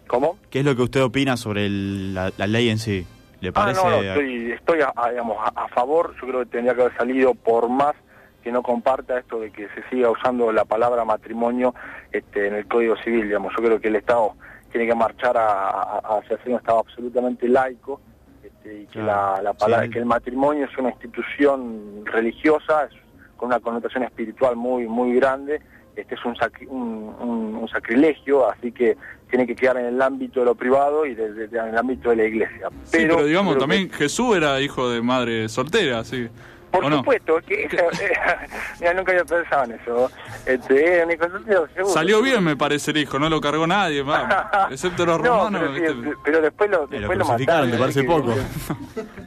¿Cómo? 0.07 0.39
¿Qué 0.51 0.61
es 0.61 0.65
lo 0.65 0.75
que 0.77 0.83
usted 0.83 1.03
opina 1.03 1.37
sobre 1.37 1.67
el- 1.67 2.15
la, 2.15 2.33
la 2.37 2.47
ley 2.47 2.69
en 2.71 2.79
sí? 2.79 3.07
¿Le 3.41 3.53
Ah, 3.55 3.73
no, 3.73 3.85
no, 3.91 4.03
estoy, 4.03 4.51
estoy 4.53 4.81
a, 4.81 4.93
a, 4.97 5.11
digamos, 5.11 5.37
a, 5.41 5.65
a 5.65 5.69
favor, 5.69 6.13
yo 6.21 6.27
creo 6.27 6.41
que 6.41 6.47
tendría 6.47 6.75
que 6.75 6.81
haber 6.83 6.97
salido 6.97 7.35
por 7.35 7.69
más 7.69 7.95
que 8.43 8.53
no 8.53 8.63
comparta 8.63 9.19
esto 9.19 9.41
de 9.41 9.51
que 9.51 9.69
se 9.75 9.83
siga 9.91 10.11
usando 10.11 10.53
la 10.53 10.65
palabra 10.65 11.05
matrimonio 11.05 11.75
este, 12.13 12.47
en 12.47 12.55
el 12.55 12.67
Código 12.67 12.97
Civil, 13.05 13.25
digamos, 13.25 13.53
yo 13.57 13.63
creo 13.65 13.81
que 13.81 13.89
el 13.89 13.97
Estado 13.97 14.33
tiene 14.71 14.87
que 14.87 14.95
marchar 14.95 15.37
a, 15.37 15.69
a- 15.71 16.19
hacia 16.19 16.39
ser 16.39 16.51
un 16.51 16.57
Estado 16.57 16.79
absolutamente 16.79 17.49
laico 17.49 18.01
este, 18.45 18.83
y 18.83 18.87
que, 18.87 19.01
la, 19.01 19.41
la 19.43 19.53
palabra, 19.55 19.87
sí. 19.87 19.93
que 19.93 19.99
el 19.99 20.07
matrimonio 20.07 20.67
es 20.67 20.79
una 20.79 20.91
institución 20.91 22.03
religiosa, 22.05 22.85
es 22.85 22.91
con 23.37 23.49
una 23.49 23.61
connotación 23.61 24.03
espiritual 24.05 24.57
muy 24.57 24.87
muy 24.87 25.15
grande, 25.15 25.61
este 25.97 26.15
es 26.15 26.25
un, 26.25 26.35
sacri- 26.37 26.69
un, 26.69 27.15
un- 27.21 27.55
un 27.57 27.69
sacrilegio, 27.69 28.49
así 28.49 28.71
que 28.73 28.97
tiene 29.31 29.47
que 29.47 29.55
quedar 29.57 29.77
en 29.79 29.87
el 29.87 30.01
ámbito 30.01 30.41
de 30.41 30.47
lo 30.47 30.55
privado 30.55 31.05
y 31.07 31.15
de- 31.15 31.33
de- 31.33 31.49
de- 31.49 31.59
en 31.59 31.69
el 31.69 31.79
ámbito 31.79 32.11
de 32.11 32.17
la 32.17 32.25
iglesia. 32.25 32.69
Sí, 32.85 32.99
pero 33.01 33.25
digamos, 33.25 33.55
que- 33.55 33.61
también 33.61 33.91
Jesús 33.91 34.37
era 34.37 34.61
hijo 34.61 34.89
de 34.91 35.03
madre 35.03 35.49
soltera, 35.49 36.05
sí. 36.05 36.29
Por 36.71 36.93
supuesto, 36.93 37.41
que 37.47 37.65
esa- 37.71 38.39
mira, 38.81 38.95
nunca 38.95 39.13
había 39.13 39.25
pensado 39.25 39.65
en 39.65 39.73
eso. 39.73 40.11
Este, 40.47 41.07
seguro. 41.07 41.93
Salió 41.93 42.23
bien, 42.23 42.43
me 42.45 42.57
parece 42.57 42.91
el 42.91 42.99
hijo, 42.99 43.19
no 43.19 43.29
lo 43.29 43.41
cargó 43.41 43.67
nadie, 43.67 44.03
va, 44.03 44.69
excepto 44.71 45.05
los 45.07 45.21
No, 45.21 45.29
romanos. 45.49 45.71
pero, 45.75 45.93
sí, 45.93 46.01
¿viste? 46.01 46.17
pero 46.25 46.41
después 46.41 46.71
lo, 46.71 46.85
Eh, 46.85 46.87
después 46.91 47.19
lo 47.19 47.25
lo 47.25 47.31
crucificaron, 47.31 47.71
mataron. 47.71 47.71
¿te 47.71 47.79
parece 47.79 48.05
poco? 48.05 48.35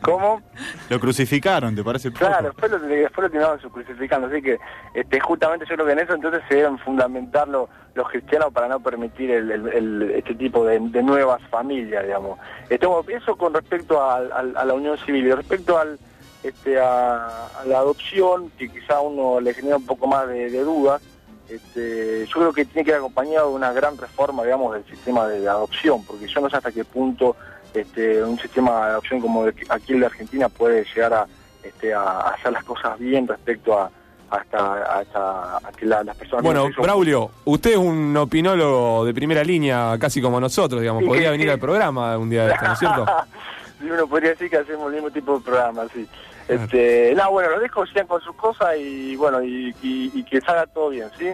¿Cómo? 0.01 0.41
Lo 0.89 0.99
crucificaron, 0.99 1.75
¿te 1.75 1.83
parece 1.83 2.11
poco? 2.11 2.25
Claro, 2.25 2.47
después 2.47 2.71
lo, 2.71 2.79
después 2.79 3.23
lo 3.25 3.29
terminaron 3.29 3.59
su- 3.61 3.71
crucificando, 3.71 4.27
así 4.27 4.41
que 4.41 4.57
este, 4.93 5.19
justamente 5.19 5.65
yo 5.69 5.75
creo 5.75 5.85
que 5.85 5.93
en 5.93 5.99
eso 5.99 6.13
entonces 6.13 6.41
se 6.47 6.55
deben 6.55 6.77
fundamentar 6.79 7.47
lo- 7.47 7.69
los 7.93 8.09
cristianos 8.09 8.53
para 8.53 8.67
no 8.67 8.79
permitir 8.79 9.31
el, 9.31 9.51
el- 9.51 9.67
el- 9.67 10.11
este 10.15 10.35
tipo 10.35 10.65
de, 10.65 10.79
de 10.79 11.03
nuevas 11.03 11.41
familias, 11.49 12.03
digamos. 12.05 12.39
Este, 12.69 12.85
bueno, 12.87 13.03
eso 13.09 13.35
con 13.35 13.53
respecto 13.53 14.01
a 14.01 14.21
la 14.21 14.73
unión 14.73 14.97
civil, 14.99 15.27
y 15.27 15.31
respecto 15.33 15.77
al, 15.77 15.99
este, 16.43 16.79
a, 16.79 17.47
a 17.47 17.65
la 17.65 17.79
adopción, 17.79 18.51
que 18.57 18.69
quizá 18.69 18.95
a 18.95 19.01
uno 19.01 19.39
le 19.39 19.53
genera 19.53 19.77
un 19.77 19.85
poco 19.85 20.07
más 20.07 20.27
de, 20.27 20.49
de 20.49 20.59
dudas, 20.63 21.01
este, 21.49 22.25
yo 22.27 22.33
creo 22.33 22.53
que 22.53 22.65
tiene 22.65 22.85
que 22.85 22.91
ir 22.91 22.97
acompañado 22.97 23.49
de 23.49 23.55
una 23.55 23.73
gran 23.73 23.97
reforma, 23.97 24.43
digamos, 24.43 24.73
del 24.73 24.85
sistema 24.85 25.27
de 25.27 25.47
adopción, 25.47 26.03
porque 26.05 26.27
yo 26.27 26.39
no 26.41 26.49
sé 26.49 26.57
hasta 26.57 26.71
qué 26.71 26.85
punto 26.85 27.35
este, 27.73 28.23
un 28.23 28.39
sistema 28.39 28.85
de 28.85 28.91
adopción 28.93 29.21
como 29.21 29.45
aquí 29.69 29.93
el 29.93 29.99
de 30.01 30.05
Argentina 30.05 30.49
puede 30.49 30.85
llegar 30.95 31.13
a, 31.13 31.27
este, 31.63 31.93
a 31.93 32.19
hacer 32.29 32.51
las 32.53 32.63
cosas 32.63 32.97
bien 32.97 33.27
respecto 33.27 33.77
a, 33.77 33.91
hasta, 34.29 34.99
hasta 34.99 35.57
a 35.57 35.71
que 35.77 35.85
la- 35.85 36.03
las 36.05 36.15
personas... 36.15 36.43
Bueno, 36.43 36.69
que 36.73 36.81
Braulio, 36.81 37.31
usted 37.43 37.71
es 37.71 37.77
un 37.77 38.15
opinólogo 38.15 39.03
de 39.05 39.13
primera 39.13 39.43
línea, 39.43 39.97
casi 39.99 40.21
como 40.21 40.39
nosotros, 40.39 40.79
digamos. 40.79 41.01
Sí, 41.03 41.07
Podría 41.07 41.27
sí, 41.27 41.31
venir 41.31 41.49
al 41.51 41.59
programa 41.59 42.17
un 42.17 42.29
día 42.29 42.45
de 42.45 42.53
esto, 42.53 42.65
¿no 42.65 42.73
es 42.73 42.79
cierto? 42.79 43.05
Uno 43.81 44.07
podría 44.07 44.29
decir 44.29 44.49
que 44.49 44.57
hacemos 44.57 44.87
el 44.87 44.93
mismo 44.93 45.09
tipo 45.11 45.37
de 45.37 45.43
programa, 45.43 45.83
sí. 45.93 46.07
Este, 46.55 47.13
no, 47.15 47.31
bueno, 47.31 47.49
los 47.51 47.61
dejo, 47.61 47.85
sigan 47.85 48.07
con 48.07 48.21
sus 48.21 48.35
cosas 48.35 48.75
y 48.79 49.15
bueno, 49.15 49.41
y, 49.43 49.73
y- 49.81 50.11
y 50.13 50.23
que 50.23 50.41
salga 50.41 50.65
todo 50.67 50.89
bien, 50.89 51.07
¿sí? 51.17 51.29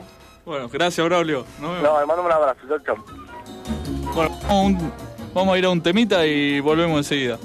Bueno, 0.45 0.70
gracias, 0.70 1.05
Braulio. 1.05 1.45
No, 1.59 1.76
le 1.99 2.05
mando 2.05 2.24
un 2.24 2.32
abrazo, 2.32 2.59
chao, 2.68 2.80
chao. 2.86 3.05
Bueno, 4.13 4.38
vamos 5.34 5.55
a 5.55 5.57
ir 5.57 5.65
a 5.65 5.70
un 5.70 5.82
temita 5.82 6.26
y 6.26 6.59
volvemos 6.59 6.97
enseguida. 6.97 7.38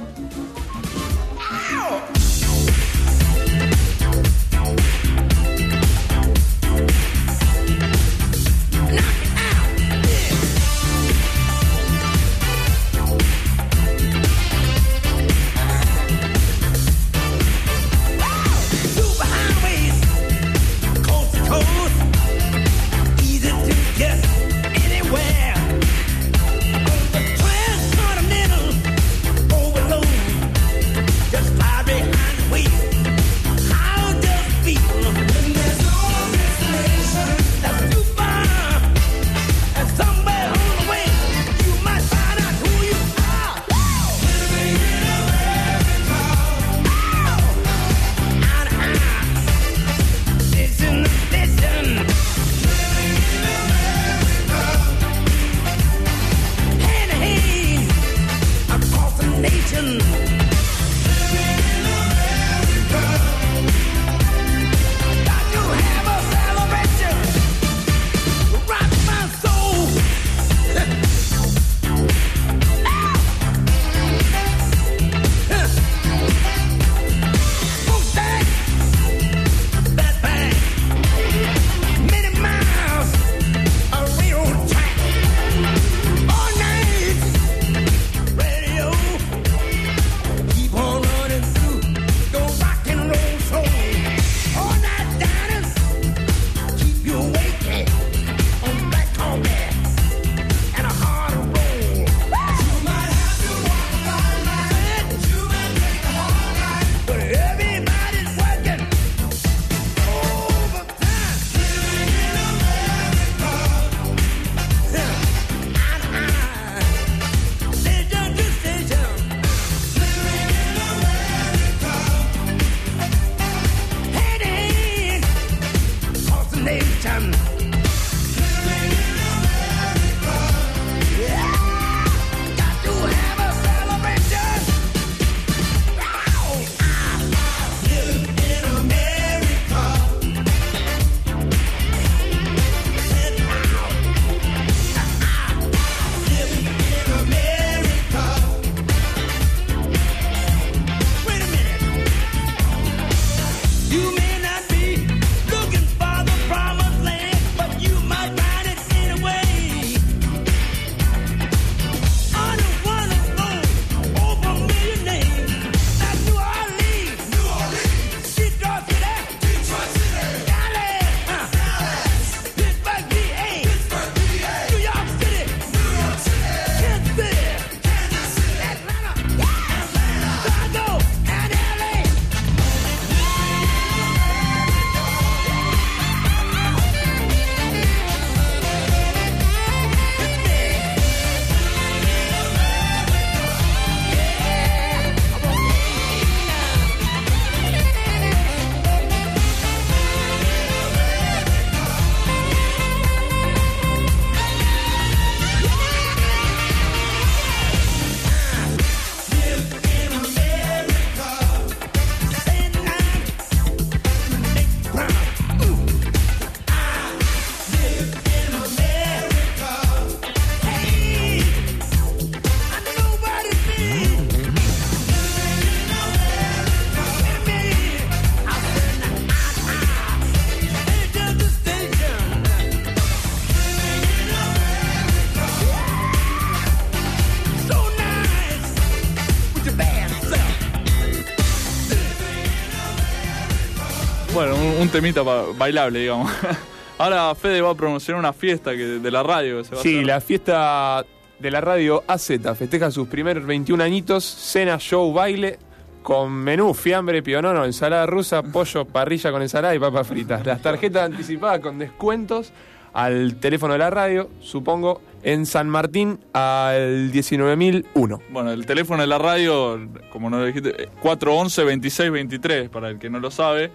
Temita 244.92 245.22
ba- 245.22 245.46
bailable, 245.56 246.00
digamos. 246.00 246.30
Ahora 246.98 247.34
Fede 247.34 247.60
va 247.60 247.70
a 247.70 247.74
promocionar 247.74 248.20
una 248.20 248.32
fiesta 248.32 248.72
que, 248.72 248.84
de 248.84 249.10
la 249.10 249.22
radio. 249.22 249.58
Que 249.58 249.64
se 249.64 249.74
va 249.74 249.80
a 249.80 249.82
Sí, 249.82 249.94
hacer. 249.96 250.06
la 250.06 250.20
fiesta 250.20 251.04
de 251.38 251.50
la 251.50 251.60
radio 251.60 252.04
AZ 252.06 252.28
festeja 252.56 252.90
sus 252.92 253.08
primeros 253.08 253.44
21 253.44 253.82
añitos, 253.82 254.24
cena, 254.24 254.78
show, 254.78 255.12
baile, 255.12 255.58
con 256.02 256.30
menú, 256.32 256.74
fiambre, 256.74 257.22
pionono, 257.22 257.64
ensalada 257.64 258.06
rusa, 258.06 258.42
pollo, 258.42 258.84
parrilla 258.84 259.32
con 259.32 259.42
ensalada 259.42 259.74
y 259.74 259.78
papas 259.80 260.06
fritas. 260.06 260.44
Las 260.46 260.60
tarjetas 260.62 261.06
anticipadas 261.10 261.58
con 261.60 261.78
descuentos 261.78 262.52
al 262.92 263.36
teléfono 263.36 263.72
de 263.72 263.78
la 263.78 263.90
radio, 263.90 264.28
supongo, 264.40 265.00
en 265.22 265.46
San 265.46 265.68
Martín 265.68 266.20
al 266.34 267.10
19001. 267.10 268.20
Bueno, 268.30 268.52
el 268.52 268.66
teléfono 268.66 269.00
de 269.00 269.06
la 269.08 269.18
radio, 269.18 269.80
como 270.12 270.28
no 270.30 270.38
lo 270.38 270.44
dijiste, 270.44 270.84
eh, 270.84 270.88
411-2623, 271.02 272.68
para 272.68 272.90
el 272.90 272.98
que 272.98 273.08
no 273.10 273.18
lo 273.18 273.30
sabe. 273.30 273.70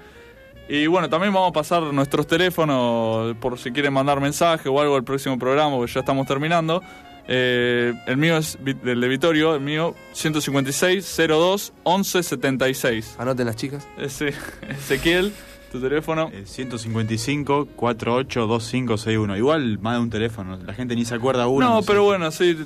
Y 0.69 0.87
bueno, 0.87 1.09
también 1.09 1.33
vamos 1.33 1.49
a 1.49 1.53
pasar 1.53 1.81
nuestros 1.81 2.27
teléfonos 2.27 3.35
por 3.37 3.57
si 3.57 3.71
quieren 3.71 3.93
mandar 3.93 4.19
mensaje 4.19 4.67
o 4.67 4.79
algo 4.81 4.95
al 4.95 5.03
próximo 5.03 5.39
programa, 5.39 5.75
porque 5.77 5.93
ya 5.93 6.01
estamos 6.01 6.27
terminando. 6.27 6.81
Eh, 7.29 7.93
el 8.05 8.17
mío 8.17 8.37
es 8.37 8.57
del 8.61 9.01
de 9.01 9.07
Vitorio, 9.07 9.55
el 9.55 9.61
mío 9.61 9.95
156 10.13 11.17
02 11.27 11.73
11 11.83 12.23
76. 12.23 13.15
Anoten 13.17 13.45
las 13.45 13.55
chicas. 13.55 13.87
Ese, 13.97 14.33
Ezequiel, 14.69 15.33
tu 15.71 15.81
teléfono. 15.81 16.31
155 16.45 17.67
482561. 17.75 19.37
Igual 19.37 19.79
más 19.79 19.95
de 19.95 19.99
un 20.01 20.09
teléfono. 20.09 20.57
La 20.65 20.73
gente 20.73 20.95
ni 20.95 21.05
se 21.05 21.15
acuerda 21.15 21.47
uno. 21.47 21.69
No, 21.69 21.81
pero 21.83 22.03
bueno, 22.03 22.31
sí. 22.31 22.57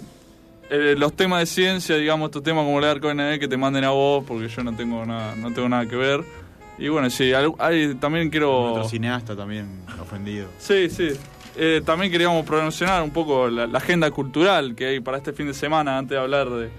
eh, 0.70 0.96
los 0.98 1.14
temas 1.16 1.40
de 1.40 1.46
ciencia, 1.48 1.98
digamos, 1.98 2.28
estos 2.28 2.44
temas 2.44 2.64
como 2.64 2.80
el 2.80 2.86
arco 2.86 3.14
ND 3.14 3.40
que 3.40 3.48
te 3.48 3.58
manden 3.58 3.84
a 3.84 3.90
vos, 3.92 4.24
porque 4.28 4.48
yo 4.48 4.64
no 4.64 4.76
tengo 4.76 5.06
nada, 5.06 5.36
no 5.36 5.52
tengo 5.54 5.70
nada 5.70 5.88
que 5.88 5.96
ver. 5.96 6.24
Y 6.82 6.90
bueno, 6.90 7.12
sí, 7.12 7.32
hay, 7.32 7.94
también 7.96 8.32
quiero. 8.32 8.72
Otro 8.72 8.90
cineasta 8.90 9.36
también 9.36 9.68
ofendido. 10.02 10.48
Sí, 10.58 10.90
sí. 10.90 11.10
Eh, 11.56 11.84
también 11.86 12.12
queríamos 12.12 12.44
promocionar 12.44 13.04
un 13.04 13.12
poco 13.12 13.50
la, 13.50 13.68
la 13.68 13.78
agenda 13.78 14.10
cultural 14.10 14.74
que 14.74 14.88
hay 14.88 15.00
para 15.00 15.18
este 15.18 15.32
fin 15.32 15.46
de 15.46 15.54
semana, 15.54 16.00
antes 16.00 16.16
de 16.16 16.18
hablar 16.18 16.50
de, 16.50 16.70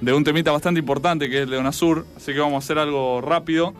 de 0.00 0.12
un 0.12 0.24
temita 0.24 0.50
bastante 0.50 0.80
importante 0.80 1.30
que 1.30 1.36
es 1.36 1.42
el 1.44 1.50
de 1.50 1.58
UNASUR. 1.58 2.04
Así 2.16 2.32
que 2.32 2.40
vamos 2.40 2.54
a 2.54 2.58
hacer 2.58 2.76
algo 2.76 3.20
rápido. 3.20 3.72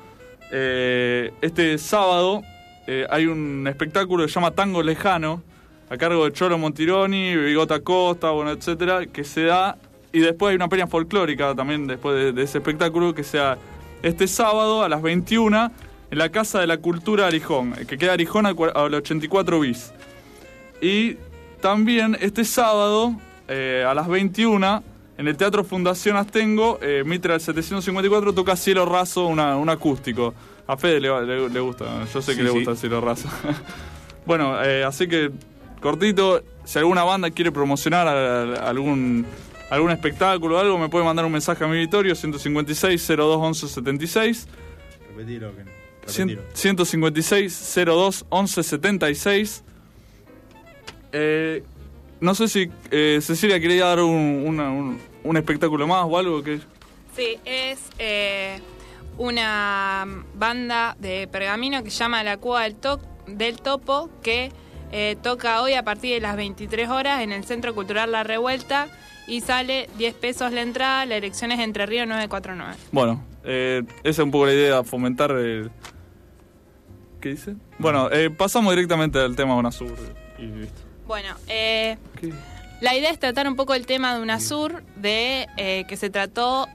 Eh, 0.52 1.32
este 1.40 1.76
sábado 1.78 2.42
eh, 2.86 3.04
hay 3.10 3.26
un 3.26 3.66
espectáculo 3.66 4.24
que 4.24 4.28
se 4.28 4.36
llama 4.36 4.52
Tango 4.52 4.84
Lejano, 4.84 5.42
a 5.90 5.96
cargo 5.96 6.26
de 6.26 6.32
Cholo 6.32 6.58
Montironi, 6.58 7.34
Bigota 7.34 7.80
Costa, 7.80 8.30
bueno, 8.30 8.52
etcétera, 8.52 9.06
que 9.06 9.24
se 9.24 9.46
da. 9.46 9.78
Y 10.12 10.20
después 10.20 10.50
hay 10.50 10.56
una 10.56 10.68
peña 10.68 10.86
folclórica 10.86 11.56
también 11.56 11.88
después 11.88 12.14
de, 12.14 12.32
de 12.32 12.42
ese 12.44 12.58
espectáculo 12.58 13.12
que 13.14 13.24
sea 13.24 13.58
este 14.02 14.26
sábado 14.28 14.82
a 14.82 14.88
las 14.88 15.02
21 15.02 15.70
en 16.10 16.18
la 16.18 16.28
Casa 16.30 16.60
de 16.60 16.66
la 16.66 16.78
Cultura 16.78 17.26
Arijón, 17.26 17.72
que 17.86 17.96
queda 17.98 18.12
Arijón 18.12 18.46
al 18.46 18.54
cua- 18.56 18.72
al 18.74 18.94
84 18.94 19.60
bis. 19.60 19.92
Y 20.80 21.16
también 21.60 22.16
este 22.20 22.44
sábado 22.44 23.14
eh, 23.48 23.84
a 23.88 23.94
las 23.94 24.08
21 24.08 24.82
en 25.18 25.28
el 25.28 25.36
Teatro 25.36 25.62
Fundación 25.64 26.16
Astengo, 26.16 26.78
eh, 26.82 27.02
Mitra 27.06 27.32
del 27.34 27.40
754 27.40 28.32
toca 28.34 28.56
Cielo 28.56 28.84
Raso, 28.86 29.26
una, 29.26 29.56
un 29.56 29.68
acústico. 29.68 30.34
A 30.66 30.76
Fede 30.76 31.00
le, 31.00 31.26
le- 31.26 31.48
le 31.48 31.60
gusta, 31.60 31.84
yo 32.12 32.22
sé 32.22 32.32
que 32.32 32.38
Sí, 32.38 32.42
le 32.42 32.48
sí. 32.50 32.54
gusta 32.56 32.70
el 32.72 32.76
Cielo 32.76 33.00
Raso. 33.00 33.28
bueno, 34.26 34.62
eh, 34.64 34.84
así 34.84 35.06
que 35.08 35.30
cortito, 35.80 36.42
si 36.64 36.78
alguna 36.78 37.04
banda 37.04 37.30
quiere 37.30 37.52
promocionar 37.52 38.06
a- 38.08 38.42
a- 38.42 38.68
algún, 38.70 39.26
algún 39.74 39.90
espectáculo 39.90 40.56
o 40.56 40.58
algo, 40.58 40.78
me 40.78 40.88
puede 40.88 41.04
mandar 41.04 41.24
un 41.24 41.32
mensaje 41.32 41.64
a 41.64 41.66
mi 41.66 41.78
Vitorio, 41.78 42.14
156 42.14 43.06
02 43.08 43.36
11 43.38 43.68
76. 43.68 44.46
Repetilo. 45.08 45.54
Que 45.56 45.64
no. 45.64 45.70
Cien- 46.06 46.28
Repetilo. 46.28 46.42
156 46.54 47.74
02 47.86 48.26
11 48.28 48.62
76. 48.62 49.64
Eh, 51.12 51.62
no 52.20 52.34
sé 52.34 52.48
si 52.48 52.70
eh, 52.90 53.18
Cecilia 53.22 53.58
quería 53.60 53.86
dar 53.86 54.00
un, 54.00 54.44
una- 54.46 54.70
un, 54.70 55.00
un 55.24 55.36
espectáculo 55.36 55.86
más 55.86 56.04
o 56.08 56.18
algo 56.18 56.42
que. 56.42 56.60
Sí, 57.16 57.38
es 57.44 57.78
eh, 57.98 58.60
una 59.18 60.06
banda 60.34 60.96
de 60.98 61.28
pergamino 61.28 61.82
que 61.84 61.90
se 61.90 61.98
llama 61.98 62.22
La 62.22 62.36
Cueva 62.38 62.62
del, 62.62 62.74
To- 62.76 63.00
del 63.26 63.60
Topo, 63.60 64.08
que 64.22 64.50
eh, 64.92 65.16
toca 65.22 65.60
hoy 65.62 65.74
a 65.74 65.82
partir 65.82 66.14
de 66.14 66.20
las 66.20 66.36
23 66.36 66.88
horas 66.88 67.22
en 67.22 67.32
el 67.32 67.44
Centro 67.44 67.74
Cultural 67.74 68.12
La 68.12 68.22
Revuelta 68.24 68.88
y 69.26 69.40
sale 69.40 69.88
10 69.98 70.14
pesos 70.14 70.52
la 70.52 70.62
entrada, 70.62 71.06
la 71.06 71.16
elección 71.16 71.52
es 71.52 71.60
Entre 71.60 71.86
Río 71.86 72.06
949. 72.06 72.76
Bueno, 72.90 73.24
eh, 73.44 73.82
esa 74.02 74.22
es 74.22 74.24
un 74.24 74.30
poco 74.30 74.46
la 74.46 74.52
idea, 74.52 74.84
fomentar 74.84 75.30
el. 75.32 75.70
¿Qué 77.20 77.30
dice? 77.30 77.54
Bueno, 77.78 78.10
eh, 78.10 78.30
pasamos 78.30 78.72
directamente 78.72 79.18
al 79.18 79.36
tema 79.36 79.54
UNASUR 79.54 79.96
y 80.38 80.46
listo. 80.46 80.80
Bueno, 81.06 81.34
eh, 81.48 81.96
la 82.80 82.96
idea 82.96 83.10
es 83.10 83.18
tratar 83.20 83.46
un 83.46 83.54
poco 83.54 83.74
el 83.74 83.86
tema 83.86 84.14
de 84.14 84.22
UNASUR, 84.22 84.82
de 84.96 85.46
eh, 85.56 85.84
que 85.88 85.96
se 85.96 86.10
trató, 86.10 86.66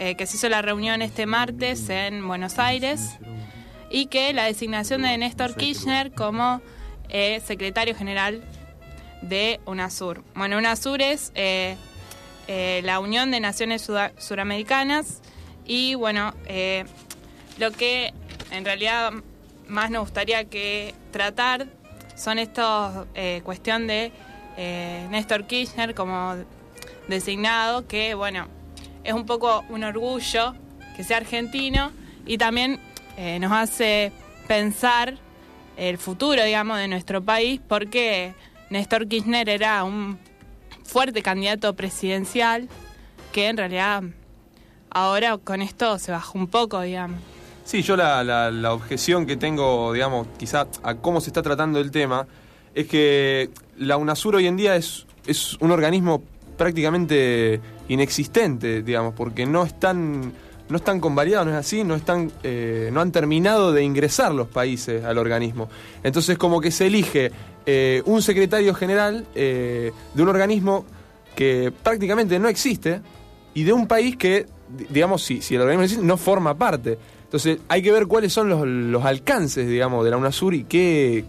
eh, 0.00 0.16
que 0.16 0.26
se 0.26 0.36
hizo 0.36 0.48
la 0.48 0.62
reunión 0.62 1.00
este 1.00 1.26
martes 1.26 1.88
en 1.88 2.26
Buenos 2.26 2.58
Aires 2.58 3.18
y 3.90 4.06
que 4.06 4.32
la 4.32 4.46
designación 4.46 5.02
de 5.02 5.16
Néstor 5.16 5.54
Kirchner 5.54 6.10
como 6.10 6.60
eh, 7.08 7.40
secretario 7.44 7.94
general 7.94 8.42
de 9.28 9.60
UNASUR. 9.66 10.22
Bueno, 10.34 10.58
UNASUR 10.58 11.00
es 11.02 11.32
eh, 11.34 11.76
eh, 12.46 12.80
la 12.84 13.00
Unión 13.00 13.30
de 13.30 13.40
Naciones 13.40 13.82
Suda- 13.82 14.12
Suramericanas 14.18 15.20
y 15.64 15.94
bueno, 15.94 16.34
eh, 16.46 16.84
lo 17.58 17.70
que 17.72 18.12
en 18.50 18.64
realidad 18.64 19.12
más 19.66 19.90
nos 19.90 20.02
gustaría 20.02 20.44
que 20.44 20.94
tratar 21.10 21.66
son 22.16 22.38
estos 22.38 23.06
cuestión 23.42 23.86
de 23.86 24.12
Néstor 25.10 25.46
Kirchner 25.46 25.94
como 25.94 26.36
designado, 27.08 27.88
que 27.88 28.14
bueno, 28.14 28.46
es 29.02 29.14
un 29.14 29.26
poco 29.26 29.64
un 29.68 29.82
orgullo 29.82 30.54
que 30.96 31.02
sea 31.02 31.16
argentino 31.16 31.90
y 32.24 32.38
también 32.38 32.78
nos 33.40 33.50
hace 33.50 34.12
pensar 34.46 35.16
el 35.76 35.98
futuro, 35.98 36.44
digamos, 36.44 36.78
de 36.78 36.86
nuestro 36.86 37.20
país, 37.24 37.60
porque 37.66 38.34
Néstor 38.70 39.08
Kirchner 39.08 39.48
era 39.48 39.84
un 39.84 40.18
fuerte 40.84 41.22
candidato 41.22 41.74
presidencial 41.74 42.68
que 43.32 43.48
en 43.48 43.56
realidad 43.56 44.02
ahora 44.90 45.36
con 45.38 45.60
esto 45.62 45.98
se 45.98 46.12
bajó 46.12 46.38
un 46.38 46.46
poco, 46.46 46.80
digamos. 46.80 47.20
Sí, 47.64 47.82
yo 47.82 47.96
la, 47.96 48.72
objeción 48.72 49.26
que 49.26 49.36
tengo, 49.36 49.92
digamos, 49.92 50.28
quizá 50.36 50.66
a 50.82 50.94
cómo 50.96 51.20
se 51.20 51.30
está 51.30 51.42
tratando 51.42 51.80
el 51.80 51.90
tema, 51.90 52.26
es 52.74 52.86
que 52.86 53.50
la 53.78 53.96
UNASUR 53.96 54.36
hoy 54.36 54.46
en 54.46 54.56
día 54.56 54.76
es, 54.76 55.06
es 55.26 55.54
un 55.60 55.70
organismo 55.70 56.22
prácticamente 56.58 57.60
inexistente, 57.88 58.82
digamos, 58.82 59.14
porque 59.14 59.46
no 59.46 59.64
están, 59.64 60.32
no 60.68 60.76
están 60.76 61.00
convalidados, 61.00 61.46
no 61.46 61.52
es 61.52 61.58
así, 61.58 61.84
no 61.84 61.94
están, 61.94 62.30
eh, 62.42 62.90
no 62.92 63.00
han 63.00 63.12
terminado 63.12 63.72
de 63.72 63.82
ingresar 63.82 64.32
los 64.32 64.48
países 64.48 65.02
al 65.04 65.16
organismo. 65.16 65.70
Entonces 66.02 66.36
como 66.36 66.60
que 66.60 66.70
se 66.70 66.86
elige 66.86 67.32
eh, 67.66 68.02
un 68.06 68.20
secretario 68.22 68.74
general 68.74 69.26
eh, 69.34 69.92
de 70.14 70.22
un 70.22 70.28
organismo 70.28 70.84
que 71.34 71.72
prácticamente 71.82 72.38
no 72.38 72.48
existe 72.48 73.00
y 73.54 73.64
de 73.64 73.72
un 73.72 73.86
país 73.86 74.16
que, 74.16 74.46
di- 74.68 74.86
digamos, 74.90 75.22
si, 75.22 75.40
si 75.42 75.54
el 75.54 75.62
organismo 75.62 75.84
existe, 75.84 76.04
no 76.04 76.16
forma 76.16 76.54
parte. 76.56 76.98
Entonces 77.24 77.58
hay 77.68 77.82
que 77.82 77.90
ver 77.90 78.06
cuáles 78.06 78.32
son 78.32 78.48
los, 78.48 78.66
los 78.66 79.04
alcances, 79.04 79.66
digamos, 79.68 80.04
de 80.04 80.10
la 80.10 80.16
UNASUR 80.16 80.54
y 80.54 80.64
qué, 80.64 81.24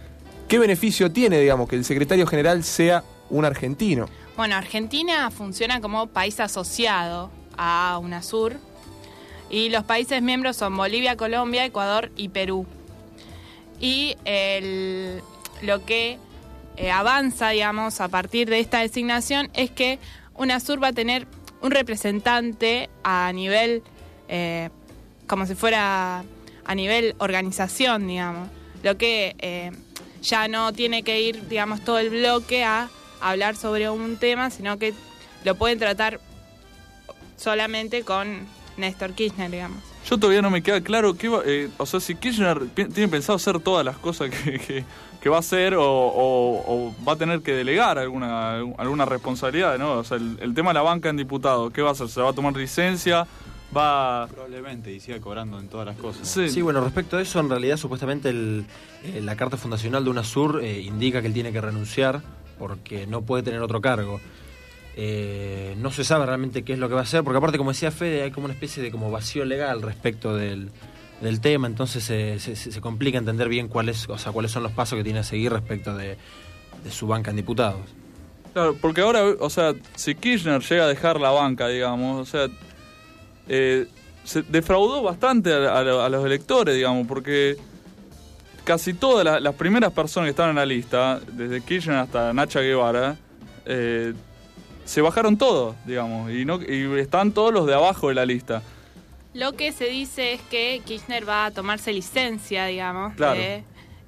qué 0.47 0.59
beneficio 0.59 1.11
tiene, 1.11 1.39
digamos, 1.39 1.67
que 1.67 1.75
el 1.75 1.85
secretario 1.85 2.27
general 2.27 2.63
sea 2.63 3.03
un 3.29 3.45
argentino. 3.45 4.07
Bueno, 4.37 4.55
Argentina 4.55 5.31
funciona 5.31 5.81
como 5.81 6.07
país 6.07 6.39
asociado 6.39 7.31
a 7.57 7.97
UNASUR 8.01 8.57
y 9.49 9.69
los 9.69 9.83
países 9.83 10.21
miembros 10.21 10.57
son 10.57 10.75
Bolivia, 10.77 11.15
Colombia, 11.15 11.65
Ecuador 11.65 12.11
y 12.17 12.29
Perú. 12.29 12.67
Y 13.79 14.15
el- 14.25 15.21
lo 15.65 15.85
que 15.85 16.17
eh, 16.77 16.91
avanza, 16.91 17.49
digamos, 17.49 18.01
a 18.01 18.07
partir 18.09 18.49
de 18.49 18.59
esta 18.59 18.79
designación 18.79 19.49
es 19.53 19.71
que 19.71 19.99
UNASUR 20.35 20.81
va 20.83 20.89
a 20.89 20.93
tener 20.93 21.27
un 21.61 21.71
representante 21.71 22.89
a 23.03 23.31
nivel, 23.33 23.81
eh, 24.27 24.69
como 25.27 25.45
si 25.45 25.55
fuera 25.55 26.23
a 26.65 26.75
nivel 26.75 27.15
organización, 27.19 28.07
digamos. 28.07 28.49
Lo 28.83 28.97
que 28.97 29.35
eh, 29.39 29.71
ya 30.21 30.47
no 30.47 30.73
tiene 30.73 31.03
que 31.03 31.21
ir, 31.21 31.47
digamos, 31.47 31.81
todo 31.83 31.99
el 31.99 32.09
bloque 32.09 32.63
a 32.63 32.89
hablar 33.21 33.55
sobre 33.55 33.89
un 33.89 34.17
tema, 34.17 34.49
sino 34.49 34.77
que 34.77 34.93
lo 35.43 35.55
pueden 35.55 35.79
tratar 35.79 36.19
solamente 37.37 38.03
con 38.03 38.45
Néstor 38.77 39.13
Kirchner, 39.13 39.49
digamos. 39.51 39.81
Yo 40.09 40.17
todavía 40.19 40.41
no 40.41 40.49
me 40.51 40.61
queda 40.61 40.81
claro 40.81 41.15
qué 41.17 41.29
va, 41.29 41.41
eh, 41.45 41.69
o 41.77 41.85
sea, 41.85 41.99
si 41.99 42.15
Kirchner 42.15 42.67
tiene 42.69 43.07
pensado 43.07 43.37
hacer 43.37 43.59
todas 43.59 43.83
las 43.83 43.97
cosas 43.97 44.29
que- 44.29 44.83
que 45.25 45.29
va 45.29 45.37
a 45.37 45.39
hacer 45.39 45.73
o, 45.73 45.81
o- 45.83 46.63
o 46.67 46.95
va 47.03 47.13
a 47.13 47.15
tener 47.15 47.41
que 47.41 47.51
delegar 47.53 47.97
alguna 47.97 48.57
alguna 48.77 49.05
responsabilidad, 49.05 49.75
¿no? 49.79 49.93
O 49.93 50.03
sea, 50.03 50.17
el, 50.17 50.37
el 50.39 50.53
tema 50.53 50.69
de 50.69 50.75
la 50.75 50.83
banca 50.83 51.09
en 51.09 51.17
diputados, 51.17 51.73
¿qué 51.73 51.81
va 51.81 51.89
a 51.89 51.91
hacer? 51.93 52.09
¿Se 52.09 52.21
va 52.21 52.29
a 52.29 52.33
tomar 52.33 52.55
licencia? 52.55 53.25
va... 53.75 54.27
Probablemente, 54.27 54.93
y 54.93 54.99
siga 54.99 55.19
cobrando 55.19 55.59
en 55.59 55.67
todas 55.67 55.87
las 55.87 55.97
cosas. 55.97 56.27
Sí. 56.27 56.61
bueno, 56.61 56.79
respecto 56.79 57.17
a 57.17 57.23
eso, 57.23 57.39
en 57.39 57.49
realidad 57.49 57.77
supuestamente 57.77 58.29
el- 58.29 58.65
eh, 59.03 59.19
la 59.23 59.35
carta 59.35 59.57
fundacional 59.57 60.03
de 60.03 60.11
UNASUR 60.11 60.61
eh, 60.63 60.79
indica 60.81 61.21
que 61.21 61.27
él 61.27 61.33
tiene 61.33 61.51
que 61.51 61.59
renunciar 61.59 62.21
porque 62.59 63.07
no 63.07 63.23
puede 63.23 63.41
tener 63.41 63.61
otro 63.63 63.81
cargo. 63.81 64.21
Eh, 64.95 65.73
no 65.79 65.89
se 65.91 66.03
sabe 66.03 66.27
realmente 66.27 66.61
qué 66.61 66.73
es 66.73 66.79
lo 66.79 66.87
que 66.87 66.93
va 66.93 66.99
a 66.99 67.03
hacer, 67.03 67.23
porque 67.23 67.39
aparte, 67.39 67.57
como 67.57 67.71
decía 67.71 67.89
Fede, 67.89 68.21
hay 68.21 68.29
como 68.31 68.45
una 68.45 68.53
especie 68.53 68.83
de 68.83 68.91
como 68.91 69.09
vacío 69.09 69.43
legal 69.43 69.81
respecto 69.81 70.35
del, 70.35 70.69
del 71.21 71.39
tema, 71.41 71.67
entonces 71.67 72.03
se, 72.03 72.39
se- 72.39 72.55
se 72.55 72.81
complica 72.81 73.17
entender 73.17 73.47
bien 73.49 73.67
cuáles, 73.67 74.07
o 74.09 74.17
sea, 74.17 74.31
cuáles 74.31 74.51
son 74.51 74.63
los 74.63 74.71
pasos 74.73 74.97
que 74.97 75.03
tiene 75.03 75.19
que 75.19 75.25
seguir 75.25 75.51
respecto 75.53 75.95
de, 75.95 76.17
su 76.91 77.07
banca 77.07 77.31
en 77.31 77.37
diputados. 77.37 77.81
Claro, 78.53 78.75
porque 78.79 79.01
ahora, 79.01 79.23
o 79.39 79.49
sea, 79.49 79.73
si 79.95 80.13
Kirchner 80.15 80.61
llega 80.61 80.85
a 80.85 80.87
dejar 80.87 81.19
la 81.19 81.31
banca, 81.31 81.67
digamos, 81.67 82.21
o 82.27 82.29
sea, 82.29 82.47
eh, 83.47 83.87
se 84.23 84.41
defraudó 84.43 85.01
bastante 85.03 85.53
a, 85.53 85.73
a- 85.79 86.05
a 86.05 86.09
los 86.09 86.25
electores, 86.25 86.75
digamos, 86.75 87.07
porque 87.07 87.57
casi 88.63 88.93
todas 88.93 89.23
la- 89.25 89.39
las 89.39 89.55
primeras 89.55 89.91
personas 89.93 90.27
que 90.27 90.31
estaban 90.31 90.51
en 90.51 90.55
la 90.57 90.65
lista, 90.65 91.19
desde 91.33 91.61
Kirchner 91.61 91.97
hasta 91.97 92.33
Nacha 92.33 92.61
Guevara, 92.61 93.17
eh, 93.65 94.13
se 94.85 95.01
bajaron 95.01 95.37
todos, 95.37 95.75
digamos, 95.85 96.31
y, 96.31 96.45
no, 96.45 96.59
y 96.61 96.99
están 96.99 97.31
todos 97.31 97.53
los 97.53 97.65
de 97.65 97.73
abajo 97.73 98.09
de 98.09 98.15
la 98.15 98.25
lista. 98.25 98.61
Lo 99.35 99.51
que 99.53 99.71
se 99.73 99.85
dice 99.89 100.33
es 100.33 100.41
que 100.49 100.81
Kirchner 100.85 101.27
va 101.27 101.45
a 101.45 101.51
tomarse 101.51 101.91
licencia, 101.93 102.65
digamos, 102.65 103.13
Claro. 103.15 103.37
de, 103.39 103.63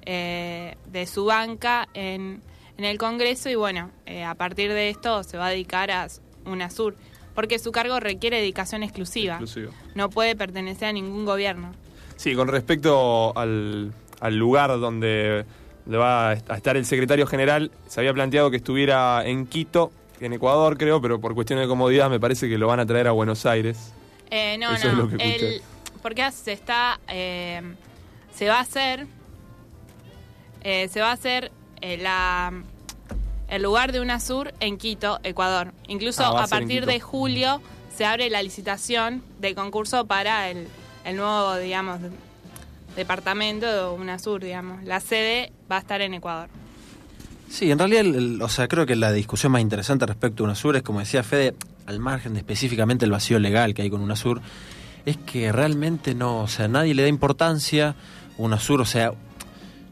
eh, 0.06 0.74
de 0.90 1.06
su 1.06 1.26
banca 1.26 1.86
en, 1.92 2.40
en 2.78 2.84
el 2.84 2.96
Congreso 2.96 3.50
y 3.50 3.54
bueno, 3.54 3.90
eh, 4.06 4.24
a 4.24 4.34
partir 4.34 4.72
de 4.72 4.88
esto 4.88 5.22
se 5.22 5.36
va 5.36 5.46
a 5.48 5.50
dedicar 5.50 5.90
a 5.90 6.08
UNASUR, 6.46 6.96
porque 7.34 7.58
su 7.58 7.72
cargo 7.72 8.00
requiere 8.00 8.38
dedicación 8.38 8.82
exclusiva. 8.82 9.38
No 9.94 10.08
puede 10.08 10.34
pertenecer 10.34 10.88
a 10.88 10.92
ningún 10.92 11.26
gobierno. 11.26 11.72
Sí, 12.16 12.34
con 12.34 12.48
respecto 12.48 13.36
al, 13.38 13.92
al 14.20 14.34
lugar 14.36 14.70
donde 14.80 15.44
va 15.92 16.30
a 16.30 16.32
est- 16.32 16.50
a 16.50 16.56
estar 16.56 16.76
el 16.78 16.86
secretario 16.86 17.26
general, 17.26 17.70
se 17.86 18.00
había 18.00 18.14
planteado 18.14 18.50
que 18.50 18.56
estuviera 18.56 19.22
en 19.26 19.46
Quito, 19.46 19.92
en 20.20 20.32
Ecuador 20.32 20.78
creo, 20.78 21.02
pero 21.02 21.20
por 21.20 21.34
cuestiones 21.34 21.66
de 21.66 21.68
comodidad 21.68 22.08
me 22.08 22.18
parece 22.18 22.48
que 22.48 22.56
lo 22.56 22.66
van 22.66 22.80
a 22.80 22.86
traer 22.86 23.08
a 23.08 23.12
Buenos 23.12 23.44
Aires. 23.44 23.92
Eh, 24.30 24.56
no, 24.58 24.72
Eso 24.74 24.86
no. 24.86 24.92
es 24.92 24.98
lo 24.98 25.08
que 25.08 25.14
escuché. 25.16 25.56
el- 25.56 25.62
porque 26.02 26.30
se 26.32 26.52
está. 26.52 27.00
eh, 27.08 27.62
se 28.34 28.48
va 28.48 28.58
a 28.58 28.60
hacer. 28.60 29.06
eh, 30.62 30.88
se 30.92 31.00
va 31.00 31.10
a 31.10 31.12
hacer 31.12 31.50
eh, 31.80 31.96
la, 31.98 32.52
el 33.48 33.62
lugar 33.62 33.92
de 33.92 34.00
UNASUR 34.00 34.52
en 34.60 34.76
Quito, 34.76 35.20
Ecuador. 35.22 35.72
Incluso 35.86 36.22
Ah, 36.24 36.44
a 36.44 36.46
partir 36.48 36.84
de 36.86 37.00
julio 37.00 37.62
se 37.96 38.04
abre 38.04 38.28
la 38.30 38.42
licitación 38.42 39.22
de 39.40 39.54
concurso 39.54 40.06
para 40.06 40.50
el, 40.50 40.66
el 41.04 41.16
nuevo, 41.16 41.56
digamos, 41.56 42.00
departamento 42.96 43.66
de 43.66 44.00
UNASUR, 44.00 44.42
digamos. 44.42 44.82
La 44.84 45.00
sede 45.00 45.52
va 45.70 45.76
a 45.76 45.80
estar 45.80 46.00
en 46.00 46.14
Ecuador. 46.14 46.48
Sí, 47.48 47.70
en 47.70 47.78
realidad, 47.78 48.00
el- 48.02 48.14
el- 48.16 48.42
o 48.42 48.48
sea, 48.48 48.68
creo 48.68 48.84
que 48.84 48.96
la 48.96 49.12
discusión 49.12 49.52
más 49.52 49.62
interesante 49.62 50.04
respecto 50.06 50.42
a 50.42 50.46
UNASUR 50.46 50.76
es, 50.76 50.82
como 50.82 50.98
decía 51.00 51.22
Fede, 51.22 51.54
al 51.88 52.00
margen 52.00 52.34
de 52.34 52.40
específicamente 52.40 53.04
el 53.06 53.10
vacío 53.10 53.38
legal 53.38 53.72
que 53.72 53.82
hay 53.82 53.90
con 53.90 54.02
UNASUR, 54.02 54.40
es 55.06 55.16
que 55.16 55.50
realmente 55.52 56.14
no, 56.14 56.40
o 56.42 56.48
sea, 56.48 56.68
nadie 56.68 56.94
le 56.94 57.02
da 57.02 57.08
importancia. 57.08 57.94
UNASUR, 58.36 58.82
o 58.82 58.84
sea, 58.84 59.12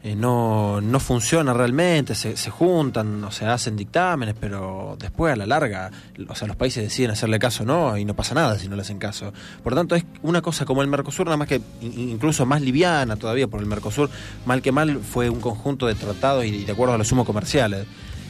eh, 0.03 0.15
no, 0.15 0.79
no 0.79 0.99
funciona 0.99 1.53
realmente, 1.53 2.13
se, 2.13 2.37
se 2.37 2.51
juntan, 2.51 3.23
o 3.23 3.31
sea, 3.31 3.53
hacen 3.55 3.75
dictámenes, 3.75 4.35
pero 4.39 4.95
después 4.99 5.33
a 5.33 5.35
la 5.35 5.47
larga, 5.47 5.89
o 6.29 6.35
sea, 6.35 6.47
los 6.47 6.55
países 6.55 6.83
deciden 6.83 7.09
hacerle 7.11 7.39
caso 7.39 7.63
o 7.63 7.65
no, 7.65 7.97
y 7.97 8.05
no 8.05 8.13
pasa 8.13 8.35
nada 8.35 8.59
si 8.59 8.67
no 8.69 8.75
le 8.75 8.83
hacen 8.83 8.99
caso. 8.99 9.33
Por 9.63 9.73
tanto, 9.73 9.95
es 9.95 10.05
una 10.21 10.41
cosa 10.43 10.65
como 10.65 10.83
el 10.83 10.87
Mercosur, 10.87 11.25
nada 11.25 11.37
más 11.37 11.47
que 11.47 11.59
in- 11.81 12.09
incluso 12.11 12.45
más 12.45 12.61
liviana 12.61 13.15
todavía, 13.15 13.47
por 13.47 13.59
el 13.59 13.65
Mercosur, 13.65 14.11
mal 14.45 14.61
que 14.61 14.71
mal, 14.71 14.99
fue 14.99 15.31
un 15.31 15.41
conjunto 15.41 15.87
de 15.87 15.95
tratados 15.95 16.45
y 16.45 16.63
de 16.63 16.71
acuerdos 16.71 16.93
a 16.93 16.97
los 16.99 17.07
sumos 17.07 17.25
comerciales. 17.25 17.87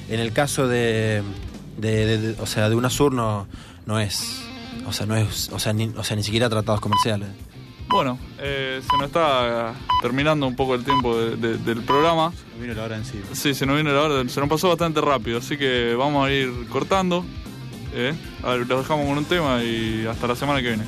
En 0.09 0.21
el 0.21 0.31
caso 0.31 0.69
de, 0.69 1.21
de, 1.77 2.05
de- 2.05 2.17
de- 2.33 2.41
o 2.41 2.45
sea, 2.45 2.69
de 2.69 2.75
UNASUR 2.75 3.13
no, 3.13 3.47
no 3.85 3.99
es, 3.99 4.41
o 4.85 4.91
sea, 4.93 5.05
no 5.05 5.15
es, 5.15 5.49
o 5.53 5.59
sea, 5.59 5.73
ni, 5.73 5.87
o 5.95 6.03
sea, 6.03 6.15
ni 6.17 6.23
siquiera 6.23 6.49
tratados 6.49 6.81
comerciales. 6.81 7.29
Bueno, 7.89 8.19
eh, 8.39 8.81
se 8.81 8.97
nos 8.97 9.05
está 9.07 9.73
terminando 10.01 10.45
un 10.45 10.55
poco 10.57 10.75
el 10.75 10.83
tiempo 10.83 11.17
de- 11.17 11.37
de- 11.37 11.57
del 11.57 11.83
programa. 11.83 12.31
Se 12.33 12.43
nos 12.51 12.61
vino 12.61 12.73
la 12.73 12.83
hora 12.83 12.97
encima. 12.97 13.23
Sí, 13.31 13.53
se 13.53 13.65
nos 13.65 13.77
vino 13.77 13.91
la 13.93 14.01
hora, 14.01 14.27
se 14.29 14.39
nos 14.41 14.49
pasó 14.49 14.67
bastante 14.67 14.99
rápido, 14.99 15.37
así 15.39 15.57
que 15.57 15.95
vamos 15.97 16.27
a 16.27 16.31
ir 16.31 16.51
cortando. 16.69 17.23
¿eh? 17.93 18.13
A 18.43 18.49
ver, 18.51 18.67
los 18.67 18.79
dejamos 18.81 19.05
con 19.07 19.17
un 19.17 19.25
tema 19.25 19.63
y 19.63 20.05
hasta 20.05 20.27
la 20.27 20.35
semana 20.35 20.61
que 20.61 20.67
viene. 20.67 20.83